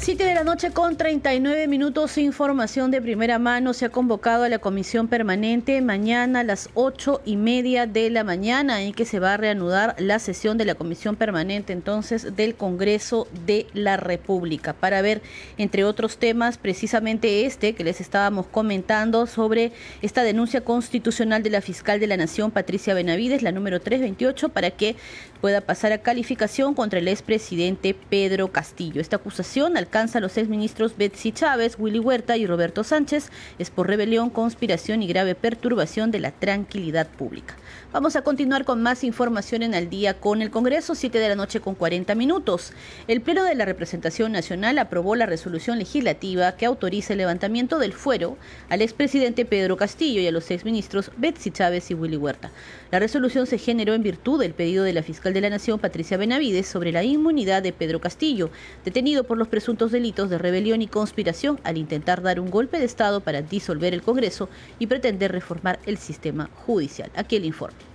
7 0.00 0.24
de 0.24 0.34
la 0.34 0.44
noche 0.44 0.70
con 0.70 0.96
39 0.96 1.68
minutos, 1.68 2.16
información 2.16 2.90
de 2.90 3.02
primera 3.02 3.38
mano. 3.38 3.74
Se 3.74 3.84
ha 3.84 3.90
convocado 3.90 4.44
a 4.44 4.48
la 4.48 4.58
comisión 4.58 5.08
permanente 5.08 5.82
mañana 5.82 6.40
a 6.40 6.44
las 6.44 6.70
8 6.72 7.20
y 7.26 7.36
media 7.36 7.86
de 7.86 8.08
la 8.08 8.24
mañana 8.24 8.80
en 8.80 8.94
que 8.94 9.04
se 9.04 9.20
va 9.20 9.34
a 9.34 9.36
reanudar 9.36 9.94
la 9.98 10.18
sesión 10.18 10.56
de 10.56 10.64
la 10.64 10.74
comisión 10.74 11.16
permanente 11.16 11.74
entonces 11.74 12.34
del 12.34 12.54
Congreso 12.54 13.28
de 13.44 13.66
la 13.74 13.98
República 13.98 14.72
para 14.72 15.02
ver, 15.02 15.20
entre 15.58 15.84
otros 15.84 16.16
temas, 16.16 16.56
precisamente 16.56 17.44
este 17.44 17.74
que 17.74 17.84
les 17.84 18.00
estábamos 18.00 18.46
comentando 18.46 19.26
sobre 19.26 19.70
esta 20.00 20.22
denuncia 20.22 20.62
constitucional 20.62 21.42
de 21.42 21.50
la 21.50 21.60
fiscal 21.60 22.00
de 22.00 22.06
la 22.06 22.16
Nación, 22.16 22.52
Patricia 22.52 22.94
Benavides, 22.94 23.42
la 23.42 23.52
número 23.52 23.80
328, 23.80 24.48
para 24.48 24.70
que 24.70 24.96
pueda 25.40 25.60
pasar 25.60 25.92
a 25.92 25.98
calificación 25.98 26.74
contra 26.74 26.98
el 26.98 27.08
expresidente 27.08 27.94
Pedro 27.94 28.52
Castillo. 28.52 29.00
Esta 29.00 29.16
acusación 29.16 29.76
alcanza 29.76 30.18
a 30.18 30.20
los 30.20 30.36
exministros 30.36 30.96
Betsy 30.96 31.32
Chávez, 31.32 31.76
Willy 31.78 31.98
Huerta 31.98 32.36
y 32.36 32.46
Roberto 32.46 32.84
Sánchez 32.84 33.30
es 33.58 33.70
por 33.70 33.88
rebelión, 33.88 34.30
conspiración 34.30 35.02
y 35.02 35.06
grave 35.06 35.34
perturbación 35.34 36.10
de 36.10 36.20
la 36.20 36.30
tranquilidad 36.30 37.06
pública. 37.08 37.56
Vamos 37.92 38.14
a 38.16 38.22
continuar 38.22 38.64
con 38.64 38.82
más 38.82 39.02
información 39.02 39.62
en 39.62 39.74
al 39.74 39.90
día 39.90 40.20
con 40.20 40.42
el 40.42 40.50
Congreso, 40.50 40.94
7 40.94 41.18
de 41.18 41.28
la 41.28 41.34
noche 41.34 41.60
con 41.60 41.74
40 41.74 42.14
minutos. 42.14 42.72
El 43.08 43.20
Pleno 43.20 43.42
de 43.44 43.54
la 43.54 43.64
Representación 43.64 44.32
Nacional 44.32 44.78
aprobó 44.78 45.16
la 45.16 45.26
resolución 45.26 45.78
legislativa 45.78 46.52
que 46.52 46.66
autoriza 46.66 47.14
el 47.14 47.18
levantamiento 47.18 47.78
del 47.78 47.92
fuero 47.92 48.36
al 48.68 48.82
expresidente 48.82 49.44
Pedro 49.44 49.76
Castillo 49.76 50.20
y 50.20 50.26
a 50.26 50.32
los 50.32 50.50
exministros 50.50 51.10
Betsy 51.16 51.50
Chávez 51.50 51.90
y 51.90 51.94
Willy 51.94 52.16
Huerta. 52.16 52.50
La 52.90 52.98
resolución 52.98 53.46
se 53.46 53.58
generó 53.58 53.94
en 53.94 54.02
virtud 54.02 54.40
del 54.40 54.52
pedido 54.52 54.82
de 54.82 54.92
la 54.92 55.04
fiscal 55.04 55.32
de 55.32 55.40
la 55.40 55.50
Nación, 55.50 55.78
Patricia 55.78 56.16
Benavides, 56.16 56.66
sobre 56.66 56.90
la 56.90 57.04
inmunidad 57.04 57.62
de 57.62 57.72
Pedro 57.72 58.00
Castillo, 58.00 58.50
detenido 58.84 59.22
por 59.22 59.38
los 59.38 59.46
presuntos 59.46 59.92
delitos 59.92 60.28
de 60.28 60.38
rebelión 60.38 60.82
y 60.82 60.88
conspiración 60.88 61.60
al 61.62 61.78
intentar 61.78 62.20
dar 62.20 62.40
un 62.40 62.50
golpe 62.50 62.80
de 62.80 62.86
Estado 62.86 63.20
para 63.20 63.42
disolver 63.42 63.94
el 63.94 64.02
Congreso 64.02 64.48
y 64.80 64.88
pretender 64.88 65.30
reformar 65.30 65.78
el 65.86 65.98
sistema 65.98 66.50
judicial. 66.66 67.12
Aquí 67.14 67.36
el 67.36 67.44
informe. 67.44 67.89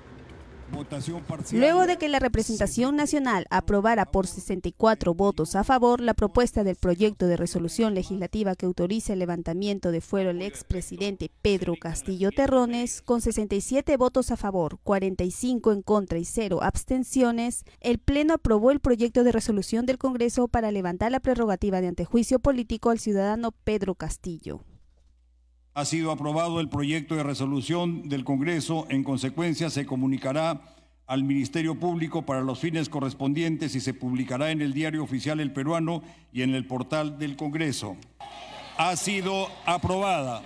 Luego 1.52 1.86
de 1.86 1.98
que 1.98 2.10
la 2.10 2.20
representación 2.20 2.96
nacional 2.96 3.46
aprobara 3.50 4.06
por 4.06 4.28
64 4.28 5.14
votos 5.14 5.56
a 5.56 5.64
favor 5.64 6.02
la 6.02 6.14
propuesta 6.14 6.64
del 6.64 6.76
proyecto 6.76 7.28
de 7.28 7.38
resolución 7.38 7.94
legislativa 7.94 8.56
que 8.56 8.66
autoriza 8.66 9.14
el 9.14 9.20
levantamiento 9.20 9.92
de 9.92 10.02
fuero 10.02 10.32
al 10.32 10.42
expresidente 10.42 11.30
Pedro 11.42 11.76
Castillo 11.80 12.32
Terrones, 12.32 13.02
con 13.02 13.22
67 13.22 13.96
votos 13.98 14.32
a 14.32 14.38
favor, 14.38 14.80
45 14.84 15.72
en 15.72 15.82
contra 15.82 16.18
y 16.18 16.26
0 16.26 16.60
abstenciones, 16.62 17.64
el 17.80 18.00
Pleno 18.00 18.34
aprobó 18.34 18.72
el 18.72 18.80
proyecto 18.80 19.24
de 19.24 19.32
resolución 19.32 19.86
del 19.86 19.98
Congreso 19.98 20.48
para 20.48 20.72
levantar 20.72 21.12
la 21.12 21.20
prerrogativa 21.20 21.82
de 21.82 21.88
antejuicio 21.88 22.40
político 22.40 22.90
al 22.90 23.00
ciudadano 23.00 23.52
Pedro 23.52 23.96
Castillo. 23.96 24.62
Ha 25.76 25.84
sido 25.84 26.12
aprobado 26.12 26.62
el 26.62 26.70
proyecto 26.70 27.16
de 27.16 27.24
resolución 27.24 28.08
del 28.08 28.24
Congreso. 28.24 28.88
En 28.90 29.04
consecuencia, 29.04 29.70
se 29.70 29.86
comunicará 29.86 30.62
al 31.06 31.26
Ministerio 31.26 31.78
Público 31.78 32.26
para 32.26 32.40
los 32.40 32.60
fines 32.60 32.88
correspondientes 32.88 33.76
y 33.76 33.82
se 33.82 33.94
publicará 33.94 34.52
en 34.52 34.62
el 34.62 34.74
Diario 34.74 35.04
Oficial 35.04 35.42
El 35.42 35.52
Peruano 35.52 36.02
y 36.32 36.44
en 36.44 36.56
el 36.56 36.66
portal 36.66 37.20
del 37.20 37.36
Congreso. 37.36 37.98
Ha 38.78 38.96
sido 38.96 39.50
aprobada. 39.66 40.44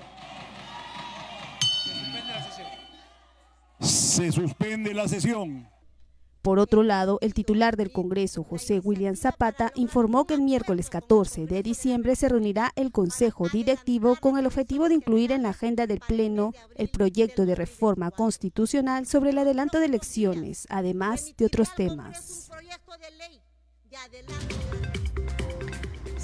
Se 3.79 4.31
suspende 4.31 4.95
la 4.95 5.07
sesión. 5.07 5.69
Por 6.49 6.57
otro 6.57 6.81
lado, 6.81 7.19
el 7.21 7.35
titular 7.35 7.77
del 7.77 7.91
Congreso, 7.91 8.43
José 8.43 8.79
William 8.79 9.15
Zapata, 9.15 9.71
informó 9.75 10.25
que 10.25 10.33
el 10.33 10.41
miércoles 10.41 10.89
14 10.89 11.45
de 11.45 11.61
diciembre 11.61 12.15
se 12.15 12.27
reunirá 12.27 12.71
el 12.75 12.91
Consejo 12.91 13.47
Directivo 13.47 14.15
con 14.15 14.35
el 14.39 14.47
objetivo 14.47 14.89
de 14.89 14.95
incluir 14.95 15.31
en 15.31 15.43
la 15.43 15.49
agenda 15.49 15.85
del 15.85 15.99
Pleno 15.99 16.53
el 16.75 16.89
proyecto 16.89 17.45
de 17.45 17.53
reforma 17.53 18.09
constitucional 18.09 19.05
sobre 19.05 19.29
el 19.29 19.37
adelanto 19.37 19.77
de 19.77 19.85
elecciones, 19.85 20.65
además 20.71 21.35
de 21.37 21.45
otros 21.45 21.75
temas. 21.75 22.49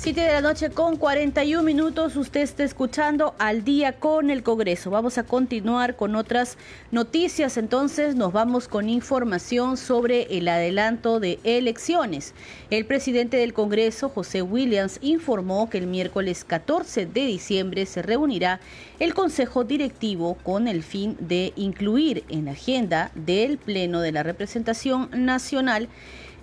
7 0.06 0.22
de 0.22 0.34
la 0.34 0.41
noche 0.41 0.70
con 0.70 0.97
41 0.97 1.64
minutos, 1.64 2.16
usted 2.16 2.41
está 2.41 2.64
escuchando 2.64 3.34
al 3.39 3.64
día 3.64 3.93
con 3.93 4.30
el 4.30 4.43
Congreso. 4.43 4.91
Vamos 4.91 5.18
a 5.18 5.24
continuar 5.24 5.95
con 5.95 6.16
otras 6.16 6.60
noticias, 6.91 7.58
entonces 7.58 8.14
nos 8.14 8.32
vamos 8.32 8.68
con 8.68 8.88
información 8.88 9.78
sobre 9.78 10.38
el 10.38 10.47
adelanto 10.47 11.20
de 11.20 11.39
elecciones. 11.43 12.36
El 12.70 12.86
presidente 12.86 13.38
del 13.38 13.53
Congreso, 13.53 14.10
José 14.10 14.43
Williams, 14.43 14.99
informó 15.01 15.72
que 15.72 15.80
el 15.80 15.88
miércoles 15.88 16.45
14 16.45 17.08
de 17.08 17.26
diciembre 17.26 17.88
se 17.88 18.03
reunirá 18.03 18.60
el 18.99 19.16
Consejo 19.16 19.64
Directivo 19.64 20.36
con 20.43 20.68
el 20.68 20.84
fin 20.84 21.18
de 21.20 21.51
incluir 21.56 22.24
en 22.30 22.45
la 22.45 22.51
agenda 22.51 23.10
del 23.16 23.58
Pleno 23.58 24.01
de 24.01 24.12
la 24.12 24.22
Representación 24.22 25.10
Nacional 25.16 25.89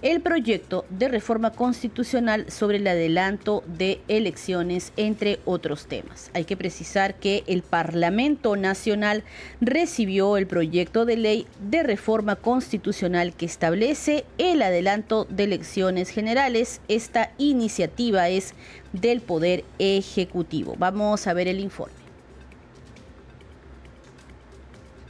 el 0.03 0.21
proyecto 0.21 0.85
de 0.91 1.09
reforma 1.09 1.53
constitucional 1.53 2.51
sobre 2.51 2.79
el 2.79 2.87
adelanto 2.87 3.63
de 3.67 4.01
elecciones, 4.09 4.93
entre 4.97 5.39
otros 5.45 5.87
temas. 5.87 6.31
Hay 6.35 6.45
que 6.45 6.57
precisar 6.57 7.15
que 7.15 7.45
el 7.47 7.63
Parlamento 7.63 8.57
Nacional 8.57 9.23
recibió 9.61 10.37
el 10.37 10.49
proyecto 10.49 11.05
de 11.05 11.17
ley 11.17 11.47
de 11.71 11.85
reforma 11.85 12.37
constitucional 12.37 13.35
que 13.35 13.47
establece 13.47 14.25
el 14.39 14.63
adelanto 14.63 15.25
de 15.31 15.45
elecciones 15.45 16.11
generales. 16.11 16.81
Esta 16.89 17.31
iniciativa 17.39 18.29
es 18.29 18.55
del 18.93 19.21
Poder 19.21 19.65
Ejecutivo. 19.79 20.75
Vamos 20.79 21.27
a 21.29 21.33
ver 21.33 21.47
el 21.47 21.61
informe. 21.61 22.02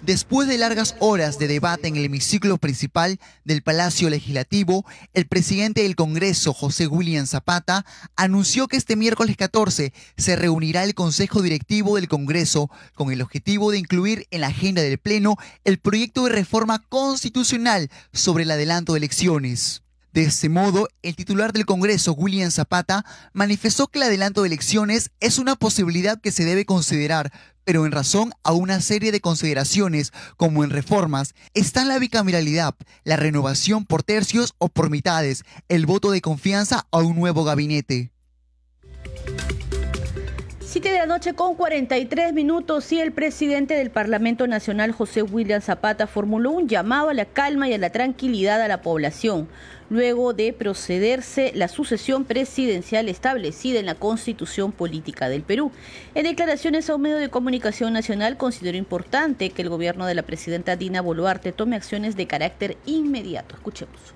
Después 0.03 0.49
de 0.49 0.59
largas 0.59 0.97
horas 0.99 1.39
de 1.39 1.47
debate 1.47 1.87
en 1.87 1.95
el 1.95 2.07
hemiciclo 2.07 2.59
principal 2.59 3.21
del 3.45 3.63
Palacio 3.63 4.11
Legislativo, 4.11 4.85
el 5.15 5.29
presidente 5.29 5.85
del 5.85 5.95
Congreso, 5.95 6.53
José 6.53 6.89
William 6.89 7.25
Zapata, 7.25 7.87
anunció 8.17 8.67
que 8.67 8.77
este 8.77 8.97
miércoles 8.97 9.37
14 9.37 9.93
se 10.17 10.35
reunirá 10.35 10.83
el 10.83 10.97
Consejo 10.97 11.41
Directivo 11.41 11.95
del 11.95 12.09
Congreso 12.09 12.69
con 12.97 13.13
el 13.13 13.23
objetivo 13.23 13.71
de 13.71 13.79
incluir 13.79 14.27
en 14.33 14.41
la 14.41 14.49
agenda 14.49 14.83
del 14.83 14.99
Pleno 14.99 15.37
el 15.63 15.79
proyecto 15.79 16.25
de 16.25 16.33
reforma 16.33 16.81
constitucional 16.89 17.89
sobre 18.13 18.43
el 18.43 18.51
adelanto 18.51 18.95
de 18.95 18.99
elecciones. 18.99 19.82
De 20.13 20.25
este 20.25 20.51
modo, 20.51 20.89
el 21.01 21.17
titular 21.17 21.55
del 21.55 21.65
Congreso, 21.65 22.13
William 22.13 22.51
Zapata, 22.51 23.07
manifestó 23.33 23.87
que 23.87 23.99
el 23.99 24.03
adelanto 24.05 24.43
de 24.43 24.49
elecciones 24.49 25.11
es 25.21 25.39
una 25.39 25.57
posibilidad 25.57 26.21
que 26.21 26.33
se 26.33 26.45
debe 26.45 26.67
considerar, 26.67 27.33
pero 27.65 27.87
en 27.87 27.93
razón 27.93 28.33
a 28.43 28.53
una 28.53 28.83
serie 28.83 29.11
de 29.11 29.23
consideraciones, 29.23 30.13
como 30.37 30.65
en 30.65 30.71
reformas, 30.71 31.35
están 31.55 31.89
la 31.89 31.99
bicameralidad, 31.99 32.75
la 33.05 33.17
renovación 33.17 33.87
por 33.87 34.03
tercios 34.03 34.53
o 34.59 34.69
por 34.69 34.91
mitades, 34.91 35.45
el 35.71 35.87
voto 35.87 36.11
de 36.11 36.21
confianza 36.21 36.87
a 36.91 36.99
un 36.99 37.17
nuevo 37.17 37.45
gabinete. 37.45 38.13
7 40.73 40.91
de 40.91 40.99
la 40.99 41.07
noche 41.07 41.35
con 41.35 41.55
43 41.55 42.33
minutos 42.33 42.91
y 42.93 43.01
el 43.01 43.13
presidente 43.13 43.75
del 43.75 43.91
Parlamento 43.91 44.47
Nacional, 44.47 44.93
José 44.93 45.23
William 45.23 45.61
Zapata, 45.61 46.07
formuló 46.07 46.51
un 46.51 46.67
llamado 46.67 47.11
a 47.11 47.15
la 47.15 47.27
calma 47.27 47.69
y 47.69 47.75
a 47.75 47.79
la 47.79 47.91
tranquilidad 47.91 48.63
a 48.63 48.69
la 48.69 48.81
población, 48.81 49.49
luego 49.93 50.33
de 50.33 50.55
procederse 50.55 51.53
la 51.55 51.69
sucesión 51.69 52.25
presidencial 52.25 53.09
establecida 53.09 53.79
en 53.79 53.87
la 53.87 53.95
Constitución 53.95 54.73
Política 54.73 55.29
del 55.29 55.43
Perú. 55.43 55.71
En 56.15 56.25
declaraciones 56.25 56.89
a 56.89 56.97
un 56.97 57.03
medio 57.03 57.19
de 57.19 57.29
comunicación 57.29 57.93
nacional, 57.93 58.39
consideró 58.39 58.79
importante 58.79 59.51
que 59.51 59.61
el 59.61 59.69
gobierno 59.69 60.07
de 60.07 60.15
la 60.15 60.23
presidenta 60.23 60.77
Dina 60.77 61.03
Boluarte 61.03 61.53
tome 61.53 61.77
acciones 61.77 62.17
de 62.17 62.27
carácter 62.27 62.77
inmediato. 62.87 63.55
Escuchemos. 63.55 64.15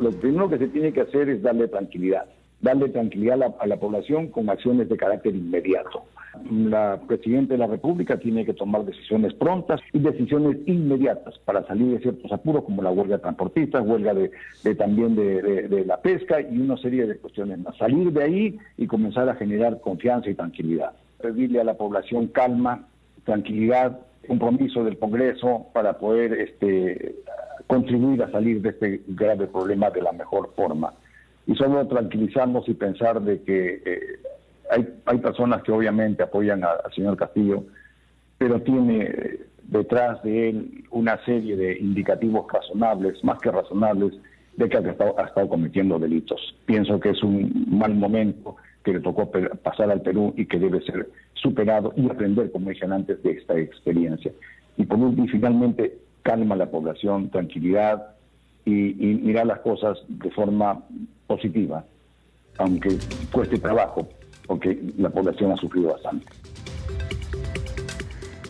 Lo 0.00 0.12
primero 0.12 0.48
que 0.48 0.58
se 0.58 0.68
tiene 0.68 0.92
que 0.92 1.00
hacer 1.00 1.28
es 1.28 1.42
darle 1.42 1.68
tranquilidad 1.68 2.26
darle 2.62 2.88
tranquilidad 2.88 3.34
a 3.34 3.36
la, 3.36 3.54
a 3.60 3.66
la, 3.66 3.76
población 3.76 4.28
con 4.28 4.48
acciones 4.48 4.88
de 4.88 4.96
carácter 4.96 5.34
inmediato. 5.34 6.04
La 6.50 7.00
Presidenta 7.06 7.54
de 7.54 7.58
la 7.58 7.66
República 7.66 8.18
tiene 8.18 8.44
que 8.44 8.54
tomar 8.54 8.84
decisiones 8.84 9.34
prontas 9.34 9.80
y 9.92 9.98
decisiones 9.98 10.58
inmediatas 10.66 11.38
para 11.44 11.66
salir 11.66 11.92
de 11.92 12.00
ciertos 12.00 12.30
apuros 12.32 12.64
como 12.64 12.82
la 12.82 12.90
huelga 12.90 13.16
de 13.16 13.22
transportistas, 13.22 13.86
huelga 13.86 14.14
de, 14.14 14.30
de 14.64 14.74
también 14.74 15.16
de, 15.16 15.68
de, 15.68 15.84
la 15.84 16.00
pesca 16.00 16.40
y 16.40 16.58
una 16.58 16.76
serie 16.76 17.06
de 17.06 17.16
cuestiones 17.16 17.58
más. 17.58 17.76
Salir 17.76 18.12
de 18.12 18.22
ahí 18.22 18.58
y 18.76 18.86
comenzar 18.86 19.28
a 19.28 19.34
generar 19.34 19.80
confianza 19.80 20.30
y 20.30 20.34
tranquilidad. 20.34 20.92
Pedirle 21.20 21.60
a 21.60 21.64
la 21.64 21.74
población 21.74 22.28
calma, 22.28 22.86
tranquilidad, 23.24 24.00
compromiso 24.26 24.84
del 24.84 24.98
Congreso 24.98 25.66
para 25.72 25.98
poder 25.98 26.32
este, 26.34 27.16
contribuir 27.66 28.22
a 28.22 28.30
salir 28.30 28.60
de 28.60 28.70
este 28.70 29.02
grave 29.08 29.46
problema 29.46 29.90
de 29.90 30.02
la 30.02 30.12
mejor 30.12 30.52
forma 30.54 30.92
y 31.46 31.54
solo 31.54 31.86
tranquilizarnos 31.86 32.68
y 32.68 32.74
pensar 32.74 33.20
de 33.22 33.42
que 33.42 33.82
eh, 33.84 34.00
hay, 34.70 34.88
hay 35.04 35.18
personas 35.18 35.62
que 35.62 35.72
obviamente 35.72 36.22
apoyan 36.22 36.64
al 36.64 36.92
señor 36.94 37.16
Castillo, 37.16 37.64
pero 38.38 38.60
tiene 38.62 39.38
detrás 39.64 40.22
de 40.22 40.50
él 40.50 40.84
una 40.90 41.22
serie 41.24 41.56
de 41.56 41.78
indicativos 41.78 42.46
razonables, 42.52 43.22
más 43.24 43.38
que 43.40 43.50
razonables, 43.50 44.14
de 44.56 44.68
que 44.68 44.76
ha 44.76 44.80
estado, 44.80 45.18
ha 45.18 45.24
estado 45.24 45.48
cometiendo 45.48 45.98
delitos. 45.98 46.54
Pienso 46.64 46.98
que 47.00 47.10
es 47.10 47.22
un 47.22 47.66
mal 47.68 47.94
momento 47.94 48.56
que 48.84 48.92
le 48.92 49.00
tocó 49.00 49.30
pasar 49.62 49.90
al 49.90 50.00
Perú 50.00 50.32
y 50.36 50.46
que 50.46 50.58
debe 50.58 50.80
ser 50.82 51.08
superado 51.34 51.92
y 51.96 52.08
aprender, 52.08 52.50
como 52.52 52.70
dije 52.70 52.86
antes, 52.86 53.22
de 53.22 53.32
esta 53.32 53.58
experiencia. 53.58 54.32
Y 54.76 54.86
por 54.86 54.98
último, 54.98 55.26
finalmente, 55.28 55.98
calma 56.22 56.56
la 56.56 56.70
población, 56.70 57.30
tranquilidad 57.30 58.14
y, 58.64 59.10
y 59.10 59.14
mirar 59.16 59.46
las 59.46 59.60
cosas 59.60 59.98
de 60.08 60.30
forma 60.30 60.82
positiva, 61.26 61.84
aunque 62.58 62.96
cueste 63.32 63.58
trabajo, 63.58 64.08
porque 64.46 64.78
la 64.96 65.10
población 65.10 65.52
ha 65.52 65.56
sufrido 65.56 65.92
bastante. 65.92 66.26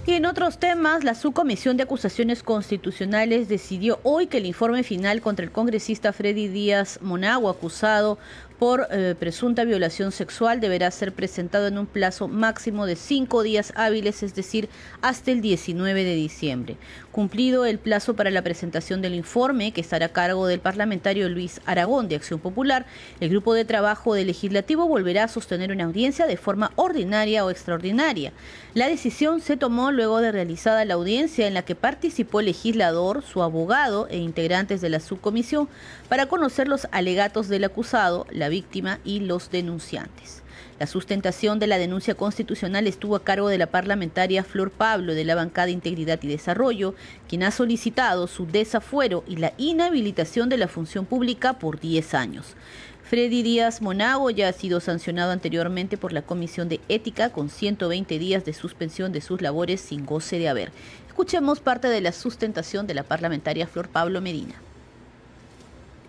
Y 0.07 0.13
en 0.13 0.25
otros 0.25 0.59
temas, 0.59 1.03
la 1.03 1.17
Subcomisión 1.17 1.77
de 1.77 1.83
Acusaciones 1.83 2.45
Constitucionales 2.45 3.49
decidió 3.49 3.99
hoy 4.05 4.29
que 4.29 4.39
el 4.39 4.47
informe 4.47 4.85
final 4.85 5.21
contra 5.21 5.45
el 5.45 5.51
congresista 5.51 6.13
Freddy 6.13 6.47
Díaz 6.47 7.01
Monago, 7.03 7.51
acusado 7.51 8.17
por 8.59 8.89
eh, 8.91 9.15
presunta 9.19 9.65
violación 9.65 10.13
sexual 10.13 10.61
deberá 10.61 10.91
ser 10.91 11.13
presentado 11.13 11.67
en 11.67 11.79
un 11.79 11.87
plazo 11.87 12.27
máximo 12.29 12.87
de 12.87 12.97
cinco 12.97 13.43
días 13.43 13.73
hábiles, 13.77 14.23
es 14.23 14.35
decir, 14.35 14.69
hasta 15.03 15.31
el 15.31 15.41
19 15.41 16.05
de 16.05 16.15
diciembre. 16.15 16.77
Cumplido 17.13 17.67
el 17.67 17.79
plazo 17.79 18.15
para 18.15 18.31
la 18.31 18.43
presentación 18.43 19.03
del 19.03 19.15
informe, 19.15 19.73
que 19.73 19.81
estará 19.81 20.07
a 20.07 20.11
cargo 20.11 20.47
del 20.47 20.61
parlamentario 20.61 21.29
Luis 21.29 21.61
Aragón 21.67 22.09
de 22.09 22.17
Acción 22.17 22.41
Popular, 22.41 22.87
el 23.21 23.29
grupo 23.29 23.55
de 23.55 23.65
trabajo 23.65 24.15
del 24.15 24.29
legislativo 24.29 24.87
volverá 24.87 25.25
a 25.25 25.29
sostener 25.29 25.71
una 25.71 25.85
audiencia 25.85 26.27
de 26.27 26.37
forma 26.37 26.73
ordinaria 26.77 27.45
o 27.45 27.51
extraordinaria. 27.51 28.33
La 28.75 28.89
decisión 28.89 29.41
se 29.41 29.57
tomó 29.57 29.93
luego 29.93 30.21
de 30.21 30.33
realizada 30.33 30.85
la 30.85 30.95
audiencia 30.95 31.47
en 31.47 31.55
la 31.55 31.63
que 31.63 31.75
participó 31.75 32.41
el 32.41 32.47
legislador, 32.47 33.23
su 33.23 33.43
abogado 33.43 34.07
e 34.09 34.19
integrantes 34.19 34.81
de 34.81 34.91
la 34.91 35.01
subcomisión 35.01 35.69
para 36.09 36.27
conocer 36.27 36.69
los 36.69 36.87
alegatos 36.93 37.49
del 37.49 37.65
acusado, 37.65 38.27
la 38.31 38.46
víctima 38.49 38.99
y 39.05 39.21
los 39.21 39.51
denunciantes. 39.51 40.43
La 40.79 40.87
sustentación 40.87 41.59
de 41.59 41.67
la 41.67 41.79
denuncia 41.79 42.15
constitucional 42.15 42.87
estuvo 42.87 43.17
a 43.17 43.25
cargo 43.25 43.49
de 43.49 43.57
la 43.57 43.69
parlamentaria 43.69 44.45
Flor 44.45 44.71
Pablo 44.71 45.15
de 45.15 45.25
la 45.25 45.35
bancada 45.35 45.71
Integridad 45.71 46.23
y 46.23 46.29
Desarrollo, 46.29 46.95
quien 47.29 47.45
ha 47.45 47.51
solicitado 47.51 48.27
su 48.27 48.47
desafuero 48.47 49.25
y 49.27 49.37
la 49.37 49.55
inhabilitación 49.57 50.51
de 50.51 50.59
la 50.59 50.69
función 50.69 51.07
pública 51.07 51.55
por 51.55 51.81
10 51.81 52.13
años. 52.13 52.57
Freddy 53.05 53.43
Díaz 53.43 53.81
Monago 53.81 54.29
ya 54.31 54.49
ha 54.49 54.53
sido 54.53 54.81
sancionado 54.81 55.33
anteriormente 55.33 55.97
por 55.97 56.13
la 56.13 56.23
Comisión 56.23 56.69
de 56.69 56.81
Ética 56.89 57.31
con 57.31 57.49
120 57.49 58.19
días 58.19 58.45
de 58.45 58.53
suspensión 58.53 59.13
de 59.13 59.23
sus 59.23 59.41
labores 59.41 59.81
sin 59.81 60.05
goce 60.05 60.39
de 60.39 60.49
haber. 60.49 60.73
Escuchemos 61.07 61.61
parte 61.61 61.89
de 61.89 62.03
la 62.03 62.13
sustentación 62.13 62.87
de 62.87 62.95
la 62.95 63.05
parlamentaria 63.05 63.67
Flor 63.67 63.89
Pablo 63.89 64.21
Medina. 64.21 64.57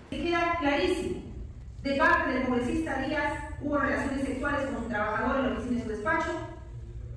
Queda 0.10 0.58
clarísimo 0.60 1.37
de 1.84 1.94
parte 1.96 2.32
del 2.34 2.44
congresista 2.44 3.02
Díaz 3.02 3.34
hubo 3.62 3.78
relaciones 3.78 4.26
sexuales 4.26 4.68
con 4.68 4.84
su 4.84 4.90
trabajador 4.90 5.38
en 5.38 5.46
la 5.46 5.58
oficina 5.58 5.78
de 5.78 5.84
su 5.84 5.90
despacho. 5.90 6.32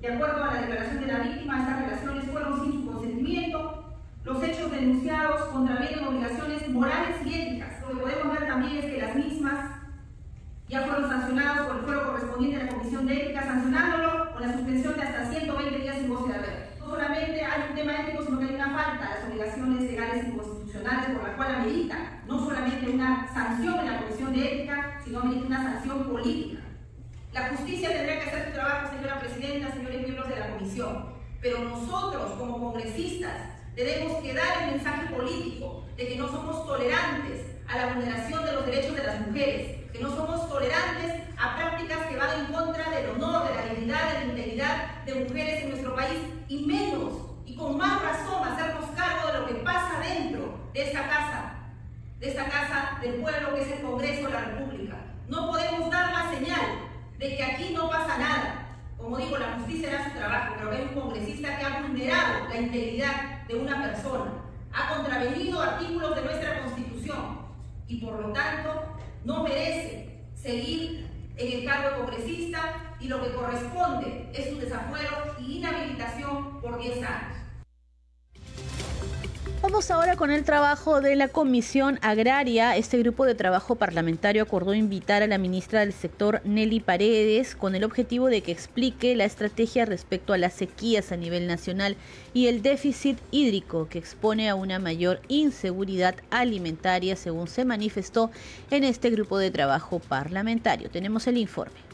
De 0.01 0.13
acuerdo 0.13 0.43
a 0.43 0.53
la 0.53 0.61
declaración 0.61 1.01
de 1.01 1.07
la 1.07 1.19
víctima, 1.19 1.59
estas 1.59 1.79
relaciones 1.81 2.31
fueron 2.31 2.63
sin 2.63 2.71
su 2.73 2.91
consentimiento. 2.91 3.85
Los 4.23 4.43
hechos 4.43 4.71
denunciados 4.71 5.43
contravienen 5.45 6.07
obligaciones 6.07 6.69
morales 6.69 7.17
y 7.25 7.33
éticas. 7.33 7.81
Lo 7.81 7.89
que 7.89 8.01
podemos 8.01 8.39
ver 8.39 8.47
también 8.47 8.77
es 8.77 8.85
que 8.85 9.01
las 9.01 9.15
mismas 9.15 9.71
ya 10.69 10.81
fueron 10.83 11.09
sancionadas 11.09 11.67
por 11.67 11.75
el 11.77 11.81
fuero 11.83 12.05
correspondiente 12.07 12.61
a 12.61 12.65
la 12.65 12.71
Comisión 12.71 13.05
de 13.05 13.23
Ética, 13.23 13.43
sancionándolo 13.43 14.31
con 14.31 14.41
la 14.41 14.53
suspensión 14.53 14.95
de 14.95 15.01
hasta 15.01 15.25
120 15.25 15.79
días 15.79 15.97
sin 15.97 16.09
goce 16.09 16.31
de 16.31 16.39
haber. 16.39 16.70
Solamente 16.91 17.41
hay 17.41 17.69
un 17.69 17.73
tema 17.73 18.01
ético, 18.01 18.25
sino 18.25 18.37
que 18.37 18.47
hay 18.47 18.55
una 18.55 18.69
falta 18.69 19.07
a 19.07 19.09
las 19.11 19.23
obligaciones 19.23 19.81
legales 19.81 20.27
y 20.27 20.31
constitucionales 20.37 21.11
por 21.11 21.23
la 21.23 21.37
cual 21.37 21.55
amerita 21.55 22.21
no 22.27 22.37
solamente 22.43 22.89
una 22.89 23.33
sanción 23.33 23.79
en 23.79 23.85
la 23.85 24.01
Comisión 24.01 24.33
de 24.33 24.53
Ética, 24.53 24.99
sino 25.01 25.21
amerita 25.21 25.47
una 25.47 25.63
sanción 25.63 26.03
política. 26.03 26.63
La 27.31 27.47
justicia 27.47 27.93
tendría 27.93 28.19
que 28.19 28.29
hacer 28.29 28.47
su 28.47 28.51
trabajo, 28.51 28.93
señora 28.93 29.21
Presidenta, 29.21 29.71
señores 29.71 30.01
miembros 30.01 30.27
de 30.27 30.35
la 30.35 30.49
Comisión, 30.49 31.13
pero 31.39 31.59
nosotros 31.59 32.33
como 32.33 32.59
congresistas 32.59 33.37
debemos 33.73 34.21
que 34.21 34.33
dar 34.33 34.63
el 34.63 34.71
mensaje 34.71 35.15
político 35.15 35.85
de 35.95 36.07
que 36.09 36.17
no 36.17 36.27
somos 36.27 36.67
tolerantes 36.67 37.55
a 37.69 37.77
la 37.77 37.93
vulneración 37.93 38.43
de 38.43 38.51
los 38.51 38.65
derechos 38.65 38.97
de 38.97 39.03
las 39.03 39.27
mujeres, 39.27 39.89
que 39.93 39.99
no 40.01 40.13
somos 40.13 40.49
tolerantes 40.49 41.20
a 41.41 41.55
prácticas 41.55 42.05
que 42.05 42.17
van 42.17 42.39
en 42.39 42.53
contra 42.53 42.89
del 42.91 43.09
honor, 43.09 43.47
de 43.47 43.55
la 43.55 43.73
dignidad, 43.73 44.13
de 44.13 44.13
la 44.13 44.25
integridad 44.25 45.03
de 45.05 45.15
mujeres 45.15 45.63
en 45.63 45.69
nuestro 45.69 45.95
país 45.95 46.19
y 46.47 46.65
menos 46.65 47.13
y 47.45 47.55
con 47.55 47.77
más 47.77 47.99
razón 47.99 48.47
hacernos 48.47 48.85
cargo 48.91 49.31
de 49.31 49.39
lo 49.39 49.47
que 49.47 49.53
pasa 49.55 49.99
dentro 50.01 50.69
de 50.71 50.83
esta 50.83 51.07
casa, 51.07 51.53
de 52.19 52.29
esta 52.29 52.45
casa 52.45 52.99
del 53.01 53.15
pueblo 53.15 53.55
que 53.55 53.61
es 53.61 53.71
el 53.71 53.81
Congreso 53.81 54.27
de 54.27 54.33
la 54.33 54.41
República. 54.41 54.97
No 55.27 55.49
podemos 55.49 55.89
dar 55.89 56.13
la 56.13 56.29
señal 56.29 56.61
de 57.17 57.35
que 57.35 57.43
aquí 57.43 57.73
no 57.73 57.89
pasa 57.89 58.17
nada. 58.19 58.67
Como 58.97 59.17
digo, 59.17 59.39
la 59.39 59.53
justicia 59.53 59.89
hará 59.89 60.11
su 60.11 60.17
trabajo, 60.17 60.53
pero 60.59 60.71
hay 60.71 60.81
un 60.83 61.01
congresista 61.01 61.57
que 61.57 61.65
ha 61.65 61.81
vulnerado 61.81 62.49
la 62.49 62.57
integridad 62.57 63.47
de 63.47 63.55
una 63.55 63.81
persona, 63.81 64.31
ha 64.71 64.95
contravenido 64.95 65.59
artículos 65.59 66.15
de 66.15 66.21
nuestra 66.21 66.61
Constitución 66.61 67.39
y 67.87 67.97
por 67.97 68.19
lo 68.19 68.31
tanto 68.31 68.95
no 69.25 69.43
merece 69.43 70.21
seguir 70.35 71.10
en 71.41 71.59
el 71.59 71.65
cargo 71.65 71.97
congresista 71.97 72.95
y 72.99 73.07
lo 73.07 73.21
que 73.21 73.33
corresponde 73.33 74.29
es 74.33 74.49
su 74.49 74.59
desafuero 74.59 75.35
y 75.39 75.57
inhabilitación 75.57 76.61
por 76.61 76.79
10 76.79 76.97
años. 77.03 77.37
Vamos 79.61 79.91
ahora 79.91 80.15
con 80.15 80.31
el 80.31 80.43
trabajo 80.43 81.01
de 81.01 81.15
la 81.15 81.27
Comisión 81.27 81.99
Agraria. 82.01 82.75
Este 82.77 82.97
grupo 82.97 83.27
de 83.27 83.35
trabajo 83.35 83.75
parlamentario 83.75 84.41
acordó 84.41 84.73
invitar 84.73 85.21
a 85.21 85.27
la 85.27 85.37
ministra 85.37 85.81
del 85.81 85.93
sector, 85.93 86.41
Nelly 86.45 86.79
Paredes, 86.79 87.55
con 87.55 87.75
el 87.75 87.83
objetivo 87.83 88.25
de 88.25 88.41
que 88.41 88.51
explique 88.51 89.15
la 89.15 89.25
estrategia 89.25 89.85
respecto 89.85 90.33
a 90.33 90.39
las 90.39 90.53
sequías 90.53 91.11
a 91.11 91.15
nivel 91.15 91.45
nacional 91.45 91.95
y 92.33 92.47
el 92.47 92.63
déficit 92.63 93.19
hídrico 93.29 93.87
que 93.87 93.99
expone 93.99 94.49
a 94.49 94.55
una 94.55 94.79
mayor 94.79 95.21
inseguridad 95.27 96.15
alimentaria, 96.31 97.15
según 97.15 97.47
se 97.47 97.63
manifestó 97.63 98.31
en 98.71 98.83
este 98.83 99.11
grupo 99.11 99.37
de 99.37 99.51
trabajo 99.51 99.99
parlamentario. 99.99 100.89
Tenemos 100.89 101.27
el 101.27 101.37
informe. 101.37 101.90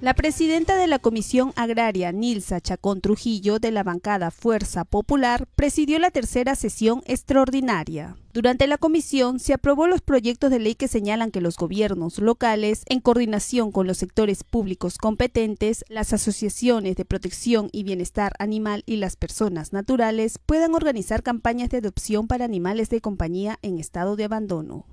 La 0.00 0.14
presidenta 0.14 0.76
de 0.76 0.86
la 0.86 1.00
Comisión 1.00 1.52
Agraria, 1.56 2.12
Nilsa 2.12 2.60
Chacón 2.60 3.00
Trujillo, 3.00 3.58
de 3.58 3.72
la 3.72 3.82
bancada 3.82 4.30
Fuerza 4.30 4.84
Popular, 4.84 5.48
presidió 5.56 5.98
la 5.98 6.12
tercera 6.12 6.54
sesión 6.54 7.02
extraordinaria. 7.04 8.16
Durante 8.32 8.68
la 8.68 8.78
comisión 8.78 9.40
se 9.40 9.54
aprobó 9.54 9.88
los 9.88 10.00
proyectos 10.00 10.52
de 10.52 10.60
ley 10.60 10.76
que 10.76 10.86
señalan 10.86 11.32
que 11.32 11.40
los 11.40 11.56
gobiernos 11.56 12.20
locales, 12.20 12.84
en 12.86 13.00
coordinación 13.00 13.72
con 13.72 13.88
los 13.88 13.98
sectores 13.98 14.44
públicos 14.44 14.98
competentes, 14.98 15.84
las 15.88 16.12
asociaciones 16.12 16.94
de 16.94 17.04
protección 17.04 17.68
y 17.72 17.82
bienestar 17.82 18.34
animal 18.38 18.84
y 18.86 18.98
las 18.98 19.16
personas 19.16 19.72
naturales, 19.72 20.38
puedan 20.46 20.76
organizar 20.76 21.24
campañas 21.24 21.70
de 21.70 21.78
adopción 21.78 22.28
para 22.28 22.44
animales 22.44 22.88
de 22.88 23.00
compañía 23.00 23.58
en 23.62 23.80
estado 23.80 24.14
de 24.14 24.22
abandono. 24.22 24.86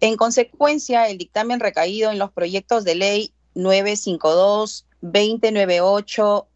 En 0.00 0.16
consecuencia, 0.16 1.08
el 1.08 1.18
dictamen 1.18 1.60
recaído 1.60 2.10
en 2.10 2.18
los 2.18 2.32
proyectos 2.32 2.84
de 2.84 2.94
ley 2.96 3.32
952, 3.58 4.86
2098, 5.00 6.46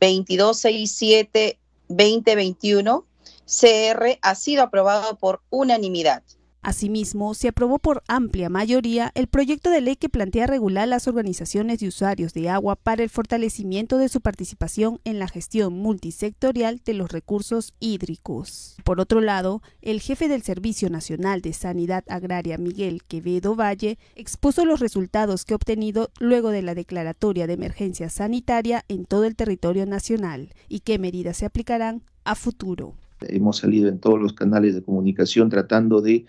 2267, 0.00 1.58
2021, 1.88 3.04
CR 3.46 4.18
ha 4.20 4.34
sido 4.34 4.62
aprobado 4.64 5.16
por 5.16 5.42
unanimidad. 5.50 6.22
Asimismo, 6.62 7.32
se 7.32 7.48
aprobó 7.48 7.78
por 7.78 8.02
amplia 8.06 8.50
mayoría 8.50 9.12
el 9.14 9.28
proyecto 9.28 9.70
de 9.70 9.80
ley 9.80 9.96
que 9.96 10.10
plantea 10.10 10.46
regular 10.46 10.86
las 10.86 11.08
organizaciones 11.08 11.80
de 11.80 11.88
usuarios 11.88 12.34
de 12.34 12.50
agua 12.50 12.76
para 12.76 13.02
el 13.02 13.08
fortalecimiento 13.08 13.96
de 13.96 14.10
su 14.10 14.20
participación 14.20 15.00
en 15.04 15.18
la 15.18 15.26
gestión 15.26 15.72
multisectorial 15.72 16.82
de 16.84 16.92
los 16.94 17.10
recursos 17.10 17.72
hídricos. 17.80 18.76
Por 18.84 19.00
otro 19.00 19.22
lado, 19.22 19.62
el 19.80 20.02
jefe 20.02 20.28
del 20.28 20.42
Servicio 20.42 20.90
Nacional 20.90 21.40
de 21.40 21.54
Sanidad 21.54 22.04
Agraria, 22.08 22.58
Miguel 22.58 23.04
Quevedo 23.04 23.56
Valle, 23.56 23.98
expuso 24.14 24.66
los 24.66 24.80
resultados 24.80 25.46
que 25.46 25.54
ha 25.54 25.56
obtenido 25.56 26.10
luego 26.18 26.50
de 26.50 26.60
la 26.60 26.74
declaratoria 26.74 27.46
de 27.46 27.54
emergencia 27.54 28.10
sanitaria 28.10 28.84
en 28.88 29.06
todo 29.06 29.24
el 29.24 29.34
territorio 29.34 29.86
nacional 29.86 30.52
y 30.68 30.80
qué 30.80 30.98
medidas 30.98 31.38
se 31.38 31.46
aplicarán 31.46 32.02
a 32.24 32.34
futuro. 32.34 32.96
Hemos 33.28 33.58
salido 33.58 33.88
en 33.88 33.98
todos 33.98 34.20
los 34.20 34.32
canales 34.32 34.74
de 34.74 34.82
comunicación 34.82 35.50
tratando 35.50 36.00
de 36.00 36.26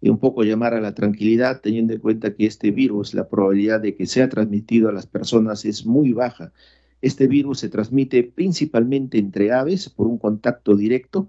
eh, 0.00 0.10
un 0.10 0.18
poco 0.18 0.44
llamar 0.44 0.74
a 0.74 0.80
la 0.80 0.94
tranquilidad, 0.94 1.60
teniendo 1.60 1.94
en 1.94 2.00
cuenta 2.00 2.34
que 2.34 2.46
este 2.46 2.70
virus, 2.70 3.14
la 3.14 3.28
probabilidad 3.28 3.80
de 3.80 3.94
que 3.94 4.06
sea 4.06 4.28
transmitido 4.28 4.88
a 4.88 4.92
las 4.92 5.06
personas 5.06 5.64
es 5.64 5.86
muy 5.86 6.12
baja. 6.12 6.52
Este 7.00 7.26
virus 7.26 7.60
se 7.60 7.68
transmite 7.68 8.22
principalmente 8.22 9.18
entre 9.18 9.52
aves 9.52 9.88
por 9.88 10.06
un 10.06 10.18
contacto 10.18 10.76
directo, 10.76 11.28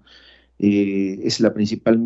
eh, 0.58 1.20
es 1.22 1.40
la 1.40 1.52
principal 1.52 2.02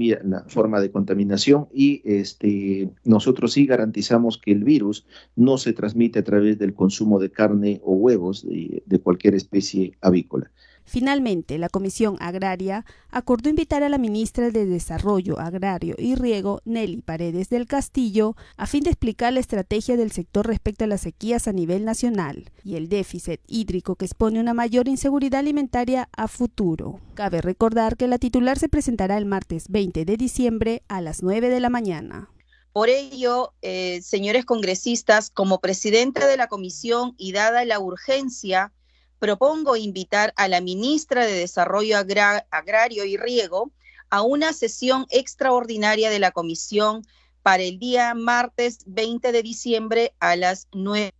forma 0.48 0.80
de 0.80 0.90
contaminación 0.90 1.68
y 1.72 2.02
este, 2.04 2.90
nosotros 3.04 3.52
sí 3.52 3.64
garantizamos 3.64 4.38
que 4.38 4.50
el 4.50 4.64
virus 4.64 5.06
no 5.36 5.56
se 5.56 5.72
transmite 5.72 6.18
a 6.18 6.24
través 6.24 6.58
del 6.58 6.74
consumo 6.74 7.20
de 7.20 7.30
carne 7.30 7.80
o 7.84 7.94
huevos 7.94 8.44
de 8.44 8.98
cualquier 8.98 9.36
especie 9.36 9.96
avícola. 10.00 10.50
Finalmente, 10.84 11.58
la 11.58 11.68
Comisión 11.68 12.16
Agraria 12.20 12.84
acordó 13.10 13.48
invitar 13.48 13.82
a 13.82 13.88
la 13.88 13.98
ministra 13.98 14.50
de 14.50 14.66
Desarrollo 14.66 15.38
Agrario 15.38 15.94
y 15.98 16.14
Riego, 16.14 16.60
Nelly 16.64 17.02
Paredes 17.02 17.48
del 17.48 17.66
Castillo, 17.66 18.36
a 18.56 18.66
fin 18.66 18.82
de 18.82 18.90
explicar 18.90 19.32
la 19.32 19.40
estrategia 19.40 19.96
del 19.96 20.12
sector 20.12 20.46
respecto 20.46 20.84
a 20.84 20.88
las 20.88 21.02
sequías 21.02 21.46
a 21.48 21.52
nivel 21.52 21.84
nacional 21.84 22.50
y 22.64 22.76
el 22.76 22.88
déficit 22.88 23.40
hídrico 23.46 23.96
que 23.96 24.06
expone 24.06 24.40
una 24.40 24.54
mayor 24.54 24.88
inseguridad 24.88 25.40
alimentaria 25.40 26.08
a 26.16 26.28
futuro. 26.28 27.00
Cabe 27.14 27.40
recordar 27.40 27.96
que 27.96 28.08
la 28.08 28.18
titular 28.18 28.58
se 28.58 28.68
presentará 28.68 29.16
el 29.16 29.26
martes 29.26 29.68
20 29.68 30.04
de 30.04 30.16
diciembre 30.16 30.82
a 30.88 31.00
las 31.00 31.22
9 31.22 31.50
de 31.50 31.60
la 31.60 31.70
mañana. 31.70 32.30
Por 32.72 32.88
ello, 32.88 33.52
eh, 33.62 34.00
señores 34.02 34.44
congresistas, 34.44 35.30
como 35.30 35.60
presidente 35.60 36.24
de 36.24 36.36
la 36.36 36.46
comisión 36.46 37.14
y 37.18 37.32
dada 37.32 37.64
la 37.64 37.80
urgencia, 37.80 38.72
propongo 39.20 39.76
invitar 39.76 40.32
a 40.36 40.48
la 40.48 40.60
ministra 40.60 41.26
de 41.26 41.34
Desarrollo 41.34 41.98
Agrario 41.98 43.04
y 43.04 43.16
Riego 43.16 43.70
a 44.08 44.22
una 44.22 44.52
sesión 44.52 45.06
extraordinaria 45.10 46.10
de 46.10 46.18
la 46.18 46.32
comisión 46.32 47.06
para 47.42 47.62
el 47.62 47.78
día 47.78 48.14
martes 48.14 48.78
20 48.86 49.30
de 49.30 49.42
diciembre 49.42 50.14
a 50.20 50.36
las 50.36 50.68
9 50.72 51.12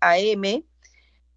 a.m. 0.00 0.64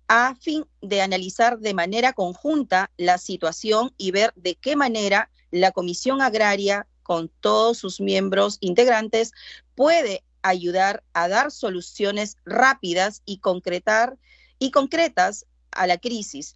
a 0.07 0.35
fin 0.35 0.65
de 0.81 1.01
analizar 1.01 1.59
de 1.59 1.73
manera 1.73 2.13
conjunta 2.13 2.89
la 2.97 3.17
situación 3.17 3.93
y 3.97 4.11
ver 4.11 4.33
de 4.35 4.55
qué 4.55 4.75
manera 4.75 5.29
la 5.51 5.71
Comisión 5.71 6.21
Agraria 6.21 6.87
con 7.03 7.29
todos 7.41 7.77
sus 7.77 7.99
miembros 7.99 8.57
integrantes 8.61 9.33
puede 9.75 10.23
ayudar 10.43 11.03
a 11.13 11.27
dar 11.27 11.51
soluciones 11.51 12.37
rápidas 12.45 13.21
y 13.25 13.39
concretar 13.39 14.17
y 14.61 14.69
concretas 14.69 15.47
a 15.71 15.87
la 15.87 15.97
crisis. 15.97 16.55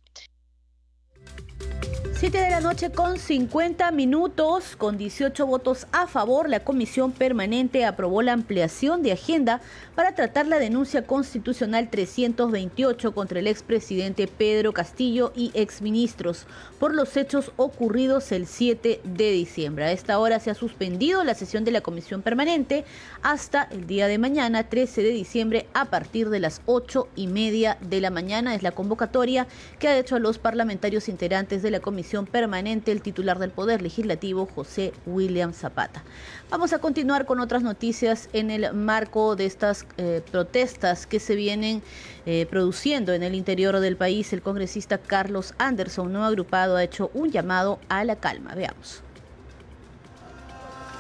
7 2.18 2.38
de 2.40 2.50
la 2.50 2.62
noche 2.62 2.92
con 2.92 3.20
50 3.20 3.92
minutos, 3.92 4.78
con 4.78 4.98
18 4.98 5.46
votos 5.46 5.86
a 5.92 6.08
favor, 6.08 6.48
la 6.48 6.62
Comisión 6.62 7.12
Permanente 7.12 7.84
aprobó 7.84 8.22
la 8.22 8.32
ampliación 8.32 9.04
de 9.04 9.12
agenda 9.12 9.60
para 9.96 10.16
tratar 10.16 10.48
la 10.48 10.58
denuncia 10.58 11.06
constitucional 11.06 11.90
328 11.90 13.14
contra 13.14 13.40
el 13.40 13.48
expresidente 13.48 14.28
Pedro 14.28 14.72
Castillo 14.72 15.34
y 15.36 15.52
exministros 15.56 16.48
por 16.80 16.96
los 16.96 17.18
hechos 17.18 17.52
ocurridos 17.58 18.32
el 18.32 18.48
7 18.48 19.02
de 19.04 19.32
diciembre. 19.32 19.84
A 19.84 19.92
esta 19.92 20.18
hora 20.18 20.40
se 20.40 20.50
ha 20.50 20.56
suspendido 20.56 21.22
la 21.26 21.36
sesión 21.36 21.66
de 21.66 21.72
la 21.72 21.82
Comisión 21.82 22.22
Permanente 22.22 22.86
hasta 23.24 23.64
el 23.64 23.88
día 23.88 24.08
de 24.08 24.20
mañana, 24.20 24.70
13 24.70 25.04
de 25.04 25.10
diciembre, 25.10 25.68
a 25.74 25.86
partir 25.86 26.30
de 26.30 26.40
las 26.40 26.62
8 26.66 27.10
y 27.18 27.28
media 27.28 27.78
de 27.82 28.00
la 28.00 28.10
mañana. 28.10 28.56
Es 28.56 28.64
la 28.64 28.72
convocatoria 28.72 29.48
que 29.80 29.90
ha 29.90 29.98
hecho 29.98 30.16
a 30.16 30.20
los 30.20 30.40
parlamentarios 30.40 31.10
integrantes 31.10 31.62
de 31.62 31.72
la 31.72 31.82
Comisión 31.82 32.05
permanente 32.26 32.92
el 32.92 33.02
titular 33.02 33.40
del 33.40 33.50
Poder 33.50 33.82
Legislativo, 33.82 34.46
José 34.46 34.94
William 35.06 35.54
Zapata. 35.54 36.04
Vamos 36.50 36.72
a 36.74 36.80
continuar 36.80 37.26
con 37.26 37.40
otras 37.40 37.64
noticias 37.64 38.30
en 38.32 38.52
el 38.52 38.74
marco 38.74 39.36
de 39.36 39.46
estas 39.46 39.86
eh, 39.98 40.22
protestas 40.32 41.08
que 41.08 41.20
se 41.20 41.36
vienen 41.36 41.82
eh, 42.26 42.46
produciendo 42.50 43.14
en 43.14 43.24
el 43.24 43.34
interior 43.34 43.80
del 43.80 43.98
país. 43.98 44.32
El 44.34 44.42
congresista 44.42 45.00
Carlos 45.00 45.54
Anderson, 45.58 46.14
no 46.14 46.24
agrupado, 46.24 46.76
ha 46.76 46.84
hecho 46.84 47.10
un 47.14 47.32
llamado 47.32 47.80
a 47.90 48.04
la 48.04 48.16
calma. 48.18 48.54
Veamos. 48.56 49.02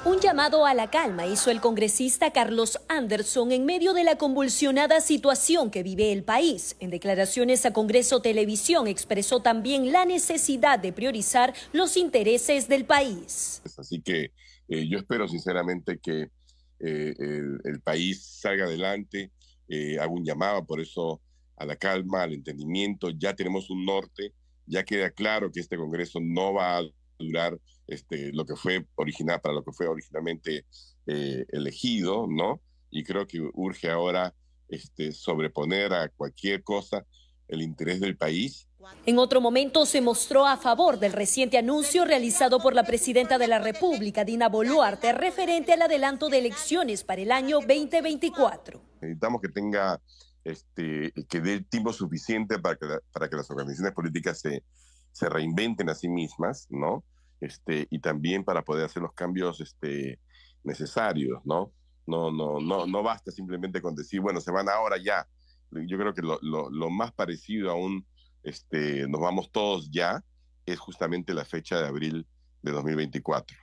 Un 0.05 0.19
llamado 0.19 0.67
a 0.67 0.75
la 0.75 0.91
calma 0.91 1.25
hizo 1.25 1.49
el 1.49 1.59
congresista 1.59 2.31
Carlos 2.31 2.79
Anderson 2.89 3.51
en 3.51 3.65
medio 3.65 3.91
de 3.91 4.03
la 4.03 4.19
convulsionada 4.19 5.01
situación 5.01 5.71
que 5.71 5.81
vive 5.81 6.11
el 6.11 6.23
país. 6.23 6.75
En 6.79 6.91
declaraciones 6.91 7.65
a 7.65 7.73
Congreso 7.73 8.21
Televisión 8.21 8.85
expresó 8.85 9.41
también 9.41 9.91
la 9.91 10.05
necesidad 10.05 10.77
de 10.77 10.93
priorizar 10.93 11.55
los 11.73 11.97
intereses 11.97 12.67
del 12.67 12.85
país. 12.85 13.63
Así 13.79 13.99
que 13.99 14.31
eh, 14.67 14.87
yo 14.87 14.99
espero 14.99 15.27
sinceramente 15.27 15.97
que 15.97 16.29
eh, 16.81 17.15
el, 17.17 17.81
país 17.83 18.23
salga 18.23 18.65
adelante. 18.65 19.31
Eh, 19.67 19.97
hago 19.99 20.13
un 20.13 20.23
llamado 20.23 20.63
por 20.67 20.81
eso 20.81 21.19
a 21.57 21.65
la 21.65 21.77
calma, 21.77 22.21
al 22.21 22.33
entendimiento. 22.33 23.09
Ya 23.09 23.33
tenemos 23.33 23.71
un 23.71 23.83
norte, 23.83 24.33
ya 24.67 24.83
queda 24.83 25.09
claro 25.09 25.51
que 25.51 25.61
este 25.61 25.77
Congreso 25.77 26.19
no 26.21 26.53
va 26.53 26.77
a 26.77 26.83
durar 27.17 27.57
este, 27.87 28.31
lo 28.33 28.45
que 28.45 28.55
fue 28.55 28.85
original, 28.95 29.39
para 29.41 29.55
lo 29.55 29.63
que 29.63 29.71
fue 29.71 29.87
originalmente 29.87 30.65
eh, 31.07 31.45
elegido, 31.49 32.27
¿no? 32.27 32.61
Y 32.89 33.03
creo 33.03 33.27
que 33.27 33.39
urge 33.53 33.89
ahora 33.89 34.33
este, 34.69 35.11
sobreponer 35.11 35.93
a 35.93 36.09
cualquier 36.09 36.63
cosa 36.63 37.05
el 37.47 37.61
interés 37.61 37.99
del 37.99 38.17
país. 38.17 38.67
En 39.05 39.17
otro 39.17 39.41
momento 39.41 39.85
se 39.85 40.01
mostró 40.01 40.45
a 40.45 40.57
favor 40.57 40.99
del 40.99 41.13
reciente 41.13 41.57
anuncio 41.57 42.05
realizado 42.05 42.59
por 42.59 42.75
la 42.75 42.83
presidenta 42.83 43.37
de 43.37 43.47
la 43.47 43.59
República, 43.59 44.23
Dina 44.23 44.47
Boluarte, 44.47 45.11
referente 45.11 45.73
al 45.73 45.81
adelanto 45.81 46.29
de 46.29 46.39
elecciones 46.39 47.03
para 47.03 47.21
el 47.21 47.31
año 47.31 47.59
2024. 47.61 48.81
Necesitamos 49.01 49.41
que 49.41 49.49
tenga, 49.49 49.99
este, 50.43 51.11
que 51.27 51.41
dé 51.41 51.61
tiempo 51.61 51.93
suficiente 51.93 52.59
para 52.59 52.75
que, 52.75 52.85
para 53.11 53.27
que 53.27 53.35
las 53.35 53.49
organizaciones 53.49 53.93
políticas 53.93 54.39
se, 54.39 54.63
se 55.11 55.29
reinventen 55.29 55.89
a 55.89 55.95
sí 55.95 56.07
mismas, 56.07 56.67
¿no? 56.69 57.03
Este, 57.45 57.85
y 57.91 57.99
también 57.99 58.43
para 58.43 58.63
poder 58.63 58.85
hacer 58.85 59.03
los 59.03 59.13
cambios 59.13 59.61
este, 59.61 60.19
necesarios, 60.63 61.45
¿no? 61.45 61.71
No, 62.07 62.31
no, 62.31 62.59
no, 62.59 62.87
no 62.87 63.03
basta 63.03 63.31
simplemente 63.31 63.81
con 63.81 63.95
decir, 63.95 64.19
bueno, 64.19 64.41
se 64.41 64.51
van 64.51 64.67
ahora 64.67 64.97
ya. 64.97 65.27
Yo 65.69 65.97
creo 65.97 66.13
que 66.13 66.23
lo, 66.23 66.39
lo, 66.41 66.89
más 66.89 67.11
parecido 67.11 67.69
a 67.69 67.75
un, 67.75 68.03
este, 68.43 69.07
nos 69.07 69.21
vamos 69.21 69.51
todos 69.51 69.91
ya, 69.91 70.23
es 70.65 70.79
justamente 70.79 71.35
la 71.35 71.45
fecha 71.45 71.79
de 71.79 71.87
abril 71.87 72.25
de 72.63 72.71
2024. 72.71 73.55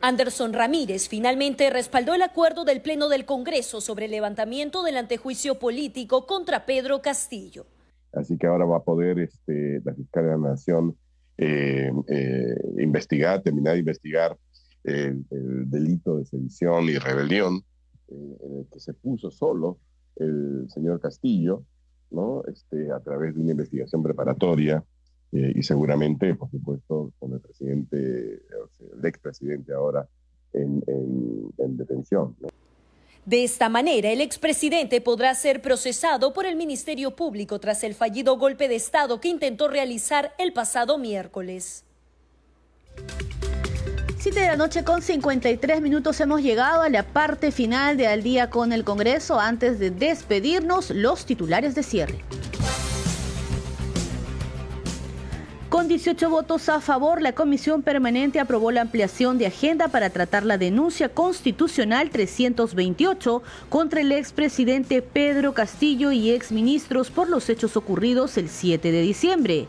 Anderson 0.00 0.52
Ramírez 0.52 1.08
finalmente 1.08 1.70
respaldó 1.70 2.14
el 2.14 2.22
acuerdo 2.22 2.64
del 2.64 2.82
Pleno 2.82 3.08
del 3.08 3.24
Congreso 3.24 3.80
sobre 3.80 4.06
el 4.06 4.10
levantamiento 4.10 4.82
del 4.82 4.96
antejuicio 4.96 5.60
político 5.60 6.26
contra 6.26 6.66
Pedro 6.66 7.02
Castillo. 7.02 7.66
Así 8.12 8.36
que 8.36 8.46
ahora 8.48 8.64
va 8.64 8.78
a 8.78 8.82
poder 8.82 9.20
este, 9.20 9.80
la 9.84 9.94
fiscal 9.94 10.24
de 10.24 10.30
la 10.30 10.36
Nación 10.38 10.96
eh, 11.38 11.92
eh, 12.08 12.54
investigar, 12.78 13.42
terminar 13.42 13.74
de 13.74 13.80
investigar 13.80 14.36
el, 14.84 15.24
delito 15.68 16.16
de 16.16 16.24
sedición 16.24 16.84
y 16.84 16.96
rebelión 16.96 17.62
eh, 18.08 18.36
en 18.42 18.58
el 18.58 18.66
que 18.72 18.80
se 18.80 18.94
puso 18.94 19.30
solo 19.30 19.78
el 20.16 20.66
señor 20.68 21.00
Castillo, 21.00 21.64
¿no? 22.10 22.42
Este, 22.44 22.90
a 22.90 23.00
través 23.00 23.34
de 23.34 23.40
una 23.40 23.50
investigación 23.50 24.02
preparatoria 24.02 24.82
y 25.32 25.62
seguramente, 25.64 26.34
por 26.34 26.50
supuesto, 26.50 27.12
con 27.18 27.32
el 27.32 27.40
presidente, 27.40 27.98
el 27.98 29.04
expresidente 29.04 29.74
ahora 29.74 30.08
en, 30.54 30.82
en 30.86 31.76
detención. 31.76 32.34
¿no? 32.40 32.48
De 33.26 33.42
esta 33.42 33.68
manera, 33.68 34.10
el 34.10 34.20
expresidente 34.20 35.00
podrá 35.00 35.34
ser 35.34 35.60
procesado 35.60 36.32
por 36.32 36.46
el 36.46 36.54
Ministerio 36.54 37.16
Público 37.16 37.58
tras 37.58 37.82
el 37.82 37.96
fallido 37.96 38.38
golpe 38.38 38.68
de 38.68 38.76
Estado 38.76 39.20
que 39.20 39.26
intentó 39.26 39.66
realizar 39.66 40.32
el 40.38 40.52
pasado 40.52 40.96
miércoles. 40.96 41.82
7 44.20 44.38
de 44.40 44.46
la 44.46 44.54
noche 44.54 44.84
con 44.84 45.02
53 45.02 45.80
minutos 45.80 46.20
hemos 46.20 46.40
llegado 46.40 46.82
a 46.82 46.88
la 46.88 47.02
parte 47.02 47.50
final 47.50 47.96
de 47.96 48.06
Al 48.06 48.22
día 48.22 48.48
con 48.48 48.72
el 48.72 48.84
Congreso. 48.84 49.40
Antes 49.40 49.80
de 49.80 49.90
despedirnos, 49.90 50.90
los 50.90 51.26
titulares 51.26 51.74
de 51.74 51.82
cierre. 51.82 52.20
Con 55.76 55.88
18 55.88 56.30
votos 56.30 56.70
a 56.70 56.80
favor, 56.80 57.20
la 57.20 57.34
Comisión 57.34 57.82
Permanente 57.82 58.40
aprobó 58.40 58.70
la 58.70 58.80
ampliación 58.80 59.36
de 59.36 59.48
agenda 59.48 59.88
para 59.88 60.08
tratar 60.08 60.42
la 60.42 60.56
denuncia 60.56 61.10
constitucional 61.10 62.08
328 62.08 63.42
contra 63.68 64.00
el 64.00 64.10
expresidente 64.12 65.02
Pedro 65.02 65.52
Castillo 65.52 66.12
y 66.12 66.30
exministros 66.30 67.10
por 67.10 67.28
los 67.28 67.50
hechos 67.50 67.76
ocurridos 67.76 68.38
el 68.38 68.48
7 68.48 68.90
de 68.90 69.02
diciembre. 69.02 69.68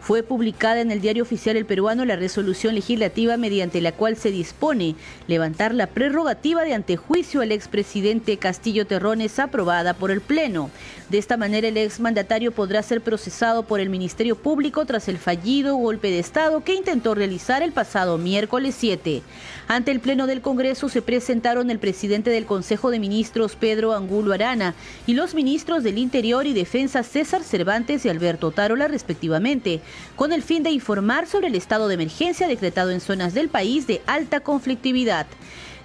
Fue 0.00 0.22
publicada 0.22 0.80
en 0.80 0.90
el 0.90 1.00
diario 1.00 1.22
oficial 1.22 1.56
El 1.56 1.66
Peruano 1.66 2.04
la 2.04 2.16
resolución 2.16 2.74
legislativa 2.74 3.36
mediante 3.36 3.80
la 3.80 3.92
cual 3.92 4.16
se 4.16 4.30
dispone 4.30 4.94
levantar 5.26 5.74
la 5.74 5.86
prerrogativa 5.86 6.62
de 6.62 6.72
antejuicio 6.72 7.42
al 7.42 7.52
expresidente 7.52 8.38
Castillo 8.38 8.86
Terrones 8.86 9.38
aprobada 9.38 9.94
por 9.94 10.10
el 10.10 10.20
Pleno. 10.20 10.70
De 11.10 11.18
esta 11.18 11.36
manera 11.36 11.68
el 11.68 11.76
exmandatario 11.76 12.52
podrá 12.52 12.82
ser 12.82 13.00
procesado 13.00 13.64
por 13.64 13.80
el 13.80 13.90
Ministerio 13.90 14.36
Público 14.36 14.84
tras 14.86 15.08
el 15.08 15.18
fallido 15.18 15.76
golpe 15.76 16.10
de 16.10 16.18
Estado 16.18 16.62
que 16.62 16.74
intentó 16.74 17.14
realizar 17.14 17.62
el 17.62 17.72
pasado 17.72 18.18
miércoles 18.18 18.76
7. 18.78 19.22
Ante 19.68 19.90
el 19.90 20.00
Pleno 20.00 20.26
del 20.26 20.40
Congreso 20.40 20.88
se 20.88 21.02
presentaron 21.02 21.70
el 21.70 21.78
presidente 21.78 22.30
del 22.30 22.46
Consejo 22.46 22.90
de 22.90 22.98
Ministros 22.98 23.56
Pedro 23.56 23.94
Angulo 23.94 24.32
Arana 24.32 24.74
y 25.06 25.14
los 25.14 25.34
ministros 25.34 25.82
del 25.82 25.98
Interior 25.98 26.46
y 26.46 26.54
Defensa 26.54 27.02
César 27.02 27.42
Cervantes 27.42 28.04
y 28.04 28.08
Alberto 28.08 28.50
Tarola 28.50 28.88
respectivamente 28.88 29.80
con 30.16 30.32
el 30.32 30.42
fin 30.42 30.62
de 30.62 30.70
informar 30.70 31.26
sobre 31.26 31.48
el 31.48 31.54
estado 31.54 31.88
de 31.88 31.94
emergencia 31.94 32.48
decretado 32.48 32.90
en 32.90 33.00
zonas 33.00 33.34
del 33.34 33.48
país 33.48 33.86
de 33.86 34.02
alta 34.06 34.40
conflictividad. 34.40 35.26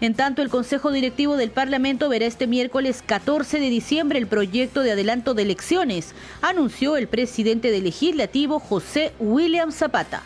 En 0.01 0.15
tanto, 0.15 0.41
el 0.41 0.49
Consejo 0.49 0.91
Directivo 0.91 1.37
del 1.37 1.51
Parlamento 1.51 2.09
verá 2.09 2.25
este 2.25 2.47
miércoles 2.47 3.03
14 3.05 3.59
de 3.59 3.69
diciembre 3.69 4.19
el 4.19 4.27
proyecto 4.27 4.81
de 4.81 4.91
adelanto 4.91 5.33
de 5.33 5.43
elecciones, 5.43 6.13
anunció 6.41 6.97
el 6.97 7.07
presidente 7.07 7.71
del 7.71 7.85
legislativo 7.85 8.59
José 8.59 9.13
William 9.19 9.71
Zapata. 9.71 10.23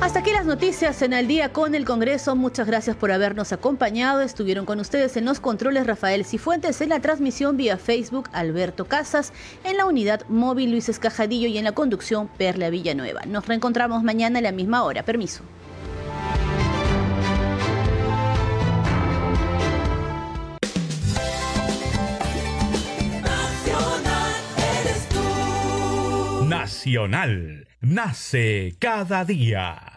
Hasta 0.00 0.18
aquí 0.18 0.32
las 0.32 0.44
noticias 0.44 1.00
en 1.02 1.14
el 1.14 1.26
día 1.26 1.52
con 1.52 1.74
el 1.74 1.84
Congreso. 1.84 2.36
Muchas 2.36 2.66
gracias 2.66 2.94
por 2.94 3.10
habernos 3.10 3.52
acompañado. 3.52 4.20
Estuvieron 4.20 4.66
con 4.66 4.78
ustedes 4.78 5.16
en 5.16 5.24
los 5.24 5.40
controles 5.40 5.86
Rafael 5.86 6.24
Cifuentes, 6.24 6.80
en 6.82 6.90
la 6.90 7.00
transmisión 7.00 7.56
vía 7.56 7.78
Facebook 7.78 8.28
Alberto 8.32 8.84
Casas, 8.84 9.32
en 9.64 9.78
la 9.78 9.86
unidad 9.86 10.26
móvil 10.28 10.72
Luis 10.72 10.88
Escajadillo 10.88 11.48
y 11.48 11.56
en 11.56 11.64
la 11.64 11.72
conducción 11.72 12.28
Perla 12.28 12.68
Villanueva. 12.68 13.22
Nos 13.26 13.46
reencontramos 13.46 14.02
mañana 14.02 14.40
a 14.40 14.42
la 14.42 14.52
misma 14.52 14.82
hora. 14.84 15.04
Permiso. 15.04 15.42
Nacional. 26.46 27.73
Nace 27.84 28.76
cada 28.78 29.26
día. 29.26 29.93